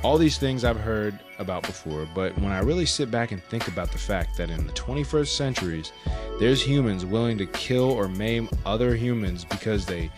All 0.02 0.18
these 0.18 0.38
things 0.38 0.64
I've 0.64 0.78
heard 0.78 1.18
about 1.38 1.62
before, 1.62 2.06
but 2.14 2.36
when 2.38 2.52
I 2.52 2.58
really 2.58 2.86
sit 2.86 3.10
back 3.10 3.32
and 3.32 3.42
think 3.44 3.68
about 3.68 3.92
the 3.92 3.98
fact 3.98 4.36
that 4.36 4.50
in 4.50 4.66
the 4.66 4.72
21st 4.72 5.28
centuries, 5.28 5.92
there's 6.38 6.62
humans 6.62 7.04
willing 7.04 7.38
to 7.38 7.46
kill 7.46 7.90
or 7.90 8.08
maim 8.08 8.48
other 8.64 8.94
humans 8.94 9.44
because 9.44 9.86
they 9.86 10.10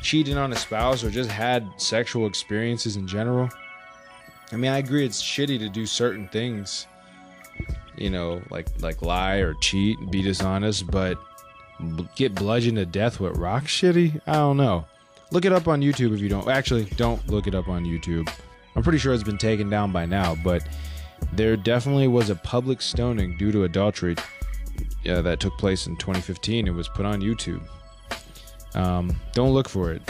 cheated 0.00 0.36
on 0.36 0.52
a 0.52 0.56
spouse 0.56 1.02
or 1.02 1.10
just 1.10 1.30
had 1.30 1.68
sexual 1.76 2.26
experiences 2.26 2.96
in 2.96 3.06
general. 3.06 3.48
I 4.52 4.56
mean, 4.56 4.70
I 4.70 4.78
agree 4.78 5.04
it's 5.04 5.22
shitty 5.22 5.58
to 5.58 5.68
do 5.68 5.86
certain 5.86 6.28
things, 6.28 6.86
you 7.96 8.10
know, 8.10 8.40
like 8.50 8.66
like 8.80 9.02
lie 9.02 9.36
or 9.36 9.54
cheat, 9.54 9.98
and 9.98 10.10
be 10.10 10.22
dishonest, 10.22 10.90
but 10.90 11.18
get 12.14 12.34
bludgeoned 12.34 12.76
to 12.76 12.86
death 12.86 13.20
with 13.20 13.36
rock 13.36 13.64
shitty? 13.64 14.20
I 14.26 14.34
don't 14.34 14.56
know. 14.56 14.86
Look 15.30 15.44
it 15.44 15.52
up 15.52 15.68
on 15.68 15.80
YouTube 15.80 16.14
if 16.14 16.20
you 16.20 16.28
don't. 16.28 16.48
Actually, 16.48 16.84
don't 16.96 17.26
look 17.28 17.46
it 17.46 17.54
up 17.54 17.68
on 17.68 17.84
YouTube. 17.84 18.30
I'm 18.76 18.82
pretty 18.82 18.98
sure 18.98 19.14
it's 19.14 19.22
been 19.22 19.38
taken 19.38 19.70
down 19.70 19.92
by 19.92 20.06
now, 20.06 20.36
but 20.44 20.66
there 21.32 21.56
definitely 21.56 22.08
was 22.08 22.30
a 22.30 22.36
public 22.36 22.82
stoning 22.82 23.36
due 23.36 23.52
to 23.52 23.64
adultery 23.64 24.16
that 25.04 25.40
took 25.40 25.56
place 25.58 25.86
in 25.86 25.96
2015. 25.96 26.66
It 26.66 26.70
was 26.70 26.88
put 26.88 27.06
on 27.06 27.20
YouTube. 27.20 27.62
Um, 28.74 29.14
don't 29.32 29.52
look 29.52 29.68
for 29.68 29.92
it. 29.92 30.02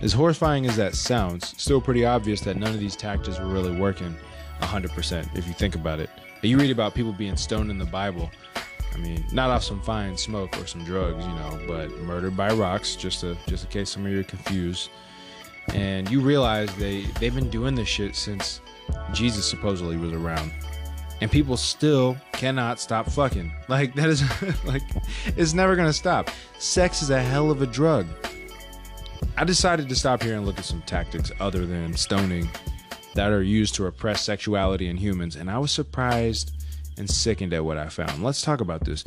As 0.00 0.12
horrifying 0.12 0.66
as 0.66 0.76
that 0.76 0.94
sounds, 0.94 1.60
still 1.60 1.80
pretty 1.80 2.04
obvious 2.04 2.40
that 2.42 2.56
none 2.56 2.72
of 2.72 2.80
these 2.80 2.96
tactics 2.96 3.38
were 3.38 3.46
really 3.46 3.74
working 3.74 4.14
100% 4.60 5.36
if 5.36 5.46
you 5.46 5.52
think 5.52 5.74
about 5.74 5.98
it. 6.00 6.10
You 6.42 6.56
read 6.56 6.70
about 6.70 6.94
people 6.94 7.12
being 7.12 7.36
stoned 7.36 7.70
in 7.70 7.78
the 7.78 7.84
Bible. 7.84 8.30
I 8.98 9.00
mean, 9.00 9.24
not 9.32 9.50
off 9.50 9.62
some 9.62 9.80
fine 9.80 10.16
smoke 10.16 10.58
or 10.58 10.66
some 10.66 10.84
drugs, 10.84 11.24
you 11.24 11.32
know, 11.32 11.60
but 11.68 11.96
murdered 12.00 12.36
by 12.36 12.50
rocks, 12.52 12.96
just 12.96 13.20
to, 13.20 13.36
just 13.46 13.64
in 13.64 13.70
case 13.70 13.90
some 13.90 14.04
of 14.04 14.10
you 14.10 14.20
are 14.20 14.24
confused 14.24 14.90
and 15.74 16.10
you 16.10 16.20
realize 16.20 16.74
they 16.76 17.02
they've 17.20 17.34
been 17.34 17.50
doing 17.50 17.74
this 17.74 17.88
shit 17.88 18.16
since 18.16 18.60
Jesus 19.12 19.48
supposedly 19.48 19.96
was 19.96 20.12
around. 20.12 20.52
And 21.20 21.30
people 21.30 21.56
still 21.56 22.16
cannot 22.32 22.78
stop 22.80 23.08
fucking. 23.10 23.52
Like 23.68 23.94
that 23.94 24.08
is 24.08 24.22
like 24.64 24.82
it's 25.36 25.52
never 25.52 25.76
to 25.76 25.92
stop. 25.92 26.30
Sex 26.58 27.02
is 27.02 27.10
a 27.10 27.20
hell 27.20 27.50
of 27.50 27.62
a 27.62 27.66
drug. 27.66 28.06
I 29.36 29.44
decided 29.44 29.88
to 29.88 29.96
stop 29.96 30.22
here 30.22 30.36
and 30.36 30.46
look 30.46 30.58
at 30.58 30.64
some 30.64 30.82
tactics 30.82 31.30
other 31.38 31.66
than 31.66 31.94
stoning 31.96 32.48
that 33.14 33.30
are 33.30 33.42
used 33.42 33.74
to 33.76 33.82
repress 33.82 34.22
sexuality 34.22 34.88
in 34.88 34.96
humans 34.96 35.36
and 35.36 35.50
I 35.50 35.58
was 35.58 35.72
surprised 35.72 36.57
and 36.98 37.08
sickened 37.08 37.52
at 37.52 37.64
what 37.64 37.78
I 37.78 37.88
found. 37.88 38.22
Let's 38.22 38.42
talk 38.42 38.60
about 38.60 38.84
this. 38.84 39.04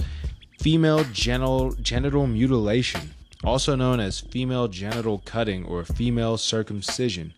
Female 0.59 1.03
genital 1.11 1.73
genital 1.73 2.27
mutilation 2.27 3.11
also 3.43 3.75
known 3.75 3.99
as 3.99 4.19
female 4.19 4.67
genital 4.67 5.21
cutting 5.25 5.65
or 5.65 5.83
female 5.83 6.37
circumcision, 6.37 7.33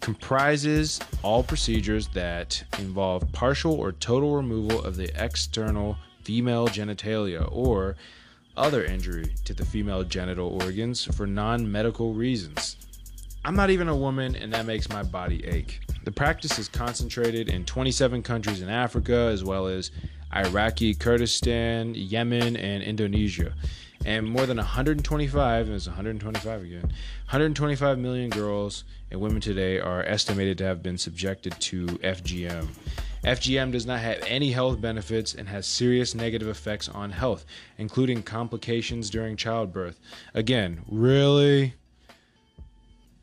comprises 0.00 1.00
all 1.22 1.42
procedures 1.42 2.08
that 2.08 2.62
involve 2.78 3.30
partial 3.32 3.72
or 3.72 3.92
total 3.92 4.36
removal 4.36 4.82
of 4.84 4.96
the 4.96 5.10
external 5.22 5.96
female 6.22 6.68
genitalia 6.68 7.48
or 7.50 7.96
other 8.56 8.84
injury 8.84 9.32
to 9.44 9.54
the 9.54 9.64
female 9.64 10.04
genital 10.04 10.48
organs 10.62 11.04
for 11.04 11.26
non 11.26 11.70
medical 11.70 12.12
reasons. 12.12 12.76
I'm 13.44 13.56
not 13.56 13.70
even 13.70 13.88
a 13.88 13.96
woman, 13.96 14.36
and 14.36 14.52
that 14.52 14.66
makes 14.66 14.88
my 14.88 15.02
body 15.02 15.44
ache. 15.46 15.80
The 16.04 16.12
practice 16.12 16.58
is 16.58 16.68
concentrated 16.68 17.48
in 17.48 17.64
27 17.64 18.22
countries 18.22 18.60
in 18.60 18.68
Africa, 18.68 19.30
as 19.32 19.44
well 19.44 19.68
as 19.68 19.90
Iraqi 20.34 20.94
Kurdistan, 20.94 21.94
Yemen, 21.94 22.56
and 22.56 22.82
Indonesia. 22.82 23.54
And 24.04 24.28
more 24.28 24.46
than 24.46 24.56
125 24.56 25.66
and 25.66 25.76
it's 25.76 25.86
125 25.86 26.62
again 26.62 26.80
125 26.80 27.98
million 28.00 28.30
girls 28.30 28.82
and 29.12 29.20
women 29.20 29.40
today 29.40 29.78
are 29.78 30.02
estimated 30.02 30.58
to 30.58 30.64
have 30.64 30.82
been 30.82 30.98
subjected 30.98 31.52
to 31.60 31.86
fgm 31.86 32.66
fgm 33.22 33.70
does 33.70 33.86
not 33.86 34.00
have 34.00 34.18
any 34.26 34.50
health 34.50 34.80
benefits 34.80 35.34
and 35.34 35.48
has 35.48 35.68
serious 35.68 36.16
negative 36.16 36.48
effects 36.48 36.88
on 36.88 37.12
health 37.12 37.46
including 37.78 38.24
complications 38.24 39.08
during 39.08 39.36
childbirth. 39.36 40.00
Again 40.34 40.80
really 40.88 41.74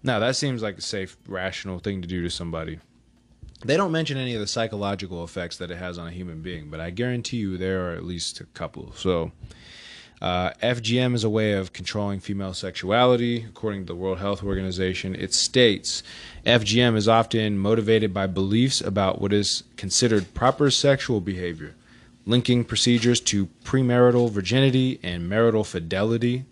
now 0.04 0.20
that 0.20 0.36
seems 0.36 0.62
like 0.62 0.78
a 0.78 0.82
safe 0.82 1.18
rational 1.28 1.80
thing 1.80 2.02
to 2.02 2.08
do 2.08 2.22
to 2.22 2.30
somebody 2.30 2.80
they 3.66 3.76
don't 3.76 3.91
mention 3.91 4.18
any 4.18 4.34
of 4.34 4.39
the 4.39 4.47
psychological 4.47 5.24
effects 5.24 5.58
that 5.58 5.70
it 5.70 5.78
has 5.78 5.97
on 5.97 6.08
a 6.08 6.12
human 6.12 6.41
being 6.41 6.70
but 6.70 6.80
i 6.80 6.89
guarantee 6.89 7.38
you 7.38 7.58
there 7.58 7.89
are 7.89 7.93
at 7.93 8.04
least 8.04 8.39
a 8.39 8.45
couple 8.45 8.91
so 8.93 9.32
uh, 10.22 10.52
FGM 10.62 11.16
is 11.16 11.24
a 11.24 11.30
way 11.30 11.54
of 11.54 11.72
controlling 11.72 12.20
female 12.20 12.54
sexuality, 12.54 13.45
according 13.45 13.82
to 13.82 13.88
the 13.88 13.95
World 13.95 14.20
Health 14.20 14.43
Organization. 14.43 15.16
It 15.16 15.34
states 15.34 16.04
FGM 16.45 16.95
is 16.97 17.08
often 17.08 17.58
motivated 17.58 18.14
by 18.14 18.28
beliefs 18.28 18.82
about 18.82 19.22
what 19.22 19.32
is 19.32 19.64
considered 19.78 20.34
proper 20.34 20.70
sexual 20.72 21.22
behavior, 21.22 21.76
linking 22.26 22.66
procedures 22.66 23.22
to 23.22 23.47
premarital 23.64 24.30
virginity 24.30 25.00
and 25.02 25.30
marital 25.30 25.64
fidelity. 25.64 26.43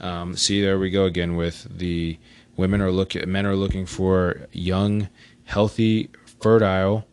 Um, 0.00 0.36
see, 0.36 0.60
there 0.60 0.78
we 0.78 0.90
go 0.90 1.04
again 1.04 1.36
with 1.36 1.68
the 1.78 2.18
women 2.58 2.82
are 2.82 2.90
looking, 2.90 3.30
men 3.30 3.46
are 3.46 3.56
looking 3.56 3.86
for 3.86 4.46
young, 4.52 5.08
healthy, 5.44 6.10
fertile 6.42 7.06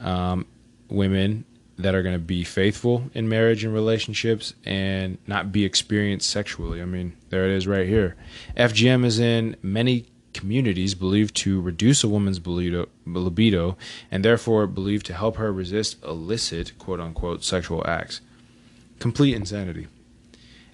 um, 0.00 0.46
women 0.90 1.46
that 1.78 1.94
are 1.94 2.02
going 2.02 2.14
to 2.14 2.20
be 2.20 2.44
faithful 2.44 3.10
in 3.14 3.28
marriage 3.28 3.64
and 3.64 3.72
relationships 3.72 4.54
and 4.64 5.16
not 5.26 5.50
be 5.50 5.64
experienced 5.64 6.28
sexually. 6.28 6.82
I 6.82 6.84
mean, 6.84 7.16
there 7.30 7.46
it 7.46 7.56
is 7.56 7.66
right 7.66 7.88
here. 7.88 8.16
FGM 8.56 9.04
is 9.04 9.18
in 9.18 9.56
many 9.62 10.06
communities 10.34 10.94
believed 10.94 11.34
to 11.36 11.60
reduce 11.60 12.04
a 12.04 12.08
woman's 12.08 12.44
libido 12.44 13.76
and 14.10 14.24
therefore 14.24 14.66
believed 14.66 15.06
to 15.06 15.14
help 15.14 15.36
her 15.36 15.52
resist 15.52 16.02
illicit, 16.04 16.76
quote 16.78 17.00
unquote, 17.00 17.42
sexual 17.44 17.84
acts. 17.86 18.20
Complete 18.98 19.34
insanity. 19.34 19.86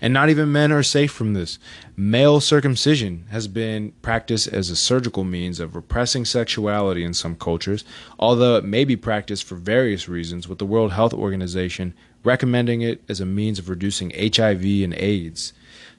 And 0.00 0.14
not 0.14 0.30
even 0.30 0.50
men 0.50 0.72
are 0.72 0.82
safe 0.82 1.12
from 1.12 1.34
this. 1.34 1.58
Male 1.96 2.40
circumcision 2.40 3.26
has 3.30 3.48
been 3.48 3.92
practiced 4.02 4.48
as 4.48 4.70
a 4.70 4.76
surgical 4.76 5.24
means 5.24 5.60
of 5.60 5.76
repressing 5.76 6.24
sexuality 6.24 7.04
in 7.04 7.12
some 7.12 7.36
cultures, 7.36 7.84
although 8.18 8.56
it 8.56 8.64
may 8.64 8.84
be 8.84 8.96
practiced 8.96 9.44
for 9.44 9.56
various 9.56 10.08
reasons, 10.08 10.48
with 10.48 10.58
the 10.58 10.66
World 10.66 10.92
Health 10.92 11.12
Organization 11.12 11.94
recommending 12.24 12.82
it 12.82 13.02
as 13.08 13.20
a 13.20 13.26
means 13.26 13.58
of 13.58 13.68
reducing 13.68 14.10
HIV 14.10 14.62
and 14.62 14.94
AIDS. 14.94 15.52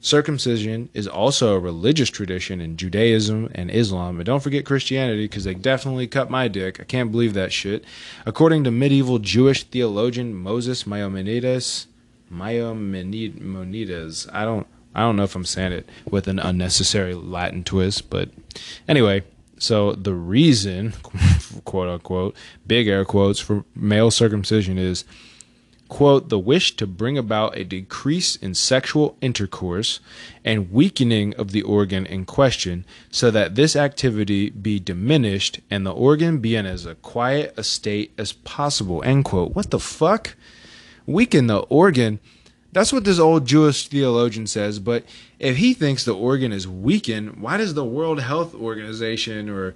Circumcision 0.04 0.90
is 0.96 1.08
also 1.08 1.54
a 1.54 1.60
religious 1.60 2.10
tradition 2.10 2.60
in 2.60 2.76
Judaism 2.76 3.52
and 3.54 3.70
Islam. 3.70 4.18
And 4.18 4.26
don't 4.26 4.42
forget 4.42 4.66
Christianity 4.66 5.26
because 5.26 5.44
they 5.44 5.54
definitely 5.54 6.08
cut 6.08 6.32
my 6.32 6.48
dick. 6.48 6.80
I 6.80 6.86
can't 6.86 7.12
believe 7.12 7.36
that 7.36 7.54
shit. 7.54 7.86
According 8.26 8.64
to 8.64 8.72
medieval 8.72 9.20
Jewish 9.20 9.64
theologian 9.64 10.34
Moses 10.34 10.88
Maimonides, 10.88 11.86
Maimonides. 12.32 14.28
I 14.32 14.46
don't 14.46 14.66
I 14.94 15.02
don't 15.02 15.16
know 15.16 15.24
if 15.24 15.36
I'm 15.36 15.46
saying 15.46 15.72
it 15.72 15.90
with 16.10 16.28
an 16.28 16.40
unnecessary 16.40 17.14
Latin 17.14 17.64
twist, 17.64 18.10
but 18.10 18.30
anyway, 18.88 19.24
so 19.58 19.94
the 19.94 20.14
reason, 20.14 20.94
quote 21.66 21.88
unquote, 21.88 22.36
big 22.66 22.88
air 22.88 23.06
quotes 23.06 23.40
for 23.40 23.64
male 23.76 24.12
circumcision 24.12 24.78
is 24.78 25.06
quote 25.88 26.30
the 26.30 26.40
wish 26.40 26.76
to 26.78 26.88
bring 26.88 27.18
about 27.18 27.58
a 27.58 27.66
decrease 27.66 28.38
in 28.38 28.56
sexual 28.56 29.18
intercourse 29.20 30.00
and 30.44 30.72
weakening 30.72 31.34
of 31.36 31.52
the 31.52 31.62
organ 31.62 32.06
in 32.06 32.26
question 32.26 32.86
so 33.12 33.30
that 33.30 33.56
this 33.56 33.76
activity 33.76 34.50
be 34.50 34.80
diminished 34.80 35.60
and 35.70 35.86
the 35.86 35.92
organ 35.92 36.38
be 36.38 36.56
in 36.56 36.66
as 36.66 36.86
a 36.86 36.96
quiet 36.96 37.54
a 37.58 37.64
state 37.64 38.14
as 38.18 38.32
possible 38.32 39.04
end 39.04 39.26
quote 39.26 39.54
what 39.54 39.70
the 39.70 39.80
fuck 39.80 40.34
weaken 41.12 41.48
the 41.48 41.60
organ. 41.60 42.20
That's 42.72 42.94
what 42.94 43.04
this 43.04 43.20
old 43.20 43.46
Jewish 43.46 43.88
theologian 43.88 44.48
says. 44.48 44.80
But 44.80 45.04
if 45.40 45.58
he 45.58 45.74
thinks 45.74 46.04
the 46.04 46.16
organ 46.16 46.52
is 46.52 46.68
weakened, 46.68 47.42
why 47.42 47.58
does 47.58 47.74
the 47.74 47.86
World 47.86 48.22
Health 48.22 48.56
Organization 48.56 49.50
or, 49.50 49.76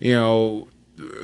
you 0.00 0.14
know, 0.14 0.68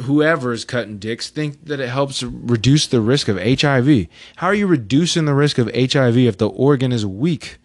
whoever 0.02 0.52
is 0.52 0.64
cutting 0.64 0.98
dicks 0.98 1.28
think 1.28 1.64
that 1.64 1.80
it 1.80 1.88
helps 1.88 2.22
reduce 2.22 2.86
the 2.86 3.00
risk 3.00 3.28
of 3.28 3.36
HIV? 3.36 4.06
How 4.36 4.46
are 4.46 4.54
you 4.54 4.66
reducing 4.66 5.24
the 5.24 5.34
risk 5.34 5.58
of 5.58 5.74
HIV 5.74 6.16
if 6.18 6.38
the 6.38 6.48
organ 6.48 6.92
is 6.92 7.04
weak? 7.04 7.58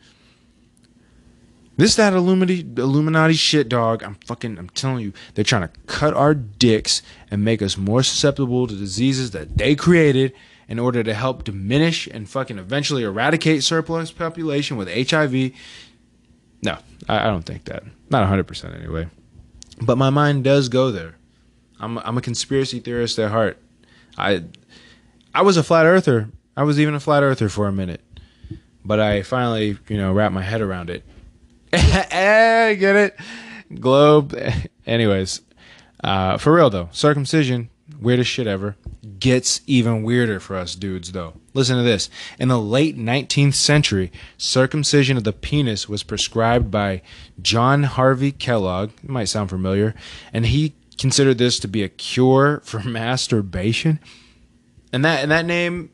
This 1.75 1.95
that 1.95 2.13
Illuminati 2.13 2.61
Illuminati 2.77 3.33
shit, 3.33 3.67
dog. 3.67 4.03
I'm 4.03 4.15
fucking. 4.25 4.59
I'm 4.59 4.69
telling 4.69 5.03
you, 5.03 5.13
they're 5.33 5.43
trying 5.43 5.67
to 5.67 5.73
cut 5.87 6.13
our 6.13 6.35
dicks 6.35 7.01
and 7.31 7.43
make 7.43 7.63
us 7.63 7.77
more 7.77 8.03
susceptible 8.03 8.67
to 8.67 8.75
diseases 8.75 9.31
that 9.31 9.57
they 9.57 9.75
created 9.75 10.33
in 10.73 10.79
order 10.79 11.03
to 11.03 11.13
help 11.13 11.43
diminish 11.43 12.07
and 12.07 12.27
fucking 12.27 12.57
eventually 12.57 13.03
eradicate 13.03 13.63
surplus 13.63 14.11
population 14.11 14.75
with 14.75 14.89
HIV. 14.89 15.51
No, 16.63 16.79
I, 17.07 17.19
I 17.19 17.23
don't 17.25 17.43
think 17.43 17.65
that. 17.65 17.83
Not 18.09 18.27
100% 18.27 18.75
anyway. 18.75 19.07
But 19.79 19.99
my 19.99 20.09
mind 20.09 20.43
does 20.43 20.69
go 20.69 20.89
there. 20.89 21.13
I'm, 21.79 21.99
I'm 21.99 22.17
a 22.17 22.21
conspiracy 22.21 22.79
theorist 22.79 23.19
at 23.19 23.29
heart. 23.29 23.59
I 24.17 24.45
I 25.35 25.43
was 25.43 25.57
a 25.57 25.63
flat 25.63 25.85
earther. 25.85 26.29
I 26.57 26.63
was 26.63 26.79
even 26.79 26.95
a 26.95 26.99
flat 26.99 27.21
earther 27.21 27.49
for 27.49 27.67
a 27.67 27.71
minute. 27.71 28.01
but 28.83 28.99
I 28.99 29.21
finally, 29.21 29.77
you 29.87 29.97
know, 29.97 30.11
wrapped 30.11 30.33
my 30.33 30.41
head 30.41 30.61
around 30.61 30.89
it. 30.89 31.03
Get 31.71 32.95
it? 32.95 33.15
Globe. 33.79 34.35
Anyways, 34.87 35.41
uh, 36.03 36.39
for 36.39 36.51
real 36.51 36.71
though, 36.71 36.89
circumcision, 36.91 37.69
weirdest 38.03 38.29
shit 38.29 38.47
ever. 38.47 38.75
Gets 39.19 39.61
even 39.65 40.03
weirder 40.03 40.39
for 40.39 40.55
us 40.55 40.75
dudes 40.75 41.11
though. 41.11 41.33
Listen 41.53 41.77
to 41.77 41.83
this. 41.83 42.09
In 42.39 42.49
the 42.49 42.59
late 42.59 42.97
19th 42.97 43.55
century, 43.55 44.11
circumcision 44.37 45.17
of 45.17 45.23
the 45.23 45.33
penis 45.33 45.89
was 45.89 46.03
prescribed 46.03 46.69
by 46.69 47.01
John 47.41 47.83
Harvey 47.83 48.31
Kellogg. 48.31 48.91
It 49.03 49.09
might 49.09 49.25
sound 49.25 49.49
familiar. 49.49 49.95
And 50.31 50.47
he 50.47 50.73
considered 50.97 51.37
this 51.37 51.59
to 51.59 51.67
be 51.67 51.83
a 51.83 51.89
cure 51.89 52.61
for 52.63 52.79
masturbation. 52.83 53.99
And 54.91 55.03
that 55.03 55.23
and 55.23 55.31
that 55.31 55.45
name 55.45 55.89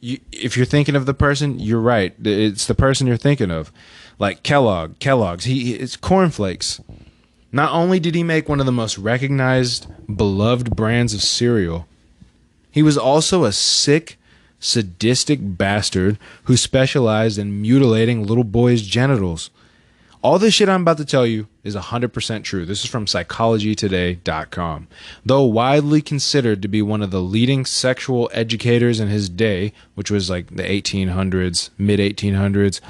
you, 0.00 0.18
if 0.32 0.56
you're 0.56 0.66
thinking 0.66 0.96
of 0.96 1.06
the 1.06 1.14
person, 1.14 1.58
you're 1.58 1.80
right. 1.80 2.14
It's 2.24 2.66
the 2.66 2.74
person 2.74 3.06
you're 3.06 3.16
thinking 3.16 3.50
of. 3.50 3.72
Like 4.18 4.42
Kellogg, 4.42 4.98
Kellogg's. 4.98 5.44
He 5.44 5.74
it's 5.74 5.96
cornflakes. 5.96 6.80
Not 7.52 7.72
only 7.72 7.98
did 7.98 8.14
he 8.14 8.22
make 8.22 8.48
one 8.48 8.60
of 8.60 8.66
the 8.66 8.72
most 8.72 8.96
recognized, 8.98 9.86
beloved 10.14 10.76
brands 10.76 11.14
of 11.14 11.22
cereal, 11.22 11.86
he 12.70 12.82
was 12.82 12.96
also 12.96 13.44
a 13.44 13.52
sick, 13.52 14.18
sadistic 14.60 15.40
bastard 15.42 16.18
who 16.44 16.56
specialized 16.56 17.38
in 17.38 17.60
mutilating 17.60 18.26
little 18.26 18.44
boys' 18.44 18.82
genitals. 18.82 19.50
All 20.22 20.38
this 20.38 20.52
shit 20.54 20.68
I'm 20.68 20.82
about 20.82 20.98
to 20.98 21.04
tell 21.06 21.26
you 21.26 21.48
is 21.64 21.74
100% 21.74 22.44
true. 22.44 22.66
This 22.66 22.84
is 22.84 22.90
from 22.90 23.06
psychologytoday.com. 23.06 24.86
Though 25.24 25.44
widely 25.44 26.02
considered 26.02 26.60
to 26.60 26.68
be 26.68 26.82
one 26.82 27.02
of 27.02 27.10
the 27.10 27.22
leading 27.22 27.64
sexual 27.64 28.30
educators 28.34 29.00
in 29.00 29.08
his 29.08 29.30
day, 29.30 29.72
which 29.94 30.10
was 30.10 30.28
like 30.28 30.54
the 30.54 30.62
1800s, 30.62 31.70
mid 31.78 32.00
1800s, 32.00 32.80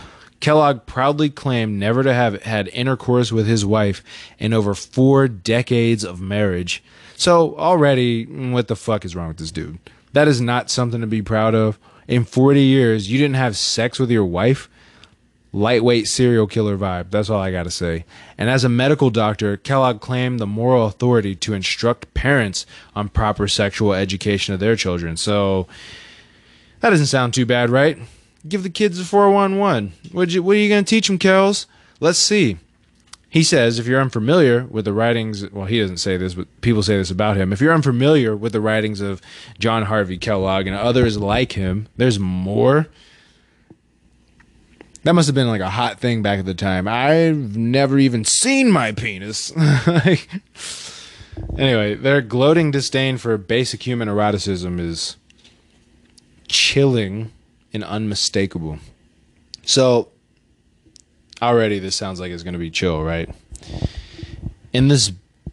Kellogg 0.40 0.86
proudly 0.86 1.30
claimed 1.30 1.78
never 1.78 2.02
to 2.02 2.12
have 2.12 2.42
had 2.42 2.68
intercourse 2.68 3.30
with 3.30 3.46
his 3.46 3.64
wife 3.64 4.02
in 4.38 4.52
over 4.52 4.74
four 4.74 5.28
decades 5.28 6.02
of 6.02 6.20
marriage. 6.20 6.82
So, 7.16 7.56
already, 7.56 8.26
mm, 8.26 8.52
what 8.52 8.68
the 8.68 8.76
fuck 8.76 9.04
is 9.04 9.14
wrong 9.14 9.28
with 9.28 9.36
this 9.36 9.52
dude? 9.52 9.78
That 10.12 10.28
is 10.28 10.40
not 10.40 10.70
something 10.70 11.00
to 11.00 11.06
be 11.06 11.22
proud 11.22 11.54
of. 11.54 11.78
In 12.08 12.24
40 12.24 12.60
years, 12.60 13.10
you 13.10 13.18
didn't 13.18 13.36
have 13.36 13.56
sex 13.56 13.98
with 13.98 14.10
your 14.10 14.24
wife? 14.24 14.68
lightweight 15.52 16.06
serial 16.06 16.46
killer 16.46 16.76
vibe. 16.76 17.10
That's 17.10 17.28
all 17.28 17.40
I 17.40 17.50
got 17.50 17.64
to 17.64 17.70
say. 17.70 18.04
And 18.38 18.48
as 18.48 18.64
a 18.64 18.68
medical 18.68 19.10
doctor, 19.10 19.56
Kellogg 19.56 20.00
claimed 20.00 20.38
the 20.38 20.46
moral 20.46 20.86
authority 20.86 21.34
to 21.36 21.54
instruct 21.54 22.12
parents 22.14 22.66
on 22.94 23.08
proper 23.08 23.48
sexual 23.48 23.92
education 23.92 24.54
of 24.54 24.60
their 24.60 24.76
children. 24.76 25.16
So 25.16 25.66
that 26.80 26.90
doesn't 26.90 27.06
sound 27.06 27.34
too 27.34 27.46
bad, 27.46 27.70
right? 27.70 27.98
Give 28.48 28.62
the 28.62 28.70
kids 28.70 28.98
a 28.98 29.04
411. 29.04 29.92
What 30.12 30.30
you, 30.30 30.42
what 30.42 30.56
are 30.56 30.60
you 30.60 30.68
going 30.68 30.84
to 30.84 30.88
teach 30.88 31.08
them, 31.08 31.18
Kells? 31.18 31.66
Let's 32.00 32.18
see. 32.18 32.56
He 33.28 33.44
says, 33.44 33.78
if 33.78 33.86
you're 33.86 34.00
unfamiliar 34.00 34.64
with 34.64 34.84
the 34.84 34.92
writings, 34.92 35.48
well, 35.50 35.66
he 35.66 35.78
doesn't 35.78 35.98
say 35.98 36.16
this, 36.16 36.34
but 36.34 36.48
people 36.62 36.82
say 36.82 36.96
this 36.96 37.10
about 37.10 37.36
him. 37.36 37.52
If 37.52 37.60
you're 37.60 37.72
unfamiliar 37.72 38.34
with 38.34 38.52
the 38.52 38.60
writings 38.60 39.00
of 39.00 39.20
John 39.58 39.84
Harvey 39.84 40.18
Kellogg 40.18 40.66
and 40.66 40.74
others 40.74 41.16
like 41.16 41.52
him, 41.52 41.86
there's 41.96 42.18
more 42.18 42.88
that 45.02 45.14
must 45.14 45.28
have 45.28 45.34
been 45.34 45.48
like 45.48 45.62
a 45.62 45.70
hot 45.70 45.98
thing 45.98 46.22
back 46.22 46.38
at 46.38 46.44
the 46.44 46.54
time. 46.54 46.86
I've 46.86 47.56
never 47.56 47.98
even 47.98 48.24
seen 48.24 48.70
my 48.70 48.92
penis. 48.92 49.50
anyway, 51.56 51.94
their 51.94 52.20
gloating 52.20 52.70
disdain 52.70 53.16
for 53.16 53.38
basic 53.38 53.86
human 53.86 54.08
eroticism 54.08 54.78
is 54.78 55.16
chilling 56.48 57.32
and 57.72 57.84
unmistakable. 57.84 58.78
So, 59.64 60.08
already 61.40 61.78
this 61.78 61.96
sounds 61.96 62.20
like 62.20 62.30
it's 62.32 62.42
going 62.42 62.54
to 62.54 62.58
be 62.58 62.70
chill, 62.70 63.02
right? 63.02 63.28
In 64.72 64.88
this 64.88 65.12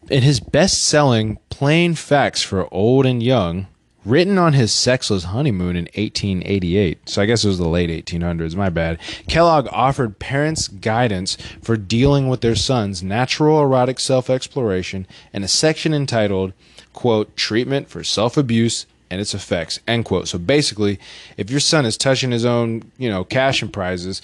in 0.10 0.24
his 0.24 0.40
best-selling 0.40 1.38
Plain 1.50 1.96
Facts 1.96 2.42
for 2.42 2.74
Old 2.74 3.06
and 3.06 3.22
Young, 3.22 3.68
written 4.06 4.38
on 4.38 4.54
his 4.54 4.72
sexless 4.72 5.26
honeymoon 5.26 5.76
in 5.76 5.86
1888. 5.96 7.10
So 7.10 7.22
I 7.22 7.26
guess 7.26 7.44
it 7.44 7.50
was 7.50 7.58
the 7.58 7.68
late 7.68 7.90
1800s, 7.90 8.56
my 8.56 8.70
bad. 8.70 9.00
Kellogg 9.28 9.68
offered 9.72 10.18
parents 10.18 10.70
guidance 10.70 11.38
for 11.62 11.76
dealing 11.76 12.30
with 12.30 12.40
their 12.40 12.56
son's 12.56 13.04
natural 13.04 13.62
erotic 13.62 14.00
self 14.00 14.30
exploration 14.30 15.06
in 15.34 15.44
a 15.44 15.48
section 15.48 15.94
entitled, 15.94 16.54
quote, 16.94 17.36
Treatment 17.36 17.90
for 17.90 18.04
Self 18.04 18.38
Abuse 18.38 18.86
and 19.10 19.22
its 19.22 19.34
effects 19.34 19.80
end 19.88 20.06
quote. 20.06 20.28
So 20.28 20.38
basically 20.38 21.00
if 21.38 21.50
your 21.50 21.60
son 21.60 21.86
is 21.86 21.98
touching 21.98 22.32
his 22.32 22.46
own 22.46 22.92
you 22.98 23.10
know 23.10 23.24
cash 23.24 23.62
and 23.62 23.72
prizes 23.72 24.22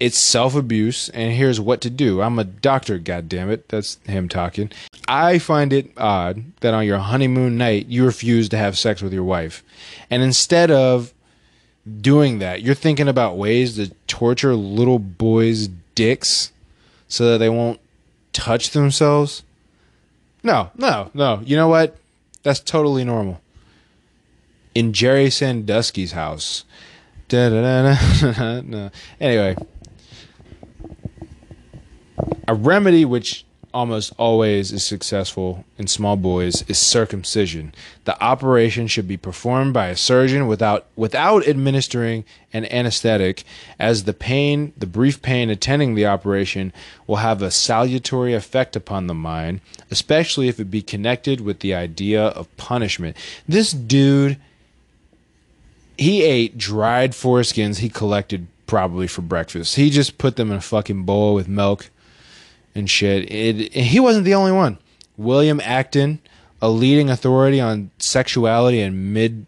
it's 0.00 0.18
self-abuse 0.18 1.08
and 1.10 1.32
here's 1.32 1.60
what 1.60 1.80
to 1.82 1.90
do. 1.90 2.22
I'm 2.22 2.38
a 2.38 2.44
doctor 2.44 2.98
god 2.98 3.28
damn 3.28 3.50
it 3.50 3.68
that's 3.68 3.98
him 4.04 4.28
talking. 4.28 4.70
I 5.08 5.38
find 5.38 5.72
it 5.72 5.90
odd 5.96 6.44
that 6.60 6.74
on 6.74 6.86
your 6.86 6.98
honeymoon 6.98 7.58
night 7.58 7.86
you 7.86 8.04
refuse 8.04 8.48
to 8.50 8.56
have 8.56 8.78
sex 8.78 9.02
with 9.02 9.12
your 9.12 9.24
wife. 9.24 9.62
And 10.10 10.22
instead 10.22 10.70
of 10.70 11.12
doing 12.00 12.38
that 12.38 12.62
you're 12.62 12.74
thinking 12.74 13.08
about 13.08 13.36
ways 13.36 13.76
to 13.76 13.90
torture 14.06 14.54
little 14.54 14.98
boys 14.98 15.68
dicks 15.94 16.52
so 17.08 17.30
that 17.32 17.38
they 17.38 17.50
won't 17.50 17.80
touch 18.32 18.70
themselves? 18.70 19.42
No 20.42 20.70
no 20.76 21.10
no. 21.12 21.42
You 21.44 21.56
know 21.56 21.68
what? 21.68 21.96
That's 22.42 22.60
totally 22.60 23.04
normal 23.04 23.41
in 24.74 24.92
Jerry 24.92 25.30
Sandusky's 25.30 26.12
house. 26.12 26.64
Anyway, 27.30 27.96
a 32.46 32.54
remedy 32.54 33.04
which 33.04 33.44
almost 33.74 34.12
always 34.18 34.70
is 34.70 34.84
successful 34.84 35.64
in 35.78 35.86
small 35.86 36.16
boys 36.16 36.62
is 36.68 36.78
circumcision. 36.78 37.74
The 38.04 38.22
operation 38.22 38.86
should 38.86 39.08
be 39.08 39.16
performed 39.16 39.72
by 39.72 39.88
a 39.88 39.96
surgeon 39.96 40.46
without 40.46 40.86
without 40.94 41.48
administering 41.48 42.24
an 42.52 42.66
anesthetic 42.66 43.44
as 43.78 44.04
the 44.04 44.12
pain, 44.12 44.74
the 44.76 44.86
brief 44.86 45.22
pain 45.22 45.48
attending 45.48 45.94
the 45.94 46.06
operation 46.06 46.72
will 47.06 47.16
have 47.16 47.40
a 47.40 47.50
salutary 47.50 48.34
effect 48.34 48.76
upon 48.76 49.06
the 49.06 49.14
mind, 49.14 49.62
especially 49.90 50.48
if 50.48 50.60
it 50.60 50.70
be 50.70 50.82
connected 50.82 51.40
with 51.40 51.60
the 51.60 51.74
idea 51.74 52.22
of 52.22 52.54
punishment. 52.58 53.16
This 53.48 53.72
dude 53.72 54.38
he 56.02 56.22
ate 56.22 56.58
dried 56.58 57.12
foreskins 57.12 57.78
he 57.78 57.88
collected 57.88 58.46
probably 58.66 59.06
for 59.06 59.22
breakfast. 59.22 59.76
He 59.76 59.90
just 59.90 60.18
put 60.18 60.36
them 60.36 60.50
in 60.50 60.56
a 60.56 60.60
fucking 60.60 61.04
bowl 61.04 61.34
with 61.34 61.48
milk 61.48 61.90
and 62.74 62.88
shit. 62.88 63.30
It, 63.30 63.72
he 63.72 64.00
wasn't 64.00 64.24
the 64.24 64.34
only 64.34 64.52
one. 64.52 64.78
William 65.16 65.60
Acton, 65.60 66.20
a 66.60 66.70
leading 66.70 67.10
authority 67.10 67.60
on 67.60 67.90
sexuality 67.98 68.80
in 68.80 69.12
mid 69.12 69.46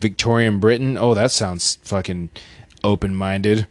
Victorian 0.00 0.60
Britain. 0.60 0.98
Oh, 0.98 1.14
that 1.14 1.30
sounds 1.30 1.76
fucking 1.82 2.30
open 2.84 3.14
minded. 3.14 3.66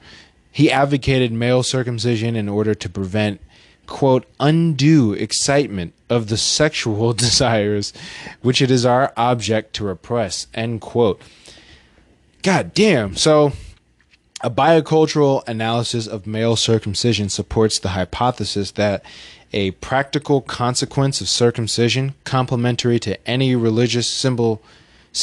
He 0.52 0.72
advocated 0.72 1.32
male 1.32 1.64
circumcision 1.64 2.36
in 2.36 2.50
order 2.50 2.74
to 2.74 2.90
prevent, 2.90 3.42
quote, 3.86 4.26
undue 4.40 5.14
excitement 5.14 5.94
of 6.10 6.30
the 6.30 6.38
sexual 6.38 7.14
desires, 7.26 7.94
which 8.42 8.62
it 8.62 8.72
is 8.72 8.86
our 8.86 9.14
object 9.16 9.74
to 9.76 9.86
repress, 9.86 10.48
end 10.54 10.82
quote. 10.82 11.22
God 12.46 12.76
damn. 12.76 13.16
So, 13.16 13.54
a 14.40 14.52
biocultural 14.52 15.42
analysis 15.48 16.06
of 16.06 16.28
male 16.28 16.56
circumcision 16.56 17.28
supports 17.30 17.80
the 17.80 17.90
hypothesis 17.90 18.70
that 18.74 19.04
a 19.52 19.72
practical 19.72 20.42
consequence 20.42 21.22
of 21.22 21.28
circumcision, 21.28 22.14
complementary 22.24 23.00
to 23.00 23.28
any 23.28 23.56
religious 23.56 24.08
symbol, 24.08 24.62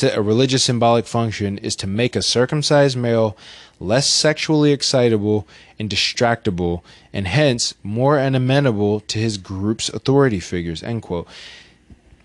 a 0.03 0.21
religious 0.21 0.65
symbolic 0.65 1.07
function, 1.07 1.59
is 1.59 1.77
to 1.77 1.87
make 1.87 2.17
a 2.17 2.23
circumcised 2.23 2.97
male 2.97 3.37
less 3.79 4.09
sexually 4.13 4.73
excitable 4.73 5.47
and 5.79 5.89
distractible, 5.89 6.83
and 7.13 7.29
hence 7.29 7.73
more 7.85 8.19
amenable 8.19 8.99
to 8.99 9.21
his 9.21 9.39
group's 9.39 9.89
authority 9.91 10.41
figures. 10.41 10.83
End 10.83 11.03
quote. 11.03 11.29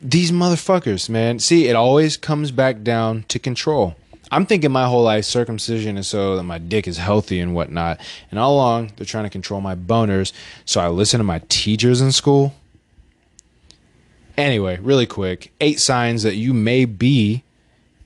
These 0.01 0.31
motherfuckers, 0.31 1.07
man. 1.07 1.37
See, 1.37 1.67
it 1.67 1.75
always 1.75 2.17
comes 2.17 2.49
back 2.49 2.81
down 2.81 3.25
to 3.27 3.37
control. 3.37 3.95
I'm 4.31 4.45
thinking 4.45 4.71
my 4.71 4.85
whole 4.85 5.03
life 5.03 5.25
circumcision 5.25 5.97
is 5.97 6.07
so 6.07 6.35
that 6.35 6.43
my 6.43 6.57
dick 6.57 6.87
is 6.87 6.97
healthy 6.97 7.39
and 7.39 7.55
whatnot. 7.55 7.99
And 8.29 8.39
all 8.39 8.55
along, 8.55 8.91
they're 8.95 9.05
trying 9.05 9.23
to 9.23 9.29
control 9.29 9.61
my 9.61 9.75
boners. 9.75 10.33
So 10.65 10.81
I 10.81 10.89
listen 10.89 11.19
to 11.19 11.23
my 11.23 11.41
teachers 11.47 12.01
in 12.01 12.11
school. 12.11 12.53
Anyway, 14.37 14.77
really 14.81 15.05
quick 15.05 15.51
eight 15.61 15.79
signs 15.79 16.23
that 16.23 16.35
you 16.35 16.53
may 16.53 16.85
be 16.85 17.43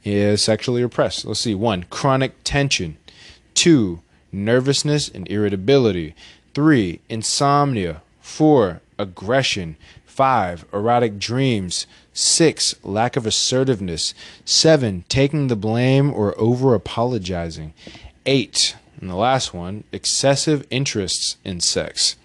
sexually 0.04 0.84
repressed. 0.84 1.26
Let's 1.26 1.40
see. 1.40 1.56
One, 1.56 1.86
chronic 1.90 2.36
tension. 2.44 2.98
Two, 3.54 4.02
nervousness 4.32 5.10
and 5.10 5.30
irritability. 5.30 6.16
Three, 6.54 7.02
insomnia. 7.10 8.02
Four, 8.20 8.82
aggression. 8.98 9.76
Five, 10.12 10.66
erotic 10.74 11.20
dreams. 11.20 11.88
Six, 12.12 12.76
lack 12.84 13.16
of 13.16 13.26
assertiveness. 13.26 14.14
Seven, 14.44 15.06
taking 15.08 15.48
the 15.48 15.56
blame 15.56 16.14
or 16.14 16.38
over 16.38 16.76
apologizing. 16.76 17.74
Eight, 18.26 18.76
And 19.00 19.10
the 19.10 19.16
last 19.16 19.54
one, 19.54 19.86
excessive 19.94 20.68
interests 20.70 21.38
in 21.46 21.62
sex. 21.62 22.18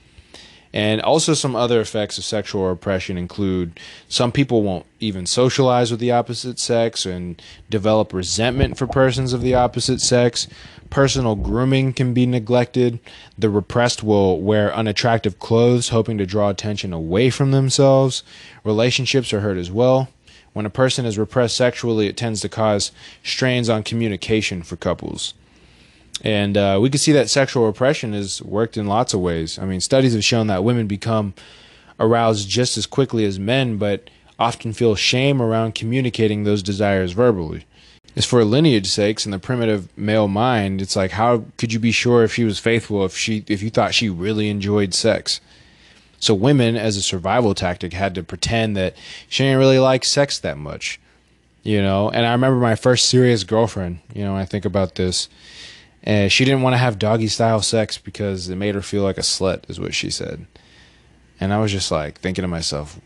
And 0.72 1.00
also, 1.00 1.32
some 1.32 1.54
other 1.54 1.80
effects 1.80 2.18
of 2.18 2.24
sexual 2.24 2.68
repression 2.68 3.16
include 3.16 3.78
some 4.08 4.32
people 4.32 4.64
won't 4.64 4.84
even 4.98 5.24
socialize 5.24 5.92
with 5.92 6.00
the 6.00 6.10
opposite 6.10 6.58
sex 6.58 7.06
and 7.06 7.40
develop 7.70 8.12
resentment 8.12 8.76
for 8.76 8.88
persons 8.88 9.32
of 9.32 9.42
the 9.42 9.54
opposite 9.54 10.00
sex. 10.00 10.48
Personal 10.96 11.34
grooming 11.34 11.92
can 11.92 12.14
be 12.14 12.24
neglected. 12.24 13.00
The 13.36 13.50
repressed 13.50 14.02
will 14.02 14.40
wear 14.40 14.74
unattractive 14.74 15.38
clothes, 15.38 15.90
hoping 15.90 16.16
to 16.16 16.24
draw 16.24 16.48
attention 16.48 16.94
away 16.94 17.28
from 17.28 17.50
themselves. 17.50 18.22
Relationships 18.64 19.30
are 19.34 19.40
hurt 19.40 19.58
as 19.58 19.70
well. 19.70 20.08
When 20.54 20.64
a 20.64 20.70
person 20.70 21.04
is 21.04 21.18
repressed 21.18 21.54
sexually, 21.54 22.06
it 22.06 22.16
tends 22.16 22.40
to 22.40 22.48
cause 22.48 22.92
strains 23.22 23.68
on 23.68 23.82
communication 23.82 24.62
for 24.62 24.76
couples. 24.76 25.34
And 26.24 26.56
uh, 26.56 26.78
we 26.80 26.88
can 26.88 26.98
see 26.98 27.12
that 27.12 27.28
sexual 27.28 27.66
repression 27.66 28.14
has 28.14 28.40
worked 28.40 28.78
in 28.78 28.86
lots 28.86 29.12
of 29.12 29.20
ways. 29.20 29.58
I 29.58 29.66
mean, 29.66 29.82
studies 29.82 30.14
have 30.14 30.24
shown 30.24 30.46
that 30.46 30.64
women 30.64 30.86
become 30.86 31.34
aroused 32.00 32.48
just 32.48 32.78
as 32.78 32.86
quickly 32.86 33.26
as 33.26 33.38
men, 33.38 33.76
but 33.76 34.08
often 34.38 34.72
feel 34.72 34.94
shame 34.94 35.42
around 35.42 35.74
communicating 35.74 36.44
those 36.44 36.62
desires 36.62 37.12
verbally. 37.12 37.66
As 38.16 38.24
for 38.24 38.42
lineage 38.44 38.88
sakes 38.88 39.26
and 39.26 39.32
the 39.32 39.38
primitive 39.38 39.96
male 39.96 40.26
mind, 40.26 40.80
it's 40.80 40.96
like 40.96 41.12
how 41.12 41.44
could 41.58 41.72
you 41.72 41.78
be 41.78 41.92
sure 41.92 42.24
if 42.24 42.34
she 42.34 42.44
was 42.44 42.58
faithful 42.58 43.04
if 43.04 43.16
she 43.16 43.44
if 43.46 43.62
you 43.62 43.70
thought 43.70 43.94
she 43.94 44.08
really 44.08 44.48
enjoyed 44.48 44.94
sex? 44.94 45.40
So 46.18 46.32
women, 46.32 46.76
as 46.76 46.96
a 46.96 47.02
survival 47.02 47.54
tactic, 47.54 47.92
had 47.92 48.14
to 48.14 48.22
pretend 48.22 48.76
that 48.76 48.96
she 49.28 49.44
didn't 49.44 49.58
really 49.58 49.78
like 49.78 50.04
sex 50.04 50.38
that 50.38 50.56
much, 50.56 50.98
you 51.62 51.82
know. 51.82 52.08
And 52.08 52.24
I 52.24 52.32
remember 52.32 52.58
my 52.58 52.74
first 52.74 53.10
serious 53.10 53.44
girlfriend. 53.44 53.98
You 54.14 54.24
know, 54.24 54.34
I 54.34 54.46
think 54.46 54.64
about 54.64 54.94
this 54.94 55.28
and 56.06 56.30
she 56.30 56.44
didn't 56.44 56.62
want 56.62 56.74
to 56.74 56.78
have 56.78 57.00
doggy 57.00 57.26
style 57.26 57.60
sex 57.60 57.98
because 57.98 58.48
it 58.48 58.54
made 58.54 58.76
her 58.76 58.82
feel 58.82 59.02
like 59.02 59.18
a 59.18 59.22
slut, 59.22 59.68
is 59.68 59.80
what 59.80 59.92
she 59.92 60.08
said. 60.08 60.46
And 61.40 61.52
I 61.52 61.58
was 61.58 61.72
just 61.72 61.90
like 61.90 62.20
thinking 62.20 62.42
to 62.42 62.48
myself, 62.48 63.00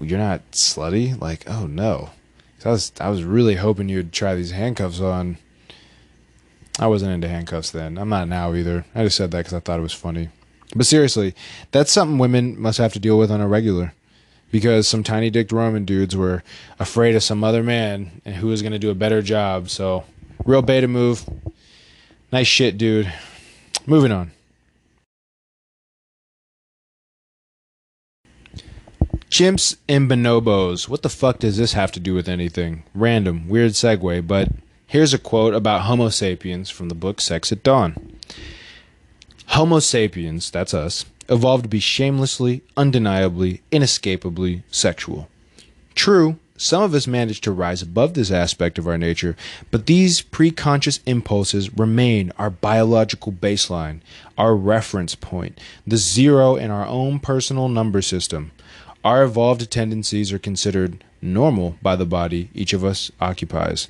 "You're 0.00 0.18
not 0.18 0.42
slutty." 0.52 1.18
Like, 1.18 1.48
oh 1.48 1.66
no. 1.66 2.10
I 2.66 2.72
was 2.72 2.92
I 3.00 3.08
was 3.08 3.24
really 3.24 3.56
hoping 3.56 3.88
you'd 3.88 4.12
try 4.12 4.34
these 4.34 4.52
handcuffs 4.52 5.00
on. 5.00 5.38
I 6.78 6.86
wasn't 6.86 7.12
into 7.12 7.28
handcuffs 7.28 7.70
then. 7.70 7.98
I'm 7.98 8.08
not 8.08 8.28
now 8.28 8.54
either. 8.54 8.84
I 8.94 9.04
just 9.04 9.16
said 9.16 9.30
that 9.30 9.38
because 9.38 9.52
I 9.52 9.60
thought 9.60 9.78
it 9.78 9.82
was 9.82 9.92
funny. 9.92 10.28
But 10.74 10.86
seriously, 10.86 11.34
that's 11.70 11.92
something 11.92 12.18
women 12.18 12.60
must 12.60 12.78
have 12.78 12.92
to 12.94 12.98
deal 12.98 13.18
with 13.18 13.30
on 13.30 13.40
a 13.40 13.48
regular. 13.48 13.92
Because 14.50 14.86
some 14.86 15.02
tiny 15.02 15.30
dicked 15.30 15.52
Roman 15.52 15.84
dudes 15.84 16.14
were 16.14 16.42
afraid 16.78 17.14
of 17.14 17.22
some 17.22 17.42
other 17.42 17.62
man 17.62 18.20
and 18.24 18.36
who 18.36 18.48
was 18.48 18.60
going 18.60 18.72
to 18.72 18.78
do 18.78 18.90
a 18.90 18.94
better 18.94 19.22
job. 19.22 19.70
So, 19.70 20.04
real 20.44 20.60
beta 20.60 20.88
move. 20.88 21.24
Nice 22.30 22.48
shit, 22.48 22.76
dude. 22.76 23.12
Moving 23.86 24.12
on. 24.12 24.32
Chimps 29.32 29.76
and 29.88 30.10
bonobos. 30.10 30.90
What 30.90 31.00
the 31.00 31.08
fuck 31.08 31.38
does 31.38 31.56
this 31.56 31.72
have 31.72 31.90
to 31.92 32.00
do 32.00 32.12
with 32.12 32.28
anything? 32.28 32.82
Random, 32.94 33.48
weird 33.48 33.70
segue, 33.72 34.26
but 34.26 34.50
here's 34.86 35.14
a 35.14 35.18
quote 35.18 35.54
about 35.54 35.84
Homo 35.84 36.10
sapiens 36.10 36.68
from 36.68 36.90
the 36.90 36.94
book 36.94 37.18
Sex 37.18 37.50
at 37.50 37.62
Dawn. 37.62 38.18
Homo 39.46 39.78
sapiens, 39.78 40.50
that's 40.50 40.74
us, 40.74 41.06
evolved 41.30 41.62
to 41.62 41.68
be 41.70 41.80
shamelessly, 41.80 42.60
undeniably, 42.76 43.62
inescapably 43.70 44.64
sexual. 44.70 45.30
True, 45.94 46.36
some 46.58 46.82
of 46.82 46.92
us 46.92 47.06
manage 47.06 47.40
to 47.40 47.52
rise 47.52 47.80
above 47.80 48.12
this 48.12 48.30
aspect 48.30 48.76
of 48.76 48.86
our 48.86 48.98
nature, 48.98 49.34
but 49.70 49.86
these 49.86 50.20
preconscious 50.20 51.00
impulses 51.06 51.72
remain 51.72 52.32
our 52.36 52.50
biological 52.50 53.32
baseline, 53.32 54.00
our 54.36 54.54
reference 54.54 55.14
point, 55.14 55.58
the 55.86 55.96
zero 55.96 56.54
in 56.54 56.70
our 56.70 56.86
own 56.86 57.18
personal 57.18 57.70
number 57.70 58.02
system. 58.02 58.52
Our 59.04 59.24
evolved 59.24 59.70
tendencies 59.70 60.32
are 60.32 60.38
considered 60.38 61.04
normal 61.20 61.76
by 61.82 61.96
the 61.96 62.06
body 62.06 62.50
each 62.54 62.72
of 62.72 62.84
us 62.84 63.10
occupies. 63.20 63.88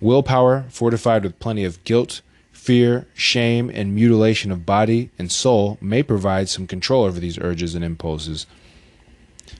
Willpower, 0.00 0.66
fortified 0.68 1.24
with 1.24 1.38
plenty 1.40 1.64
of 1.64 1.82
guilt, 1.84 2.20
fear, 2.52 3.06
shame, 3.14 3.70
and 3.70 3.94
mutilation 3.94 4.52
of 4.52 4.66
body 4.66 5.10
and 5.18 5.32
soul, 5.32 5.78
may 5.80 6.02
provide 6.02 6.48
some 6.48 6.66
control 6.66 7.04
over 7.04 7.18
these 7.18 7.38
urges 7.38 7.74
and 7.74 7.84
impulses. 7.84 8.46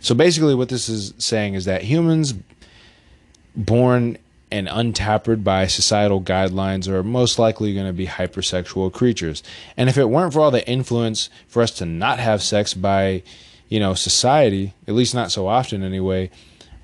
So 0.00 0.14
basically, 0.14 0.54
what 0.54 0.68
this 0.68 0.88
is 0.88 1.14
saying 1.18 1.54
is 1.54 1.64
that 1.64 1.82
humans 1.82 2.34
born 3.54 4.18
and 4.50 4.68
untapered 4.68 5.42
by 5.42 5.66
societal 5.66 6.20
guidelines 6.20 6.86
are 6.86 7.02
most 7.02 7.38
likely 7.38 7.74
going 7.74 7.86
to 7.86 7.92
be 7.92 8.06
hypersexual 8.06 8.92
creatures. 8.92 9.42
And 9.76 9.88
if 9.88 9.98
it 9.98 10.08
weren't 10.08 10.32
for 10.32 10.40
all 10.40 10.50
the 10.50 10.68
influence 10.68 11.30
for 11.48 11.62
us 11.62 11.72
to 11.72 11.86
not 11.86 12.18
have 12.18 12.42
sex 12.42 12.74
by, 12.74 13.22
you 13.68 13.80
know, 13.80 13.94
society, 13.94 14.74
at 14.86 14.94
least 14.94 15.14
not 15.14 15.32
so 15.32 15.46
often 15.46 15.82
anyway, 15.82 16.30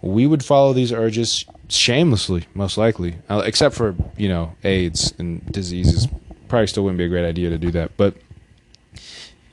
we 0.01 0.27
would 0.27 0.45
follow 0.45 0.73
these 0.73 0.93
urges 0.93 1.45
shamelessly, 1.69 2.47
most 2.55 2.77
likely. 2.77 3.17
Uh, 3.31 3.43
except 3.45 3.75
for, 3.75 3.95
you 4.17 4.29
know, 4.29 4.55
AIDS 4.65 5.15
and 5.19 5.45
diseases. 5.53 6.09
Probably 6.49 6.67
still 6.67 6.85
wouldn't 6.85 6.99
be 6.99 7.05
a 7.05 7.09
great 7.09 7.27
idea 7.27 7.51
to 7.51 7.59
do 7.59 7.71
that. 7.71 7.97
But 7.97 8.17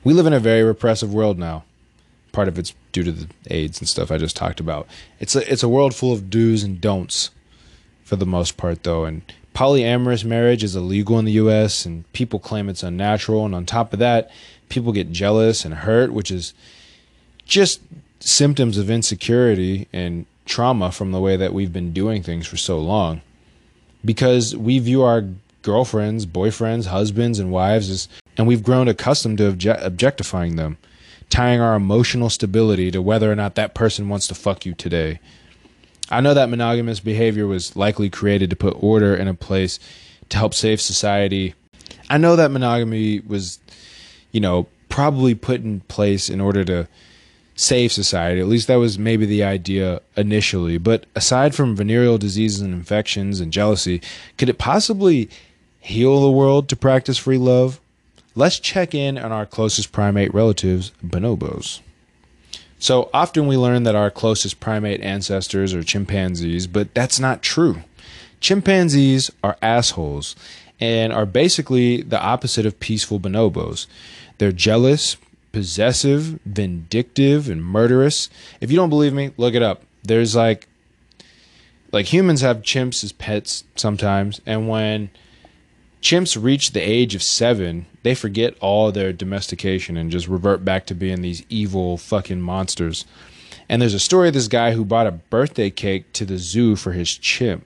we 0.04 0.14
live 0.14 0.26
in 0.26 0.34
a 0.34 0.40
very 0.40 0.64
repressive 0.64 1.14
world 1.14 1.38
now 1.38 1.64
part 2.32 2.48
of 2.48 2.60
it's 2.60 2.74
due 2.92 3.04
to 3.04 3.12
the 3.12 3.28
AIDS 3.50 3.80
and 3.80 3.88
stuff 3.88 4.12
I 4.12 4.18
just 4.18 4.36
talked 4.36 4.60
about. 4.60 4.88
It's 5.20 5.36
a 5.36 5.52
it's 5.52 5.64
a 5.64 5.70
world 5.70 5.96
full 5.96 6.14
of 6.14 6.30
do's 6.30 6.64
and 6.64 6.80
don'ts 6.80 7.32
for 8.04 8.16
the 8.16 8.26
most 8.26 8.58
part 8.58 8.84
though 8.84 9.06
and 9.06 9.22
polyamorous 9.54 10.24
marriage 10.24 10.64
is 10.64 10.76
illegal 10.76 11.20
in 11.20 11.26
the 11.26 11.34
US 11.34 11.86
and 11.86 12.12
people 12.14 12.40
claim 12.40 12.70
it's 12.70 12.84
unnatural 12.84 13.46
and 13.46 13.54
on 13.54 13.66
top 13.66 13.94
of 13.94 14.00
that 14.00 14.32
people 14.70 14.92
get 14.94 15.12
jealous 15.12 15.66
and 15.66 15.74
hurt 15.74 16.14
which 16.14 16.32
is 16.32 16.54
just 17.50 17.82
symptoms 18.20 18.78
of 18.78 18.89
insecurity 18.89 19.88
and 19.91 20.26
trauma 20.45 20.91
from 20.91 21.12
the 21.12 21.20
way 21.20 21.36
that 21.36 21.54
we've 21.54 21.74
been 21.74 21.93
doing 21.93 22.24
things 22.24 22.47
for 22.47 22.58
so 22.58 22.80
long 22.80 23.22
because 24.04 24.56
we 24.56 24.80
view 24.80 25.04
our 25.04 25.26
girlfriends, 25.62 26.26
boyfriends, 26.26 26.86
husbands 26.86 27.39
and 27.39 27.52
wives 27.52 27.89
as 27.89 28.08
and 28.38 28.47
we've 28.47 28.64
grown 28.64 28.88
accustomed 28.88 29.38
to 29.38 29.52
obje- 29.52 29.84
objectifying 29.84 30.56
them 30.56 30.78
tying 31.30 31.62
our 31.62 31.76
emotional 31.76 32.30
stability 32.30 32.91
to 32.91 33.02
whether 33.02 33.32
or 33.32 33.36
not 33.36 33.56
that 33.56 33.76
person 33.76 34.10
wants 34.10 34.28
to 34.28 34.36
fuck 34.36 34.66
you 34.66 34.74
today. 34.74 35.20
I 36.10 36.22
know 36.22 36.34
that 36.34 36.50
monogamous 36.50 37.00
behavior 37.00 37.45
was 37.45 37.76
likely 37.76 38.10
created 38.10 38.50
to 38.50 38.56
put 38.56 38.82
order 38.82 39.16
in 39.16 39.28
a 39.28 39.36
place 39.36 39.80
to 40.30 40.38
help 40.38 40.54
save 40.54 40.82
society. 40.82 41.54
I 42.10 42.18
know 42.18 42.36
that 42.36 42.52
monogamy 42.52 43.20
was, 43.20 43.60
you 44.32 44.39
know, 44.39 44.68
probably 44.89 45.36
put 45.36 45.62
in 45.62 45.82
place 45.82 46.30
in 46.30 46.41
order 46.41 46.66
to 46.66 46.88
save 47.60 47.91
society. 47.91 48.39
At 48.39 48.47
least 48.47 48.68
that 48.68 48.78
was 48.78 48.97
maybe 48.97 49.26
the 49.26 49.43
idea 49.43 50.01
initially. 50.16 50.78
But 50.78 51.05
aside 51.16 51.53
from 51.53 51.76
venereal 51.76 52.18
diseases 52.18 52.62
and 52.62 52.74
infections 52.74 53.39
and 53.39 53.51
jealousy, 53.51 54.01
could 54.38 54.49
it 54.49 54.57
possibly 54.57 55.30
heal 55.80 56.22
the 56.22 56.32
world 56.32 56.70
to 56.70 56.76
practice 56.76 57.18
free 57.18 57.38
love? 57.38 57.80
let's 58.39 58.60
check 58.60 58.95
in 58.95 59.18
on 59.18 59.32
our 59.32 59.45
closest 59.45 59.91
primate 59.91 60.34
relatives, 60.34 60.93
bonobos. 61.05 61.82
So 62.80 63.10
often 63.14 63.47
we 63.47 63.57
learn 63.57 63.84
that 63.84 63.95
our 63.95 64.10
closest 64.10 64.62
primate 64.62 65.01
ancestors 65.01 65.74
are 65.74 65.84
chimpanzees, 65.84 66.66
but 66.66 66.93
that's 66.93 67.20
not 67.20 67.41
true. 67.41 67.84
Chimpanzees 68.39 69.30
are 69.43 69.57
assholes 69.62 70.36
and 70.80 71.12
are 71.12 71.26
basically 71.26 72.01
the 72.01 72.22
opposite 72.22 72.66
of 72.66 72.80
peaceful 72.80 73.20
bonobos. 73.20 73.86
They're 74.38 74.53
jealous, 74.53 75.18
possessive, 75.52 76.39
vindictive, 76.45 77.50
and 77.50 77.64
murderous. 77.64 78.30
If 78.62 78.72
you 78.72 78.78
don't 78.78 78.89
believe 78.89 79.14
me, 79.14 79.32
look 79.38 79.56
it 79.56 79.64
up. 79.64 79.84
There's 80.04 80.36
like 80.36 80.68
like 81.91 82.14
humans 82.14 82.41
have 82.41 82.62
chimps 82.62 83.04
as 83.04 83.12
pets 83.12 83.64
sometimes, 83.76 84.41
and 84.45 84.70
when 84.70 85.10
chimps 86.02 86.41
reach 86.41 86.72
the 86.72 86.82
age 86.82 87.16
of 87.16 87.24
seven, 87.24 87.86
they 88.04 88.16
forget 88.16 88.56
all 88.62 88.91
their 88.91 89.12
domestication 89.12 89.97
and 89.97 90.12
just 90.12 90.28
revert 90.28 90.64
back 90.64 90.86
to 90.86 90.95
being 90.95 91.22
these 91.22 91.43
evil 91.50 91.97
fucking 91.97 92.41
monsters. 92.41 93.06
And 93.68 93.82
there's 93.82 93.93
a 93.93 94.00
story 94.00 94.30
of 94.30 94.34
this 94.34 94.47
guy 94.47 94.72
who 94.72 94.86
bought 94.86 95.08
a 95.08 95.12
birthday 95.12 95.70
cake 95.70 96.12
to 96.14 96.26
the 96.26 96.38
zoo 96.38 96.76
for 96.76 96.93
his 96.93 97.16
chimp 97.18 97.66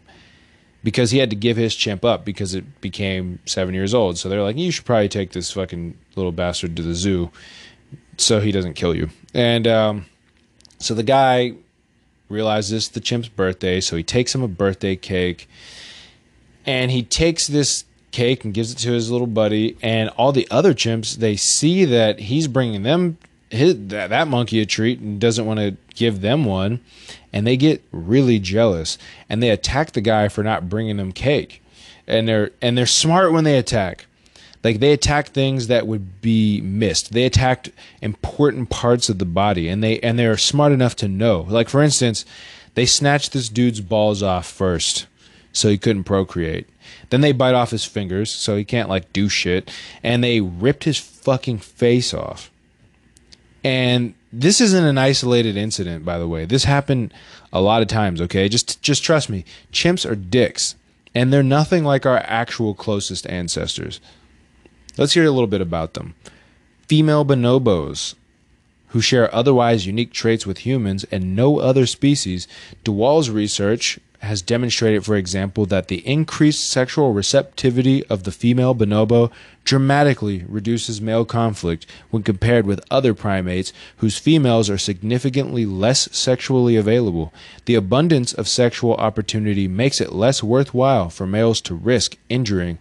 because 0.84 1.12
he 1.12 1.20
had 1.20 1.30
to 1.30 1.36
give 1.36 1.56
his 1.56 1.76
chimp 1.76 2.04
up 2.04 2.26
because 2.26 2.54
it 2.54 2.82
became 2.82 3.40
seven 3.46 3.74
years 3.74 3.94
old. 3.94 4.18
So 4.18 4.28
they're 4.28 4.44
like, 4.44 4.58
you 4.58 4.72
should 4.72 4.86
probably 4.86 5.08
take 5.08 5.32
this 5.32 5.52
fucking 5.52 5.98
little 6.16 6.34
bastard 6.34 6.76
to 6.76 6.82
the 6.82 6.94
zoo 6.94 7.32
so 8.18 8.40
he 8.40 8.52
doesn't 8.52 8.74
kill 8.74 8.96
you. 8.96 9.10
And 9.34 9.68
um, 9.68 10.06
so 10.80 10.94
the 10.94 11.04
guy 11.04 11.54
realizes 12.30 12.90
the 12.90 13.00
chimp's 13.00 13.28
birthday, 13.28 13.80
so 13.80 13.96
he 13.96 14.04
takes 14.04 14.34
him 14.34 14.42
a 14.42 14.48
birthday 14.48 14.96
cake 14.96 15.48
and 16.66 16.92
he 16.92 17.04
takes 17.04 17.48
this 17.48 17.86
cake 18.12 18.46
and 18.46 18.54
gives 18.54 18.72
it 18.72 18.78
to 18.80 18.92
his 18.92 19.12
little 19.12 19.28
buddy. 19.28 19.78
And 19.82 20.10
all 20.10 20.32
the 20.32 20.48
other 20.50 20.74
chimps, 20.74 21.16
they 21.16 21.36
see 21.36 21.86
that 21.86 22.20
he's 22.20 22.48
bringing 22.48 22.84
them 22.84 23.18
his, 23.50 23.88
that, 23.88 24.10
that 24.10 24.28
monkey 24.28 24.62
a 24.62 24.66
treat 24.66 25.00
and 25.00 25.20
doesn't 25.20 25.46
want 25.46 25.60
to 25.60 25.76
give 25.96 26.22
them 26.22 26.46
one. 26.46 26.80
And 27.32 27.46
they 27.46 27.58
get 27.58 27.84
really 27.92 28.40
jealous 28.40 28.98
and 29.28 29.42
they 29.42 29.50
attack 29.50 29.92
the 29.92 30.02
guy 30.02 30.28
for 30.28 30.44
not 30.44 30.70
bringing 30.70 30.98
them 30.98 31.12
cake. 31.12 31.62
And 32.06 32.28
they're 32.28 32.52
and 32.62 32.78
they're 32.78 32.86
smart 32.86 33.32
when 33.32 33.44
they 33.44 33.58
attack. 33.58 34.08
Like 34.64 34.80
they 34.80 34.94
attacked 34.94 35.34
things 35.34 35.68
that 35.68 35.88
would 35.88 36.22
be 36.22 36.62
missed. 36.62 37.12
They 37.12 37.26
attacked 37.26 37.70
important 38.02 38.70
parts 38.70 39.10
of 39.10 39.20
the 39.20 39.26
body, 39.26 39.68
and 39.68 39.84
they 39.84 40.00
and 40.00 40.18
they're 40.18 40.38
smart 40.38 40.72
enough 40.72 40.96
to 40.98 41.08
know. 41.08 41.46
Like 41.50 41.70
for 41.70 41.84
instance, 41.84 42.26
they 42.76 42.86
snatched 42.86 43.34
this 43.34 43.50
dude's 43.50 43.82
balls 43.82 44.24
off 44.24 44.48
first, 44.48 45.08
so 45.52 45.70
he 45.70 45.78
couldn't 45.78 46.06
procreate. 46.06 46.68
Then 47.10 47.22
they 47.22 47.34
bite 47.34 47.56
off 47.56 47.72
his 47.72 47.86
fingers, 47.86 48.32
so 48.32 48.56
he 48.56 48.64
can't 48.64 48.90
like 48.90 49.12
do 49.14 49.28
shit, 49.28 49.70
and 50.02 50.24
they 50.24 50.40
ripped 50.40 50.86
his 50.86 50.98
fucking 50.98 51.60
face 51.60 52.14
off. 52.14 52.50
And 53.64 54.14
this 54.32 54.60
isn't 54.60 54.84
an 54.84 54.98
isolated 54.98 55.56
incident, 55.58 56.04
by 56.04 56.18
the 56.18 56.28
way. 56.28 56.46
This 56.46 56.64
happened 56.64 57.14
a 57.52 57.62
lot 57.62 57.82
of 57.82 57.88
times. 57.88 58.22
Okay, 58.22 58.48
just 58.48 58.82
just 58.82 59.04
trust 59.04 59.30
me. 59.30 59.44
Chimps 59.74 60.10
are 60.10 60.16
dicks, 60.16 60.76
and 61.14 61.34
they're 61.34 61.44
nothing 61.44 61.84
like 61.84 62.06
our 62.06 62.18
actual 62.20 62.74
closest 62.74 63.28
ancestors. 63.28 64.00
Let's 64.96 65.14
hear 65.14 65.26
a 65.26 65.32
little 65.32 65.48
bit 65.48 65.62
about 65.62 65.96
them. 65.96 66.14
Female 66.88 67.26
bonobos, 67.26 68.14
who 68.90 69.02
share 69.02 69.34
otherwise 69.34 69.88
unique 69.88 70.14
traits 70.14 70.46
with 70.46 70.60
humans 70.60 71.04
and 71.06 71.36
no 71.36 71.58
other 71.58 71.88
species. 71.88 72.48
de 72.84 72.92
Waal's 72.92 73.32
research 73.32 74.00
has 74.20 74.44
demonstrated, 74.44 75.04
for 75.04 75.16
example, 75.16 75.66
that 75.66 75.88
the 75.88 76.08
increased 76.08 76.70
sexual 76.70 77.12
receptivity 77.12 78.06
of 78.06 78.24
the 78.24 78.32
female 78.32 78.76
bonobo 78.76 79.32
dramatically 79.66 80.46
reduces 80.48 81.02
male 81.02 81.26
conflict 81.26 81.88
when 82.12 82.22
compared 82.22 82.68
with 82.68 82.86
other 82.92 83.16
primates 83.16 83.74
whose 83.98 84.20
females 84.20 84.70
are 84.70 84.78
significantly 84.78 85.66
less 85.66 86.08
sexually 86.16 86.76
available. 86.76 87.34
The 87.66 87.76
abundance 87.76 88.32
of 88.32 88.48
sexual 88.48 88.94
opportunity 88.94 89.68
makes 89.68 90.00
it 90.00 90.14
less 90.14 90.44
worthwhile 90.44 91.10
for 91.10 91.26
males 91.26 91.60
to 91.62 91.74
risk 91.74 92.16
injuring 92.30 92.78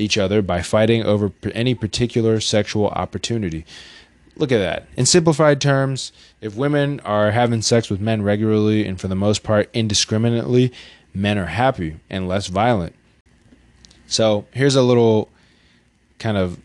each 0.00 0.18
other 0.18 0.42
by 0.42 0.62
fighting 0.62 1.04
over 1.04 1.32
any 1.52 1.74
particular 1.74 2.40
sexual 2.40 2.88
opportunity. 2.88 3.64
Look 4.36 4.52
at 4.52 4.58
that. 4.58 4.88
In 4.96 5.06
simplified 5.06 5.60
terms, 5.60 6.12
if 6.40 6.56
women 6.56 7.00
are 7.00 7.30
having 7.30 7.62
sex 7.62 7.90
with 7.90 8.00
men 8.00 8.22
regularly 8.22 8.86
and 8.86 8.98
for 9.00 9.08
the 9.08 9.14
most 9.14 9.42
part 9.42 9.68
indiscriminately, 9.74 10.72
men 11.12 11.38
are 11.38 11.46
happy 11.46 12.00
and 12.08 12.26
less 12.26 12.46
violent. 12.46 12.94
So 14.06 14.46
here's 14.52 14.76
a 14.76 14.82
little 14.82 15.28
kind 16.18 16.36
of 16.36 16.58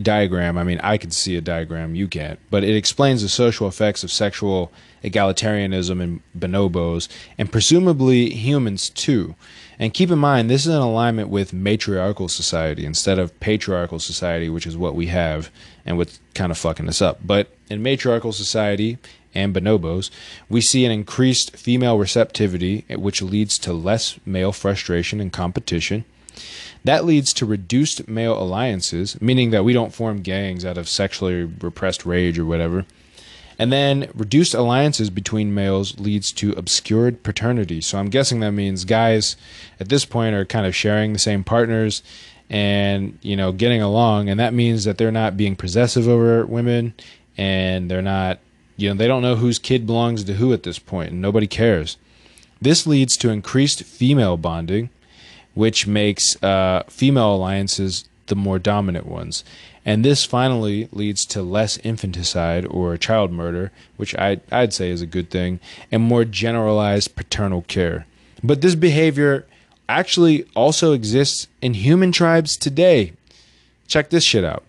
diagram. 0.00 0.58
I 0.58 0.64
mean, 0.64 0.80
I 0.80 0.96
can 0.98 1.10
see 1.10 1.36
a 1.36 1.40
diagram, 1.40 1.94
you 1.94 2.08
can't, 2.08 2.38
but 2.50 2.64
it 2.64 2.76
explains 2.76 3.22
the 3.22 3.28
social 3.28 3.68
effects 3.68 4.04
of 4.04 4.10
sexual 4.10 4.72
egalitarianism 5.02 6.00
in 6.00 6.22
bonobos 6.38 7.08
and 7.38 7.50
presumably 7.50 8.30
humans 8.30 8.90
too. 8.90 9.34
And 9.80 9.94
keep 9.94 10.10
in 10.10 10.18
mind, 10.18 10.50
this 10.50 10.66
is 10.66 10.74
in 10.74 10.82
alignment 10.82 11.30
with 11.30 11.54
matriarchal 11.54 12.28
society 12.28 12.84
instead 12.84 13.18
of 13.18 13.40
patriarchal 13.40 13.98
society, 13.98 14.50
which 14.50 14.66
is 14.66 14.76
what 14.76 14.94
we 14.94 15.06
have 15.06 15.50
and 15.86 15.96
what's 15.96 16.20
kind 16.34 16.52
of 16.52 16.58
fucking 16.58 16.86
us 16.86 17.00
up. 17.00 17.20
But 17.24 17.48
in 17.70 17.82
matriarchal 17.82 18.34
society 18.34 18.98
and 19.34 19.54
bonobos, 19.54 20.10
we 20.50 20.60
see 20.60 20.84
an 20.84 20.92
increased 20.92 21.56
female 21.56 21.96
receptivity, 21.96 22.84
which 22.90 23.22
leads 23.22 23.58
to 23.60 23.72
less 23.72 24.20
male 24.26 24.52
frustration 24.52 25.18
and 25.18 25.32
competition. 25.32 26.04
That 26.84 27.06
leads 27.06 27.32
to 27.34 27.46
reduced 27.46 28.06
male 28.06 28.40
alliances, 28.40 29.18
meaning 29.22 29.50
that 29.50 29.64
we 29.64 29.72
don't 29.72 29.94
form 29.94 30.20
gangs 30.20 30.62
out 30.62 30.76
of 30.76 30.90
sexually 30.90 31.44
repressed 31.44 32.04
rage 32.04 32.38
or 32.38 32.44
whatever. 32.44 32.84
And 33.60 33.70
then 33.70 34.10
reduced 34.14 34.54
alliances 34.54 35.10
between 35.10 35.52
males 35.52 36.00
leads 36.00 36.32
to 36.32 36.52
obscured 36.52 37.22
paternity. 37.22 37.82
So 37.82 37.98
I'm 37.98 38.08
guessing 38.08 38.40
that 38.40 38.52
means 38.52 38.86
guys 38.86 39.36
at 39.78 39.90
this 39.90 40.06
point 40.06 40.34
are 40.34 40.46
kind 40.46 40.64
of 40.64 40.74
sharing 40.74 41.12
the 41.12 41.18
same 41.18 41.44
partners 41.44 42.02
and, 42.48 43.18
you 43.20 43.36
know, 43.36 43.52
getting 43.52 43.82
along. 43.82 44.30
And 44.30 44.40
that 44.40 44.54
means 44.54 44.84
that 44.84 44.96
they're 44.96 45.12
not 45.12 45.36
being 45.36 45.56
possessive 45.56 46.08
over 46.08 46.46
women 46.46 46.94
and 47.36 47.90
they're 47.90 48.00
not, 48.00 48.38
you 48.78 48.88
know, 48.88 48.94
they 48.94 49.06
don't 49.06 49.20
know 49.20 49.36
whose 49.36 49.58
kid 49.58 49.84
belongs 49.84 50.24
to 50.24 50.32
who 50.32 50.54
at 50.54 50.62
this 50.62 50.78
point 50.78 51.10
and 51.10 51.20
nobody 51.20 51.46
cares. 51.46 51.98
This 52.62 52.86
leads 52.86 53.14
to 53.18 53.28
increased 53.28 53.82
female 53.82 54.38
bonding, 54.38 54.88
which 55.52 55.86
makes 55.86 56.42
uh, 56.42 56.84
female 56.88 57.34
alliances 57.34 58.08
the 58.30 58.34
more 58.34 58.58
dominant 58.58 59.04
ones. 59.06 59.44
And 59.84 60.02
this 60.02 60.24
finally 60.24 60.88
leads 60.92 61.26
to 61.26 61.42
less 61.42 61.76
infanticide 61.78 62.64
or 62.64 62.96
child 62.96 63.30
murder, 63.30 63.70
which 63.98 64.14
I, 64.14 64.40
I'd 64.50 64.72
say 64.72 64.88
is 64.88 65.02
a 65.02 65.06
good 65.06 65.28
thing, 65.28 65.60
and 65.92 66.02
more 66.02 66.24
generalized 66.24 67.14
paternal 67.14 67.62
care. 67.62 68.06
But 68.42 68.62
this 68.62 68.74
behavior 68.74 69.46
actually 69.88 70.44
also 70.54 70.92
exists 70.92 71.48
in 71.60 71.74
human 71.74 72.12
tribes 72.12 72.56
today. 72.56 73.12
Check 73.86 74.08
this 74.08 74.24
shit 74.24 74.44
out. 74.44 74.64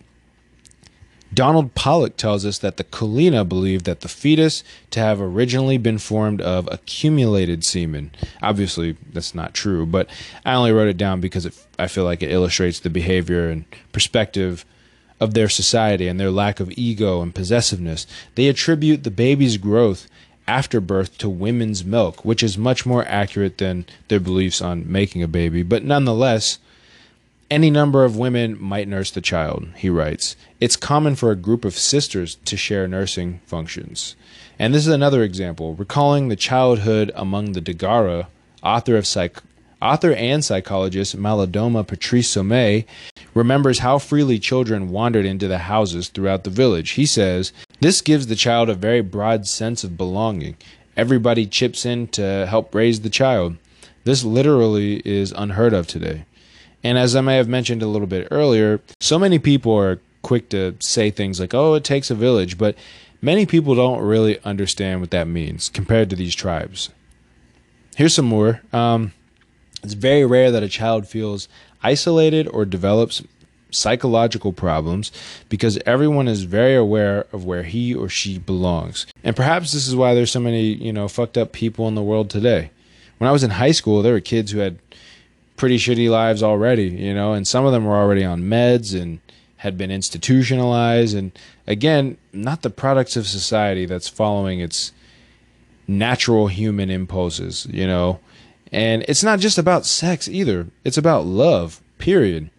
Donald 1.34 1.74
Pollock 1.74 2.16
tells 2.16 2.44
us 2.44 2.58
that 2.58 2.76
the 2.76 2.84
Kulina 2.84 3.48
believed 3.48 3.86
that 3.86 4.00
the 4.00 4.08
fetus 4.08 4.62
to 4.90 5.00
have 5.00 5.20
originally 5.20 5.78
been 5.78 5.98
formed 5.98 6.40
of 6.42 6.68
accumulated 6.70 7.64
semen. 7.64 8.10
Obviously, 8.42 8.96
that's 9.12 9.34
not 9.34 9.54
true, 9.54 9.86
but 9.86 10.08
I 10.44 10.54
only 10.54 10.72
wrote 10.72 10.88
it 10.88 10.98
down 10.98 11.20
because 11.20 11.46
it, 11.46 11.66
I 11.78 11.86
feel 11.86 12.04
like 12.04 12.22
it 12.22 12.30
illustrates 12.30 12.80
the 12.80 12.90
behavior 12.90 13.48
and 13.48 13.64
perspective 13.92 14.66
of 15.20 15.34
their 15.34 15.48
society 15.48 16.08
and 16.08 16.20
their 16.20 16.30
lack 16.30 16.60
of 16.60 16.72
ego 16.76 17.22
and 17.22 17.34
possessiveness. 17.34 18.06
They 18.34 18.48
attribute 18.48 19.04
the 19.04 19.10
baby's 19.10 19.56
growth 19.56 20.08
after 20.48 20.80
birth 20.80 21.16
to 21.18 21.30
women's 21.30 21.84
milk, 21.84 22.24
which 22.24 22.42
is 22.42 22.58
much 22.58 22.84
more 22.84 23.06
accurate 23.06 23.58
than 23.58 23.86
their 24.08 24.20
beliefs 24.20 24.60
on 24.60 24.90
making 24.90 25.22
a 25.22 25.28
baby. 25.28 25.62
But 25.62 25.84
nonetheless, 25.84 26.58
any 27.52 27.70
number 27.70 28.02
of 28.02 28.16
women 28.16 28.56
might 28.58 28.88
nurse 28.88 29.10
the 29.10 29.20
child, 29.20 29.68
he 29.76 29.90
writes. 29.90 30.36
It's 30.58 30.74
common 30.74 31.16
for 31.16 31.30
a 31.30 31.36
group 31.36 31.66
of 31.66 31.76
sisters 31.76 32.36
to 32.46 32.56
share 32.56 32.88
nursing 32.88 33.42
functions. 33.44 34.16
And 34.58 34.72
this 34.72 34.86
is 34.86 34.92
another 34.92 35.22
example, 35.22 35.74
recalling 35.74 36.28
the 36.28 36.36
childhood 36.36 37.12
among 37.14 37.52
the 37.52 37.60
Dagara, 37.60 38.28
author 38.62 38.96
of 38.96 39.06
psych- 39.06 39.42
author 39.82 40.14
and 40.14 40.42
psychologist 40.42 41.14
Malidoma 41.14 41.86
Patrice 41.86 42.34
Somé 42.34 42.86
remembers 43.34 43.80
how 43.80 43.98
freely 43.98 44.38
children 44.38 44.88
wandered 44.88 45.26
into 45.26 45.46
the 45.46 45.58
houses 45.58 46.08
throughout 46.08 46.44
the 46.44 46.50
village. 46.50 46.92
He 46.92 47.04
says, 47.04 47.52
This 47.80 48.00
gives 48.00 48.28
the 48.28 48.34
child 48.34 48.70
a 48.70 48.74
very 48.74 49.02
broad 49.02 49.46
sense 49.46 49.84
of 49.84 49.98
belonging. 49.98 50.56
Everybody 50.96 51.44
chips 51.44 51.84
in 51.84 52.06
to 52.08 52.46
help 52.48 52.74
raise 52.74 53.02
the 53.02 53.10
child. 53.10 53.58
This 54.04 54.24
literally 54.24 55.02
is 55.04 55.32
unheard 55.32 55.74
of 55.74 55.86
today. 55.86 56.24
And 56.84 56.98
as 56.98 57.14
I 57.14 57.20
may 57.20 57.36
have 57.36 57.48
mentioned 57.48 57.82
a 57.82 57.86
little 57.86 58.08
bit 58.08 58.28
earlier, 58.30 58.80
so 59.00 59.18
many 59.18 59.38
people 59.38 59.74
are 59.76 60.00
quick 60.22 60.48
to 60.50 60.76
say 60.80 61.10
things 61.10 61.40
like, 61.40 61.54
oh, 61.54 61.74
it 61.74 61.84
takes 61.84 62.10
a 62.10 62.14
village, 62.14 62.58
but 62.58 62.76
many 63.20 63.46
people 63.46 63.74
don't 63.74 64.00
really 64.00 64.40
understand 64.44 65.00
what 65.00 65.10
that 65.10 65.28
means 65.28 65.68
compared 65.68 66.10
to 66.10 66.16
these 66.16 66.34
tribes. 66.34 66.90
Here's 67.96 68.14
some 68.14 68.26
more. 68.26 68.62
Um, 68.72 69.12
it's 69.82 69.94
very 69.94 70.24
rare 70.24 70.50
that 70.50 70.62
a 70.62 70.68
child 70.68 71.06
feels 71.06 71.48
isolated 71.82 72.48
or 72.48 72.64
develops 72.64 73.22
psychological 73.70 74.52
problems 74.52 75.10
because 75.48 75.78
everyone 75.86 76.28
is 76.28 76.44
very 76.44 76.74
aware 76.74 77.26
of 77.32 77.44
where 77.44 77.62
he 77.62 77.94
or 77.94 78.08
she 78.08 78.38
belongs. 78.38 79.06
And 79.24 79.34
perhaps 79.34 79.72
this 79.72 79.88
is 79.88 79.96
why 79.96 80.14
there's 80.14 80.30
so 80.30 80.40
many, 80.40 80.62
you 80.62 80.92
know, 80.92 81.08
fucked 81.08 81.38
up 81.38 81.52
people 81.52 81.88
in 81.88 81.94
the 81.94 82.02
world 82.02 82.30
today. 82.30 82.70
When 83.18 83.28
I 83.28 83.32
was 83.32 83.42
in 83.44 83.50
high 83.50 83.72
school, 83.72 84.02
there 84.02 84.12
were 84.12 84.20
kids 84.20 84.50
who 84.50 84.58
had 84.58 84.78
pretty 85.62 85.78
shitty 85.78 86.10
lives 86.10 86.42
already, 86.42 86.88
you 86.88 87.14
know, 87.14 87.34
and 87.34 87.46
some 87.46 87.64
of 87.64 87.70
them 87.70 87.84
were 87.84 87.94
already 87.94 88.24
on 88.24 88.42
meds 88.42 89.00
and 89.00 89.20
had 89.58 89.78
been 89.78 89.92
institutionalized 89.92 91.16
and 91.16 91.30
again, 91.68 92.18
not 92.32 92.62
the 92.62 92.68
products 92.68 93.16
of 93.16 93.28
society 93.28 93.86
that's 93.86 94.08
following 94.08 94.58
its 94.58 94.90
natural 95.86 96.48
human 96.48 96.90
impulses, 96.90 97.64
you 97.70 97.86
know. 97.86 98.18
And 98.72 99.04
it's 99.06 99.22
not 99.22 99.38
just 99.38 99.56
about 99.56 99.86
sex 99.86 100.26
either. 100.26 100.66
It's 100.82 100.98
about 100.98 101.26
love, 101.26 101.80
period. 101.98 102.50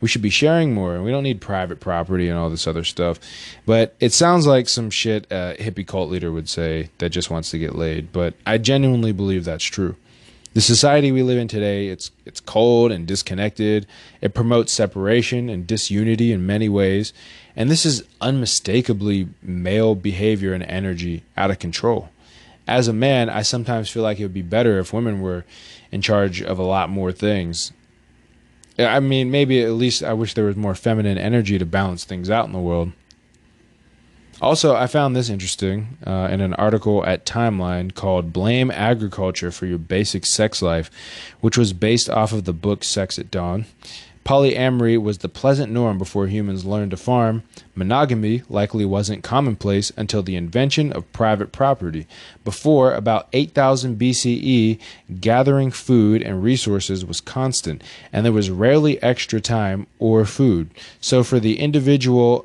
We 0.00 0.08
should 0.08 0.22
be 0.22 0.28
sharing 0.28 0.74
more, 0.74 0.96
and 0.96 1.04
we 1.04 1.12
don't 1.12 1.22
need 1.22 1.40
private 1.40 1.78
property 1.78 2.28
and 2.28 2.36
all 2.36 2.50
this 2.50 2.66
other 2.66 2.82
stuff. 2.82 3.20
But 3.66 3.94
it 4.00 4.12
sounds 4.12 4.48
like 4.48 4.68
some 4.68 4.90
shit 4.90 5.28
a 5.30 5.54
hippie 5.60 5.86
cult 5.86 6.10
leader 6.10 6.32
would 6.32 6.48
say 6.48 6.90
that 6.98 7.10
just 7.10 7.30
wants 7.30 7.52
to 7.52 7.58
get 7.60 7.76
laid. 7.76 8.10
But 8.12 8.34
I 8.44 8.58
genuinely 8.58 9.12
believe 9.12 9.44
that's 9.44 9.62
true. 9.62 9.94
The 10.54 10.60
society 10.60 11.12
we 11.12 11.22
live 11.22 11.38
in 11.38 11.48
today, 11.48 11.88
it's 11.88 12.10
it's 12.24 12.40
cold 12.40 12.90
and 12.90 13.06
disconnected. 13.06 13.86
It 14.20 14.34
promotes 14.34 14.72
separation 14.72 15.48
and 15.48 15.66
disunity 15.66 16.32
in 16.32 16.46
many 16.46 16.68
ways, 16.68 17.12
and 17.54 17.70
this 17.70 17.86
is 17.86 18.02
unmistakably 18.20 19.28
male 19.42 19.94
behavior 19.94 20.52
and 20.52 20.64
energy 20.64 21.22
out 21.36 21.50
of 21.50 21.58
control 21.58 22.08
as 22.68 22.86
a 22.86 22.92
man, 22.92 23.30
I 23.30 23.42
sometimes 23.42 23.88
feel 23.88 24.02
like 24.02 24.20
it 24.20 24.24
would 24.24 24.34
be 24.34 24.42
better 24.42 24.78
if 24.78 24.92
women 24.92 25.22
were 25.22 25.44
in 25.90 26.02
charge 26.02 26.42
of 26.42 26.58
a 26.58 26.62
lot 26.62 26.90
more 26.90 27.10
things. 27.10 27.72
I 28.78 29.00
mean, 29.00 29.30
maybe 29.30 29.64
at 29.64 29.72
least 29.72 30.04
I 30.04 30.12
wish 30.12 30.34
there 30.34 30.44
was 30.44 30.54
more 30.54 30.74
feminine 30.74 31.18
energy 31.18 31.58
to 31.58 31.66
balance 31.66 32.04
things 32.04 32.30
out 32.30 32.46
in 32.46 32.52
the 32.52 32.60
world. 32.60 32.92
Also, 34.40 34.76
I 34.76 34.86
found 34.86 35.16
this 35.16 35.30
interesting 35.30 35.98
uh, 36.06 36.28
in 36.30 36.40
an 36.40 36.54
article 36.54 37.04
at 37.04 37.26
Timeline 37.26 37.92
called 37.92 38.32
Blame 38.32 38.70
Agriculture 38.70 39.50
for 39.50 39.66
Your 39.66 39.78
Basic 39.78 40.24
Sex 40.24 40.62
Life, 40.62 40.90
which 41.40 41.58
was 41.58 41.72
based 41.72 42.08
off 42.08 42.32
of 42.32 42.44
the 42.44 42.52
book 42.52 42.84
Sex 42.84 43.18
at 43.18 43.32
Dawn. 43.32 43.66
Polyamory 44.24 45.00
was 45.00 45.18
the 45.18 45.28
pleasant 45.28 45.72
norm 45.72 45.98
before 45.98 46.26
humans 46.26 46.64
learned 46.64 46.90
to 46.92 46.96
farm. 46.98 47.42
Monogamy 47.74 48.42
likely 48.48 48.84
wasn't 48.84 49.24
commonplace 49.24 49.90
until 49.96 50.22
the 50.22 50.36
invention 50.36 50.92
of 50.92 51.10
private 51.12 51.50
property. 51.50 52.06
Before 52.44 52.92
about 52.92 53.28
8000 53.32 53.98
BCE, 53.98 54.78
gathering 55.20 55.70
food 55.70 56.22
and 56.22 56.42
resources 56.42 57.04
was 57.04 57.22
constant, 57.22 57.82
and 58.12 58.24
there 58.24 58.32
was 58.32 58.50
rarely 58.50 59.02
extra 59.02 59.40
time 59.40 59.86
or 59.98 60.24
food. 60.26 60.70
So, 61.00 61.24
for 61.24 61.40
the 61.40 61.58
individual, 61.58 62.44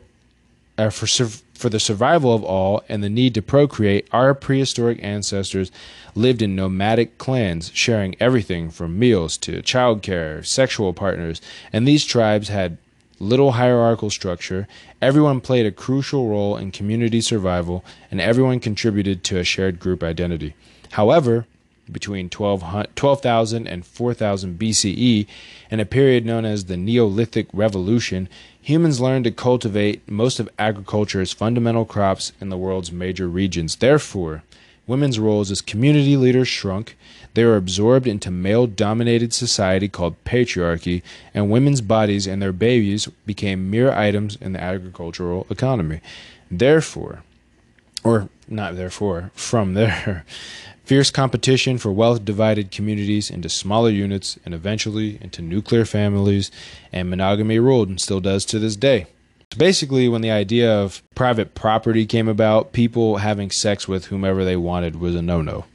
uh, 0.78 0.89
for 0.89 1.06
for 1.54 1.70
the 1.70 1.80
survival 1.80 2.34
of 2.34 2.43
all 2.43 2.84
and 2.89 3.04
the 3.04 3.10
need 3.10 3.34
to 3.36 3.41
procreate, 3.41 4.08
our 4.12 4.34
prehistoric 4.34 4.99
ancestors 5.04 5.72
lived 6.16 6.41
in 6.41 6.56
nomadic 6.56 7.18
clans, 7.18 7.72
sharing 7.74 8.16
everything 8.20 8.70
from 8.70 8.99
meals 8.99 9.38
to 9.38 9.62
childcare, 9.62 10.45
sexual 10.45 10.93
partners, 10.93 11.41
and 11.72 11.88
these 11.88 12.06
tribes 12.06 12.49
had 12.49 12.78
little 13.20 13.54
hierarchical 13.54 14.10
structure. 14.10 14.68
Everyone 15.01 15.39
played 15.39 15.66
a 15.66 15.72
crucial 15.72 16.28
role 16.28 16.58
in 16.58 16.72
community 16.72 17.22
survival, 17.22 17.86
and 18.12 18.20
everyone 18.20 18.60
contributed 18.60 19.24
to 19.24 19.39
a 19.39 19.43
shared 19.43 19.80
group 19.80 20.04
identity. 20.04 20.56
However, 20.91 21.45
between 21.91 22.30
12,000 22.30 23.68
and 23.68 23.86
4000 23.86 24.60
BCE, 24.60 25.28
in 25.70 25.80
a 25.80 25.86
period 25.86 26.26
known 26.26 26.45
as 26.45 26.66
the 26.66 26.78
Neolithic 26.78 27.47
Revolution, 27.54 28.30
humans 28.64 29.01
learned 29.01 29.26
to 29.26 29.32
cultivate 29.32 30.09
most 30.09 30.39
of 30.39 30.49
agriculture's 30.57 31.34
fundamental 31.34 31.84
crops 31.84 32.32
in 32.39 32.47
the 32.47 32.57
world's 32.57 32.93
major 32.93 33.28
regions. 33.28 33.76
Therefore, 33.76 34.43
women's 34.88 35.20
roles 35.20 35.51
as 35.51 35.61
community 35.61 36.16
leaders 36.16 36.47
shrunk. 36.47 36.97
They 37.34 37.43
were 37.43 37.57
absorbed 37.57 38.07
into 38.07 38.32
male 38.32 38.66
dominated 38.66 39.34
society 39.34 39.89
called 39.89 40.24
patriarchy, 40.24 41.01
and 41.34 41.51
women's 41.51 41.82
bodies 41.82 42.26
and 42.26 42.41
their 42.41 42.53
babies 42.53 43.07
became 43.26 43.70
mere 43.70 43.91
items 43.91 44.38
in 44.38 44.53
the 44.53 44.61
agricultural 44.61 45.45
economy. 45.49 45.99
Therefore, 46.49 47.24
or 48.03 48.30
not 48.47 48.76
therefore, 48.76 49.32
from 49.34 49.74
there, 49.74 50.26
Fierce 50.84 51.12
competition 51.12 51.78
for 51.78 51.94
wealth 51.94 52.26
divided 52.26 52.70
communities 52.70 53.30
into 53.30 53.48
smaller 53.48 53.90
units 53.90 54.38
and 54.44 54.54
eventually 54.54 55.18
into 55.22 55.42
nuclear 55.42 55.86
families, 55.86 56.52
and 56.92 57.10
monogamy 57.10 57.58
ruled 57.58 57.88
and 57.88 58.02
still 58.02 58.20
does 58.20 58.44
to 58.46 58.60
this 58.60 58.76
day. 58.76 59.08
So 59.52 59.58
basically, 59.58 60.10
when 60.10 60.22
the 60.22 60.32
idea 60.32 60.70
of 60.70 61.02
private 61.16 61.56
property 61.56 62.06
came 62.06 62.28
about, 62.28 62.74
people 62.74 63.18
having 63.18 63.50
sex 63.50 63.88
with 63.88 64.06
whomever 64.06 64.44
they 64.44 64.58
wanted 64.58 64.98
was 64.98 65.16
a 65.16 65.22
no 65.22 65.42
no. 65.42 65.66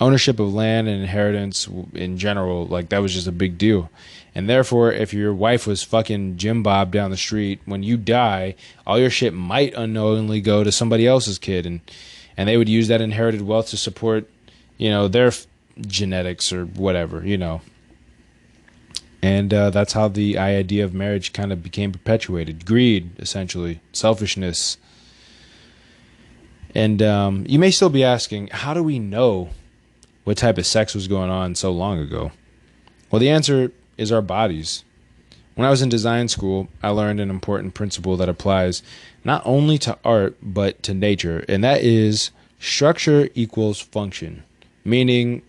Ownership 0.00 0.38
of 0.38 0.54
land 0.54 0.88
and 0.88 1.02
inheritance 1.02 1.68
in 1.92 2.16
general, 2.18 2.66
like 2.66 2.88
that 2.90 3.02
was 3.02 3.12
just 3.12 3.26
a 3.26 3.32
big 3.32 3.58
deal. 3.58 3.90
And 4.34 4.48
therefore, 4.48 4.92
if 4.92 5.12
your 5.12 5.34
wife 5.34 5.66
was 5.66 5.82
fucking 5.82 6.36
Jim 6.36 6.62
Bob 6.62 6.92
down 6.92 7.10
the 7.10 7.16
street, 7.16 7.60
when 7.64 7.82
you 7.82 7.96
die, 7.96 8.54
all 8.86 8.98
your 8.98 9.10
shit 9.10 9.32
might 9.34 9.74
unknowingly 9.74 10.40
go 10.40 10.62
to 10.62 10.70
somebody 10.70 11.06
else's 11.06 11.38
kid. 11.38 11.64
And, 11.66 11.80
and 12.36 12.48
they 12.48 12.58
would 12.58 12.68
use 12.68 12.88
that 12.88 13.00
inherited 13.00 13.42
wealth 13.42 13.68
to 13.70 13.78
support 13.78 14.28
you 14.78 14.90
know 14.90 15.08
their 15.08 15.28
f- 15.28 15.46
genetics 15.80 16.52
or 16.52 16.64
whatever 16.66 17.24
you 17.24 17.36
know. 17.36 17.60
And 19.22 19.52
uh, 19.52 19.70
that's 19.70 19.94
how 19.94 20.08
the 20.08 20.38
idea 20.38 20.84
of 20.84 20.94
marriage 20.94 21.32
kind 21.32 21.52
of 21.52 21.62
became 21.62 21.90
perpetuated. 21.90 22.64
Greed 22.64 23.10
essentially. 23.18 23.80
Selfishness. 23.92 24.76
And 26.74 27.02
um, 27.02 27.44
you 27.48 27.58
may 27.58 27.70
still 27.70 27.88
be 27.88 28.04
asking 28.04 28.48
how 28.52 28.74
do 28.74 28.82
we 28.82 28.98
know 28.98 29.48
what 30.24 30.36
type 30.36 30.58
of 30.58 30.66
sex 30.66 30.94
was 30.94 31.08
going 31.08 31.30
on 31.30 31.54
so 31.54 31.72
long 31.72 31.98
ago? 31.98 32.30
Well 33.10 33.20
the 33.20 33.30
answer 33.30 33.72
is 33.96 34.12
our 34.12 34.22
bodies. 34.22 34.84
When 35.54 35.66
i 35.66 35.70
was 35.70 35.80
in 35.80 35.88
design 35.88 36.28
school 36.28 36.68
i 36.82 36.90
learned 36.90 37.18
an 37.18 37.30
important 37.30 37.72
principle 37.72 38.18
that 38.18 38.28
applies 38.28 38.82
not 39.24 39.40
only 39.46 39.78
to 39.78 39.96
art 40.04 40.36
but 40.42 40.82
to 40.82 40.92
nature 40.92 41.46
and 41.48 41.64
that 41.64 41.80
is 41.80 42.30
structure 42.60 43.30
equals 43.34 43.80
function 43.80 44.44
meaning 44.86 45.42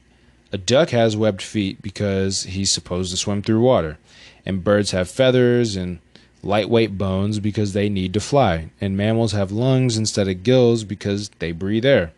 a 0.52 0.58
duck 0.58 0.90
has 0.90 1.16
webbed 1.16 1.42
feet 1.42 1.82
because 1.82 2.44
he's 2.44 2.72
supposed 2.72 3.12
to 3.12 3.18
swim 3.18 3.42
through 3.42 3.62
water, 3.62 3.98
and 4.46 4.64
birds 4.64 4.92
have 4.92 5.10
feathers 5.10 5.76
and 5.76 6.00
lightweight 6.44 6.98
bones 6.98 7.40
because 7.40 7.74
they 7.74 7.90
need 7.90 8.14
to 8.14 8.20
fly, 8.20 8.70
and 8.80 8.98
mammals 8.98 9.34
have 9.34 9.52
lungs 9.52 9.98
instead 9.98 10.28
of 10.28 10.44
gills 10.44 10.84
because 10.84 11.30
they 11.40 11.52
breathe 11.52 11.86
air. 11.86 12.12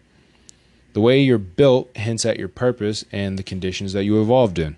The 0.93 1.01
way 1.01 1.20
you're 1.20 1.38
built 1.38 1.95
hints 1.95 2.26
at 2.26 2.39
your 2.39 2.47
purpose 2.47 3.05
and 3.11 3.38
the 3.38 3.43
conditions 3.43 3.93
that 3.93 4.03
you 4.05 4.22
evolved 4.22 4.57
in. 4.57 4.76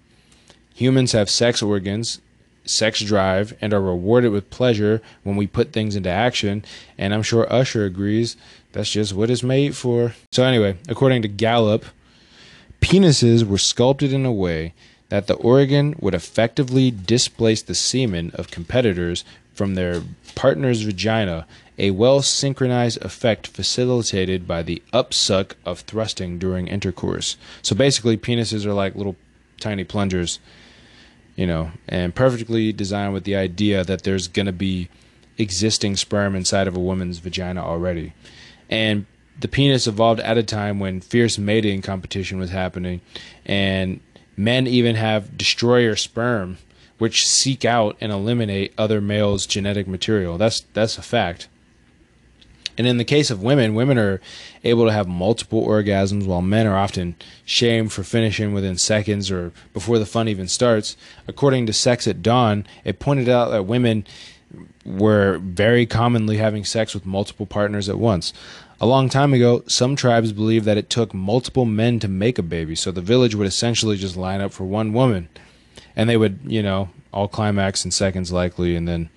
Humans 0.75 1.11
have 1.11 1.29
sex 1.29 1.61
organs, 1.61 2.21
sex 2.63 3.01
drive, 3.01 3.55
and 3.61 3.73
are 3.73 3.81
rewarded 3.81 4.31
with 4.31 4.49
pleasure 4.49 5.01
when 5.23 5.35
we 5.35 5.47
put 5.47 5.71
things 5.71 5.95
into 5.95 6.09
action, 6.09 6.63
and 6.97 7.13
I'm 7.13 7.23
sure 7.23 7.51
Usher 7.51 7.85
agrees 7.85 8.37
that's 8.71 8.91
just 8.91 9.13
what 9.13 9.29
it's 9.29 9.43
made 9.43 9.75
for. 9.75 10.15
So, 10.31 10.43
anyway, 10.43 10.77
according 10.87 11.21
to 11.23 11.27
Gallup, 11.27 11.85
Penises 12.81 13.43
were 13.43 13.57
sculpted 13.57 14.11
in 14.11 14.25
a 14.25 14.31
way 14.31 14.73
that 15.09 15.27
the 15.27 15.35
organ 15.35 15.95
would 15.99 16.13
effectively 16.13 16.91
displace 16.91 17.61
the 17.61 17.75
semen 17.75 18.31
of 18.33 18.51
competitors 18.51 19.23
from 19.53 19.75
their 19.75 20.01
partner's 20.35 20.81
vagina, 20.81 21.45
a 21.77 21.91
well 21.91 22.21
synchronized 22.21 23.01
effect 23.03 23.47
facilitated 23.47 24.47
by 24.47 24.63
the 24.63 24.81
upsuck 24.93 25.53
of 25.65 25.81
thrusting 25.81 26.39
during 26.39 26.67
intercourse. 26.67 27.37
So 27.61 27.75
basically, 27.75 28.17
penises 28.17 28.65
are 28.65 28.73
like 28.73 28.95
little 28.95 29.15
tiny 29.59 29.83
plungers, 29.83 30.39
you 31.35 31.45
know, 31.45 31.71
and 31.87 32.15
perfectly 32.15 32.71
designed 32.71 33.13
with 33.13 33.23
the 33.23 33.35
idea 33.35 33.83
that 33.83 34.03
there's 34.03 34.27
going 34.27 34.45
to 34.45 34.51
be 34.51 34.89
existing 35.37 35.95
sperm 35.97 36.35
inside 36.35 36.67
of 36.67 36.75
a 36.75 36.79
woman's 36.79 37.19
vagina 37.19 37.63
already. 37.63 38.13
And 38.69 39.05
the 39.39 39.47
penis 39.47 39.87
evolved 39.87 40.19
at 40.21 40.37
a 40.37 40.43
time 40.43 40.79
when 40.79 41.01
fierce 41.01 41.37
mating 41.37 41.81
competition 41.81 42.39
was 42.39 42.51
happening, 42.51 43.01
and 43.45 43.99
men 44.37 44.67
even 44.67 44.95
have 44.95 45.37
destroyer 45.37 45.95
sperm, 45.95 46.57
which 46.97 47.27
seek 47.27 47.65
out 47.65 47.97
and 47.99 48.11
eliminate 48.11 48.73
other 48.77 49.01
males' 49.01 49.45
genetic 49.45 49.87
material. 49.87 50.37
That's 50.37 50.61
that's 50.73 50.97
a 50.97 51.01
fact. 51.01 51.47
And 52.77 52.87
in 52.87 52.97
the 52.97 53.03
case 53.03 53.29
of 53.29 53.43
women, 53.43 53.75
women 53.75 53.97
are 53.97 54.21
able 54.63 54.85
to 54.85 54.91
have 54.91 55.07
multiple 55.07 55.65
orgasms, 55.65 56.25
while 56.25 56.41
men 56.41 56.65
are 56.65 56.77
often 56.77 57.15
shamed 57.43 57.91
for 57.91 58.03
finishing 58.03 58.53
within 58.53 58.77
seconds 58.77 59.29
or 59.29 59.51
before 59.73 59.99
the 59.99 60.05
fun 60.05 60.27
even 60.27 60.47
starts. 60.47 60.95
According 61.27 61.65
to 61.65 61.73
Sex 61.73 62.07
at 62.07 62.23
Dawn, 62.23 62.65
it 62.83 62.99
pointed 62.99 63.27
out 63.27 63.51
that 63.51 63.65
women 63.65 64.05
were 64.85 65.37
very 65.39 65.85
commonly 65.85 66.37
having 66.37 66.65
sex 66.65 66.93
with 66.93 67.05
multiple 67.05 67.45
partners 67.45 67.89
at 67.89 67.99
once. 67.99 68.33
A 68.81 68.87
long 68.87 69.09
time 69.09 69.31
ago, 69.31 69.63
some 69.67 69.95
tribes 69.95 70.33
believed 70.33 70.65
that 70.65 70.75
it 70.75 70.89
took 70.89 71.13
multiple 71.13 71.65
men 71.65 71.99
to 71.99 72.07
make 72.07 72.39
a 72.39 72.43
baby, 72.43 72.75
so 72.75 72.89
the 72.89 72.99
village 72.99 73.35
would 73.35 73.45
essentially 73.45 73.95
just 73.95 74.17
line 74.17 74.41
up 74.41 74.51
for 74.51 74.63
one 74.63 74.91
woman. 74.91 75.29
And 75.95 76.09
they 76.09 76.17
would, 76.17 76.39
you 76.43 76.63
know, 76.63 76.89
all 77.13 77.27
climax 77.27 77.85
in 77.85 77.91
seconds 77.91 78.31
likely 78.31 78.75
and 78.75 78.87
then 78.87 79.11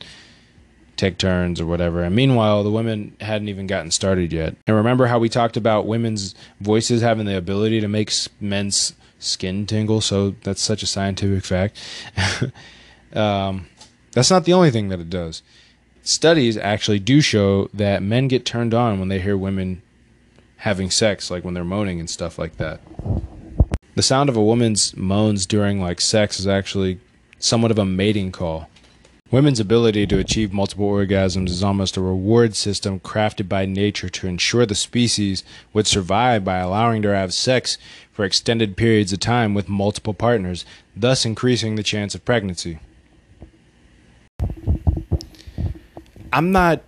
take 0.99 1.17
turns 1.17 1.63
or 1.63 1.67
whatever. 1.67 2.03
And 2.03 2.15
meanwhile, 2.15 2.63
the 2.63 2.71
women 2.71 3.17
hadn't 3.23 3.49
even 3.49 3.67
gotten 3.67 3.91
started 3.91 4.35
yet. 4.35 4.55
And 4.67 4.77
remember 4.77 5.07
how 5.07 5.19
we 5.19 5.31
talked 5.31 5.57
about 5.57 5.87
women's 5.87 6.35
voices 6.61 7.01
having 7.01 7.25
the 7.25 7.39
ability 7.39 7.81
to 7.81 7.89
make 7.89 8.13
men's 8.41 8.93
skin 9.19 9.65
tingle? 9.65 10.03
So 10.03 10.33
that's 10.43 10.61
such 10.61 10.83
a 10.83 10.87
scientific 10.87 11.43
fact. 11.43 11.79
um, 13.15 13.67
that's 14.13 14.31
not 14.31 14.45
the 14.45 14.53
only 14.53 14.71
thing 14.71 14.91
that 14.91 15.01
it 15.01 15.09
does 15.09 15.43
studies 16.05 16.57
actually 16.57 17.01
do 17.01 17.21
show 17.21 17.69
that 17.75 18.03
men 18.03 18.29
get 18.29 18.45
turned 18.45 18.73
on 18.73 19.01
when 19.01 19.09
they 19.09 19.19
hear 19.19 19.37
women 19.37 19.83
having 20.59 20.91
sex, 20.91 21.31
like 21.31 21.45
when 21.45 21.55
they're 21.55 21.65
moaning 21.65 21.99
and 21.99 22.09
stuff 22.09 22.39
like 22.39 22.57
that. 22.59 22.81
The 23.97 24.03
sound 24.03 24.29
of 24.29 24.37
a 24.37 24.43
woman's 24.43 24.97
moans 24.97 25.47
during 25.47 25.81
like 25.81 26.01
sex 26.01 26.39
is 26.39 26.47
actually 26.47 27.01
somewhat 27.39 27.71
of 27.71 27.79
a 27.79 27.85
mating 27.85 28.33
call. 28.33 28.69
Women's 29.31 29.59
ability 29.59 30.07
to 30.07 30.19
achieve 30.19 30.53
multiple 30.53 30.89
orgasms 30.89 31.49
is 31.49 31.63
almost 31.63 31.97
a 31.97 32.01
reward 32.01 32.55
system 32.55 33.01
crafted 33.01 33.49
by 33.49 33.67
nature 33.67 34.09
to 34.09 34.29
ensure 34.29 34.67
the 34.67 34.75
species 34.75 35.43
would 35.73 35.87
survive 35.87 36.45
by 36.45 36.59
allowing 36.59 37.03
her 37.03 37.11
to 37.11 37.17
have 37.17 37.35
sex 37.35 37.79
for 38.13 38.25
extended 38.25 38.77
periods 38.77 39.13
of 39.13 39.21
time 39.21 39.55
with 39.55 39.69
multiple 39.69 40.15
partners, 40.15 40.65
thus 40.95 41.25
increasing 41.25 41.75
the 41.75 41.83
chance 41.83 42.15
of 42.15 42.25
pregnancy. 42.25 42.79
I'm 46.35 46.51
not 46.51 46.83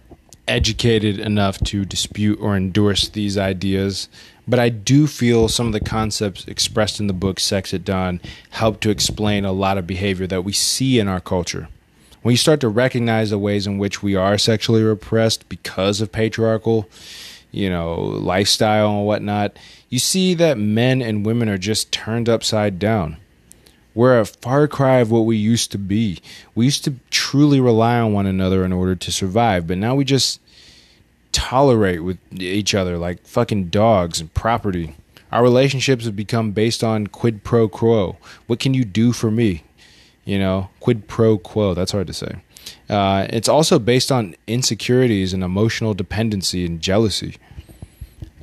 educated 0.49 1.21
enough 1.21 1.61
to 1.67 1.85
dispute 1.85 2.41
or 2.41 2.57
endorse 2.57 3.09
these 3.09 3.39
ideas, 3.39 4.09
but 4.49 4.59
I 4.59 4.71
do 4.71 5.07
feel 5.07 5.47
some 5.47 5.69
of 5.69 5.73
the 5.73 5.79
concepts 5.79 6.49
expressed 6.49 6.99
in 6.99 7.07
the 7.07 7.13
book 7.13 7.39
Sex 7.39 7.73
at 7.73 7.85
Dawn 7.85 8.21
help 8.51 8.81
to 8.81 8.91
explain 8.91 9.45
a 9.45 9.53
lot 9.53 9.79
of 9.79 9.87
behavior 9.87 10.27
that 10.27 10.43
we 10.43 10.53
see 10.53 10.99
in 10.99 11.07
our 11.07 11.21
culture. 11.21 11.69
When 12.23 12.33
you 12.33 12.37
start 12.37 12.59
to 12.63 12.69
recognize 12.69 13.31
the 13.31 13.39
ways 13.39 13.69
in 13.69 13.79
which 13.79 14.03
we 14.03 14.17
are 14.17 14.37
sexually 14.37 14.83
repressed 14.83 15.49
because 15.49 16.01
of 16.01 16.11
patriarchal, 16.11 16.89
you 17.53 17.71
know, 17.71 17.95
lifestyle 17.95 18.99
and 18.99 19.07
whatnot, 19.07 19.57
you 19.89 20.01
see 20.01 20.35
that 20.35 20.59
men 20.59 21.01
and 21.01 21.25
women 21.25 21.49
are 21.49 21.57
just 21.57 21.93
turned 21.93 22.29
upside 22.29 22.81
down. 22.81 23.19
We're 23.97 24.21
a 24.21 24.27
far 24.27 24.69
cry 24.69 24.99
of 24.99 25.11
what 25.11 25.21
we 25.21 25.39
used 25.39 25.73
to 25.73 25.79
be. 25.79 26.21
We 26.55 26.67
used 26.67 26.85
to 26.85 26.97
truly 27.11 27.61
rely 27.61 27.99
on 27.99 28.13
one 28.13 28.27
another 28.27 28.63
in 28.63 28.73
order 28.73 28.95
to 28.95 29.11
survive, 29.11 29.67
but 29.67 29.79
now 29.79 29.95
we 29.95 30.05
just 30.05 30.39
tolerate 31.33 32.05
with 32.05 32.19
each 32.31 32.75
other 32.75 32.99
like 32.99 33.27
fucking 33.27 33.71
dogs 33.71 34.21
and 34.21 34.33
property. 34.35 34.95
Our 35.33 35.43
relationships 35.43 36.05
have 36.05 36.15
become 36.15 36.53
based 36.53 36.85
on 36.85 37.07
quid 37.07 37.43
pro 37.43 37.69
quo. 37.69 38.19
What 38.47 38.61
can 38.61 38.75
you 38.75 38.85
do 38.85 39.13
for 39.13 39.31
me? 39.31 39.65
You 40.27 40.39
know, 40.39 40.69
quid 40.81 41.09
pro 41.09 41.39
quo. 41.39 41.73
That's 41.73 41.93
hard 41.93 42.07
to 42.09 42.13
say. 42.13 42.37
Uh, 42.91 43.27
it's 43.31 43.49
also 43.49 43.79
based 43.79 44.13
on 44.13 44.37
insecurities 44.47 45.33
and 45.33 45.43
emotional 45.43 45.95
dependency 45.95 46.67
and 46.67 46.83
jealousy. 46.83 47.37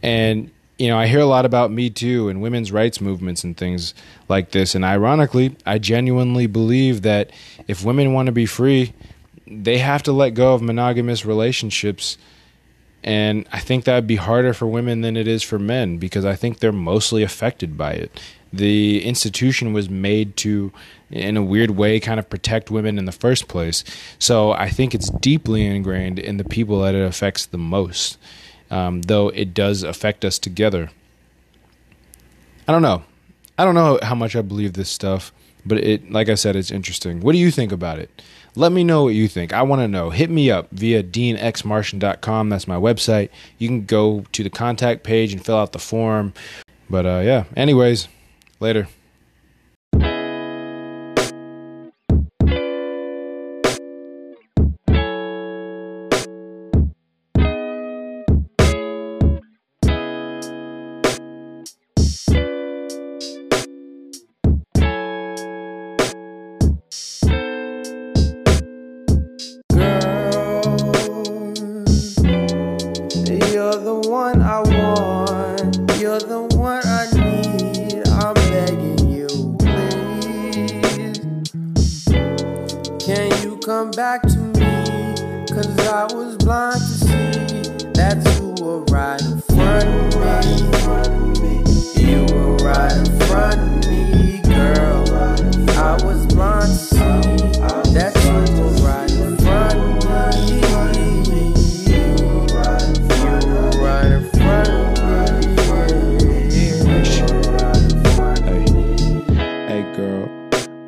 And 0.01 0.49
you 0.77 0.87
know, 0.87 0.97
I 0.97 1.07
hear 1.07 1.19
a 1.19 1.25
lot 1.25 1.45
about 1.45 1.71
Me 1.71 1.89
Too 1.89 2.29
and 2.29 2.41
women's 2.41 2.71
rights 2.71 2.99
movements 2.99 3.43
and 3.43 3.55
things 3.55 3.93
like 4.27 4.51
this. 4.51 4.75
And 4.75 4.83
ironically, 4.83 5.55
I 5.65 5.77
genuinely 5.77 6.47
believe 6.47 7.03
that 7.03 7.31
if 7.67 7.85
women 7.85 8.13
want 8.13 8.25
to 8.25 8.31
be 8.31 8.45
free, 8.45 8.93
they 9.45 9.77
have 9.77 10.03
to 10.03 10.11
let 10.11 10.31
go 10.31 10.53
of 10.53 10.61
monogamous 10.61 11.25
relationships. 11.25 12.17
And 13.03 13.45
I 13.51 13.59
think 13.59 13.83
that 13.83 13.95
would 13.95 14.07
be 14.07 14.15
harder 14.15 14.53
for 14.53 14.65
women 14.65 15.01
than 15.01 15.15
it 15.15 15.27
is 15.27 15.43
for 15.43 15.59
men 15.59 15.97
because 15.97 16.25
I 16.25 16.35
think 16.35 16.59
they're 16.59 16.71
mostly 16.71 17.21
affected 17.21 17.77
by 17.77 17.93
it. 17.93 18.19
The 18.51 19.03
institution 19.03 19.73
was 19.73 19.89
made 19.89 20.37
to, 20.37 20.71
in 21.09 21.37
a 21.37 21.43
weird 21.43 21.71
way, 21.71 21.99
kind 21.99 22.19
of 22.19 22.29
protect 22.29 22.71
women 22.71 22.97
in 22.97 23.05
the 23.05 23.11
first 23.11 23.47
place. 23.47 23.83
So 24.19 24.51
I 24.51 24.69
think 24.69 24.95
it's 24.95 25.09
deeply 25.09 25.65
ingrained 25.65 26.19
in 26.19 26.37
the 26.37 26.43
people 26.43 26.81
that 26.81 26.95
it 26.95 27.03
affects 27.03 27.45
the 27.45 27.57
most 27.57 28.17
um, 28.71 29.01
though 29.03 29.29
it 29.29 29.53
does 29.53 29.83
affect 29.83 30.25
us 30.25 30.39
together. 30.39 30.89
I 32.67 32.71
don't 32.71 32.81
know. 32.81 33.03
I 33.57 33.65
don't 33.65 33.75
know 33.75 33.99
how 34.01 34.15
much 34.15 34.35
I 34.35 34.41
believe 34.41 34.73
this 34.73 34.89
stuff, 34.89 35.31
but 35.65 35.77
it, 35.77 36.11
like 36.11 36.29
I 36.29 36.35
said, 36.35 36.55
it's 36.55 36.71
interesting. 36.71 37.21
What 37.21 37.33
do 37.33 37.37
you 37.37 37.51
think 37.51 37.71
about 37.71 37.99
it? 37.99 38.21
Let 38.55 38.71
me 38.71 38.83
know 38.83 39.03
what 39.03 39.15
you 39.15 39.27
think. 39.27 39.51
I 39.51 39.63
want 39.63 39.81
to 39.81 39.87
know. 39.87 40.11
Hit 40.11 40.29
me 40.29 40.51
up 40.51 40.69
via 40.71 41.03
deanxmartian.com. 41.03 42.49
That's 42.49 42.67
my 42.67 42.75
website. 42.75 43.29
You 43.57 43.67
can 43.67 43.85
go 43.85 44.25
to 44.31 44.43
the 44.43 44.49
contact 44.49 45.03
page 45.03 45.33
and 45.33 45.43
fill 45.43 45.57
out 45.57 45.71
the 45.71 45.79
form. 45.79 46.33
But 46.89 47.05
uh, 47.05 47.21
yeah, 47.23 47.45
anyways, 47.55 48.07
later. 48.59 48.87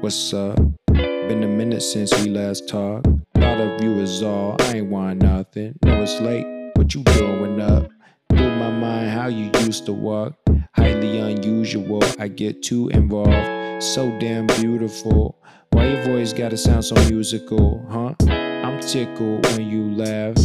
What's 0.05 0.35
up? 0.35 0.55
Been 0.93 1.41
a 1.41 1.47
minute 1.47 1.81
since 1.81 2.13
we 2.21 2.29
last 2.29 2.69
talked. 2.69 3.07
Thought 3.33 3.59
of 3.59 3.83
you 3.83 3.97
is 3.97 4.21
all. 4.21 4.55
I 4.59 4.73
ain't 4.75 4.91
want 4.91 5.23
nothing. 5.23 5.79
Know 5.81 5.99
it's 6.03 6.21
late. 6.21 6.45
What 6.75 6.93
you 6.93 7.01
doing 7.01 7.59
up? 7.59 7.89
Through 8.29 8.55
my 8.55 8.69
mind, 8.69 9.09
how 9.09 9.29
you 9.29 9.49
used 9.61 9.87
to 9.87 9.93
walk. 9.93 10.35
Highly 10.75 11.17
unusual. 11.17 12.03
I 12.19 12.27
get 12.27 12.61
too 12.61 12.89
involved. 12.89 13.81
So 13.81 14.15
damn 14.19 14.45
beautiful. 14.45 15.41
Why 15.71 15.87
your 15.87 16.03
voice 16.03 16.33
gotta 16.33 16.57
sound 16.57 16.85
so 16.85 16.93
musical, 17.09 17.83
huh? 17.89 18.13
I'm 18.29 18.79
tickled 18.81 19.43
when 19.47 19.67
you 19.67 19.91
laugh. 19.95 20.37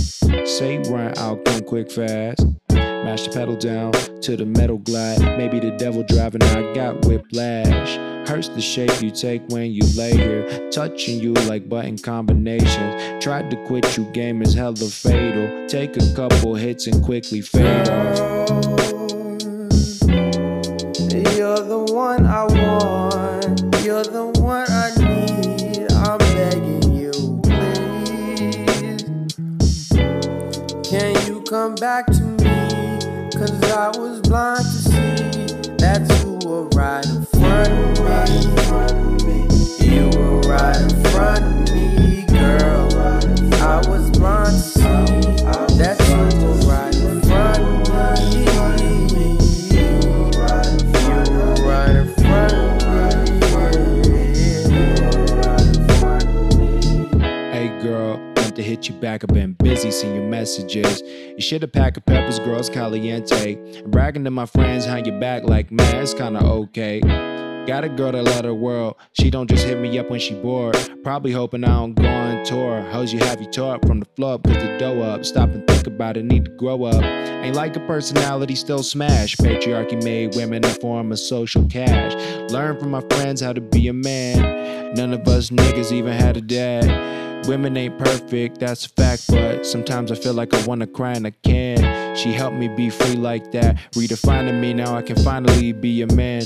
Say 0.46 0.78
run, 0.88 1.12
I'll 1.18 1.36
come 1.36 1.64
quick 1.64 1.90
fast. 1.90 2.46
Mash 2.70 3.26
the 3.26 3.30
pedal 3.30 3.56
down 3.56 3.92
to 4.22 4.38
the 4.38 4.46
metal 4.46 4.78
glide. 4.78 5.20
Maybe 5.36 5.60
the 5.60 5.72
devil 5.72 6.02
driving, 6.02 6.42
I 6.44 6.72
got 6.72 7.04
whiplash. 7.04 8.09
Hurts 8.26 8.48
the 8.48 8.60
shape 8.60 9.02
you 9.02 9.10
take 9.10 9.42
when 9.48 9.72
you 9.72 9.82
lay 9.96 10.16
here. 10.16 10.70
Touching 10.70 11.18
you 11.20 11.32
like 11.48 11.68
button 11.68 11.98
combinations. 11.98 13.22
Tried 13.22 13.50
to 13.50 13.56
quit 13.66 13.96
you, 13.96 14.04
game 14.12 14.42
is 14.42 14.54
hella 14.54 14.76
fatal. 14.76 15.66
Take 15.66 15.96
a 15.96 16.14
couple 16.14 16.54
hits 16.54 16.86
and 16.86 17.02
quickly 17.02 17.40
fade 17.40 17.88
off. 17.88 18.48
You're 21.36 21.58
the 21.58 21.84
one 21.92 22.26
I 22.26 22.44
want. 22.44 23.60
You're 23.84 24.04
the 24.04 24.26
one 24.40 24.70
I 24.70 24.90
need. 24.98 25.90
I'm 25.92 26.18
begging 26.36 26.92
you, 26.92 27.12
please. 27.42 27.90
Can 30.88 31.14
you 31.26 31.42
come 31.48 31.74
back 31.76 32.06
to 32.06 32.22
me? 32.22 32.38
Cause 33.32 33.62
I 33.72 33.88
was 33.98 34.20
blind 34.20 34.66
were 36.44 36.64
right 36.68 37.06
in 37.06 37.24
front 37.24 38.00
of 38.00 39.26
me. 39.26 39.46
You 39.84 40.08
were 40.16 40.40
right 40.40 40.76
in 40.76 41.04
front 41.10 41.68
of 41.68 41.74
me, 41.74 42.24
girl. 42.26 42.88
I 43.62 43.82
was 43.88 44.10
blind 44.10 44.79
hit 58.80 58.88
you 58.88 58.98
back. 58.98 59.22
I've 59.22 59.34
been 59.34 59.52
busy 59.52 59.90
seeing 59.90 60.14
your 60.14 60.24
messages. 60.24 61.02
You 61.02 61.40
should 61.40 61.60
have 61.60 61.72
packed 61.72 61.98
a 61.98 62.00
peppers, 62.00 62.38
girls 62.38 62.70
caliente. 62.70 63.56
And 63.76 63.90
bragging 63.90 64.24
to 64.24 64.30
my 64.30 64.46
friends 64.46 64.86
how 64.86 64.96
you 64.96 65.12
back 65.12 65.44
like 65.44 65.70
man, 65.70 65.96
it's 65.96 66.14
kinda 66.14 66.42
okay. 66.42 67.00
Got 67.66 67.84
a 67.84 67.90
girl 67.90 68.12
that 68.12 68.22
let 68.22 68.46
her 68.46 68.54
world. 68.54 68.96
She 69.12 69.30
don't 69.30 69.50
just 69.50 69.66
hit 69.66 69.78
me 69.78 69.98
up 69.98 70.08
when 70.08 70.18
she 70.18 70.32
bored. 70.34 70.78
Probably 71.04 71.30
hoping 71.30 71.62
I 71.62 71.78
don't 71.78 71.94
go 71.94 72.08
on 72.08 72.42
tour. 72.46 72.80
Hoes 72.90 73.12
you 73.12 73.18
have 73.18 73.42
you 73.42 73.50
taught 73.50 73.84
from 73.86 74.00
the 74.00 74.06
floor 74.16 74.34
up, 74.34 74.44
cause 74.44 74.54
the 74.54 74.78
dough 74.78 75.02
up. 75.02 75.26
Stop 75.26 75.50
and 75.50 75.66
think 75.66 75.86
about 75.86 76.16
it, 76.16 76.24
need 76.24 76.46
to 76.46 76.50
grow 76.52 76.84
up. 76.84 77.02
Ain't 77.02 77.54
like 77.54 77.76
a 77.76 77.80
personality, 77.80 78.54
still 78.54 78.82
smash. 78.82 79.36
Patriarchy 79.36 80.02
made 80.02 80.34
women 80.36 80.64
a 80.64 80.70
form 80.70 81.12
of 81.12 81.18
social 81.18 81.66
cash. 81.66 82.14
Learn 82.50 82.80
from 82.80 82.90
my 82.90 83.02
friends 83.10 83.42
how 83.42 83.52
to 83.52 83.60
be 83.60 83.88
a 83.88 83.92
man. 83.92 84.94
None 84.94 85.12
of 85.12 85.28
us 85.28 85.50
niggas 85.50 85.92
even 85.92 86.14
had 86.14 86.38
a 86.38 86.40
dad. 86.40 87.19
Women 87.46 87.76
ain't 87.76 87.98
perfect, 87.98 88.60
that's 88.60 88.86
a 88.86 88.88
fact, 88.90 89.24
but 89.28 89.66
sometimes 89.66 90.12
I 90.12 90.14
feel 90.14 90.34
like 90.34 90.54
I 90.54 90.64
wanna 90.66 90.86
cry 90.86 91.12
and 91.12 91.26
I 91.26 91.30
can't. 91.42 92.16
She 92.16 92.32
helped 92.32 92.56
me 92.56 92.68
be 92.68 92.90
free 92.90 93.16
like 93.16 93.50
that, 93.52 93.76
redefining 93.92 94.60
me, 94.60 94.72
now 94.74 94.94
I 94.94 95.02
can 95.02 95.16
finally 95.16 95.72
be 95.72 96.02
a 96.02 96.06
man. 96.06 96.42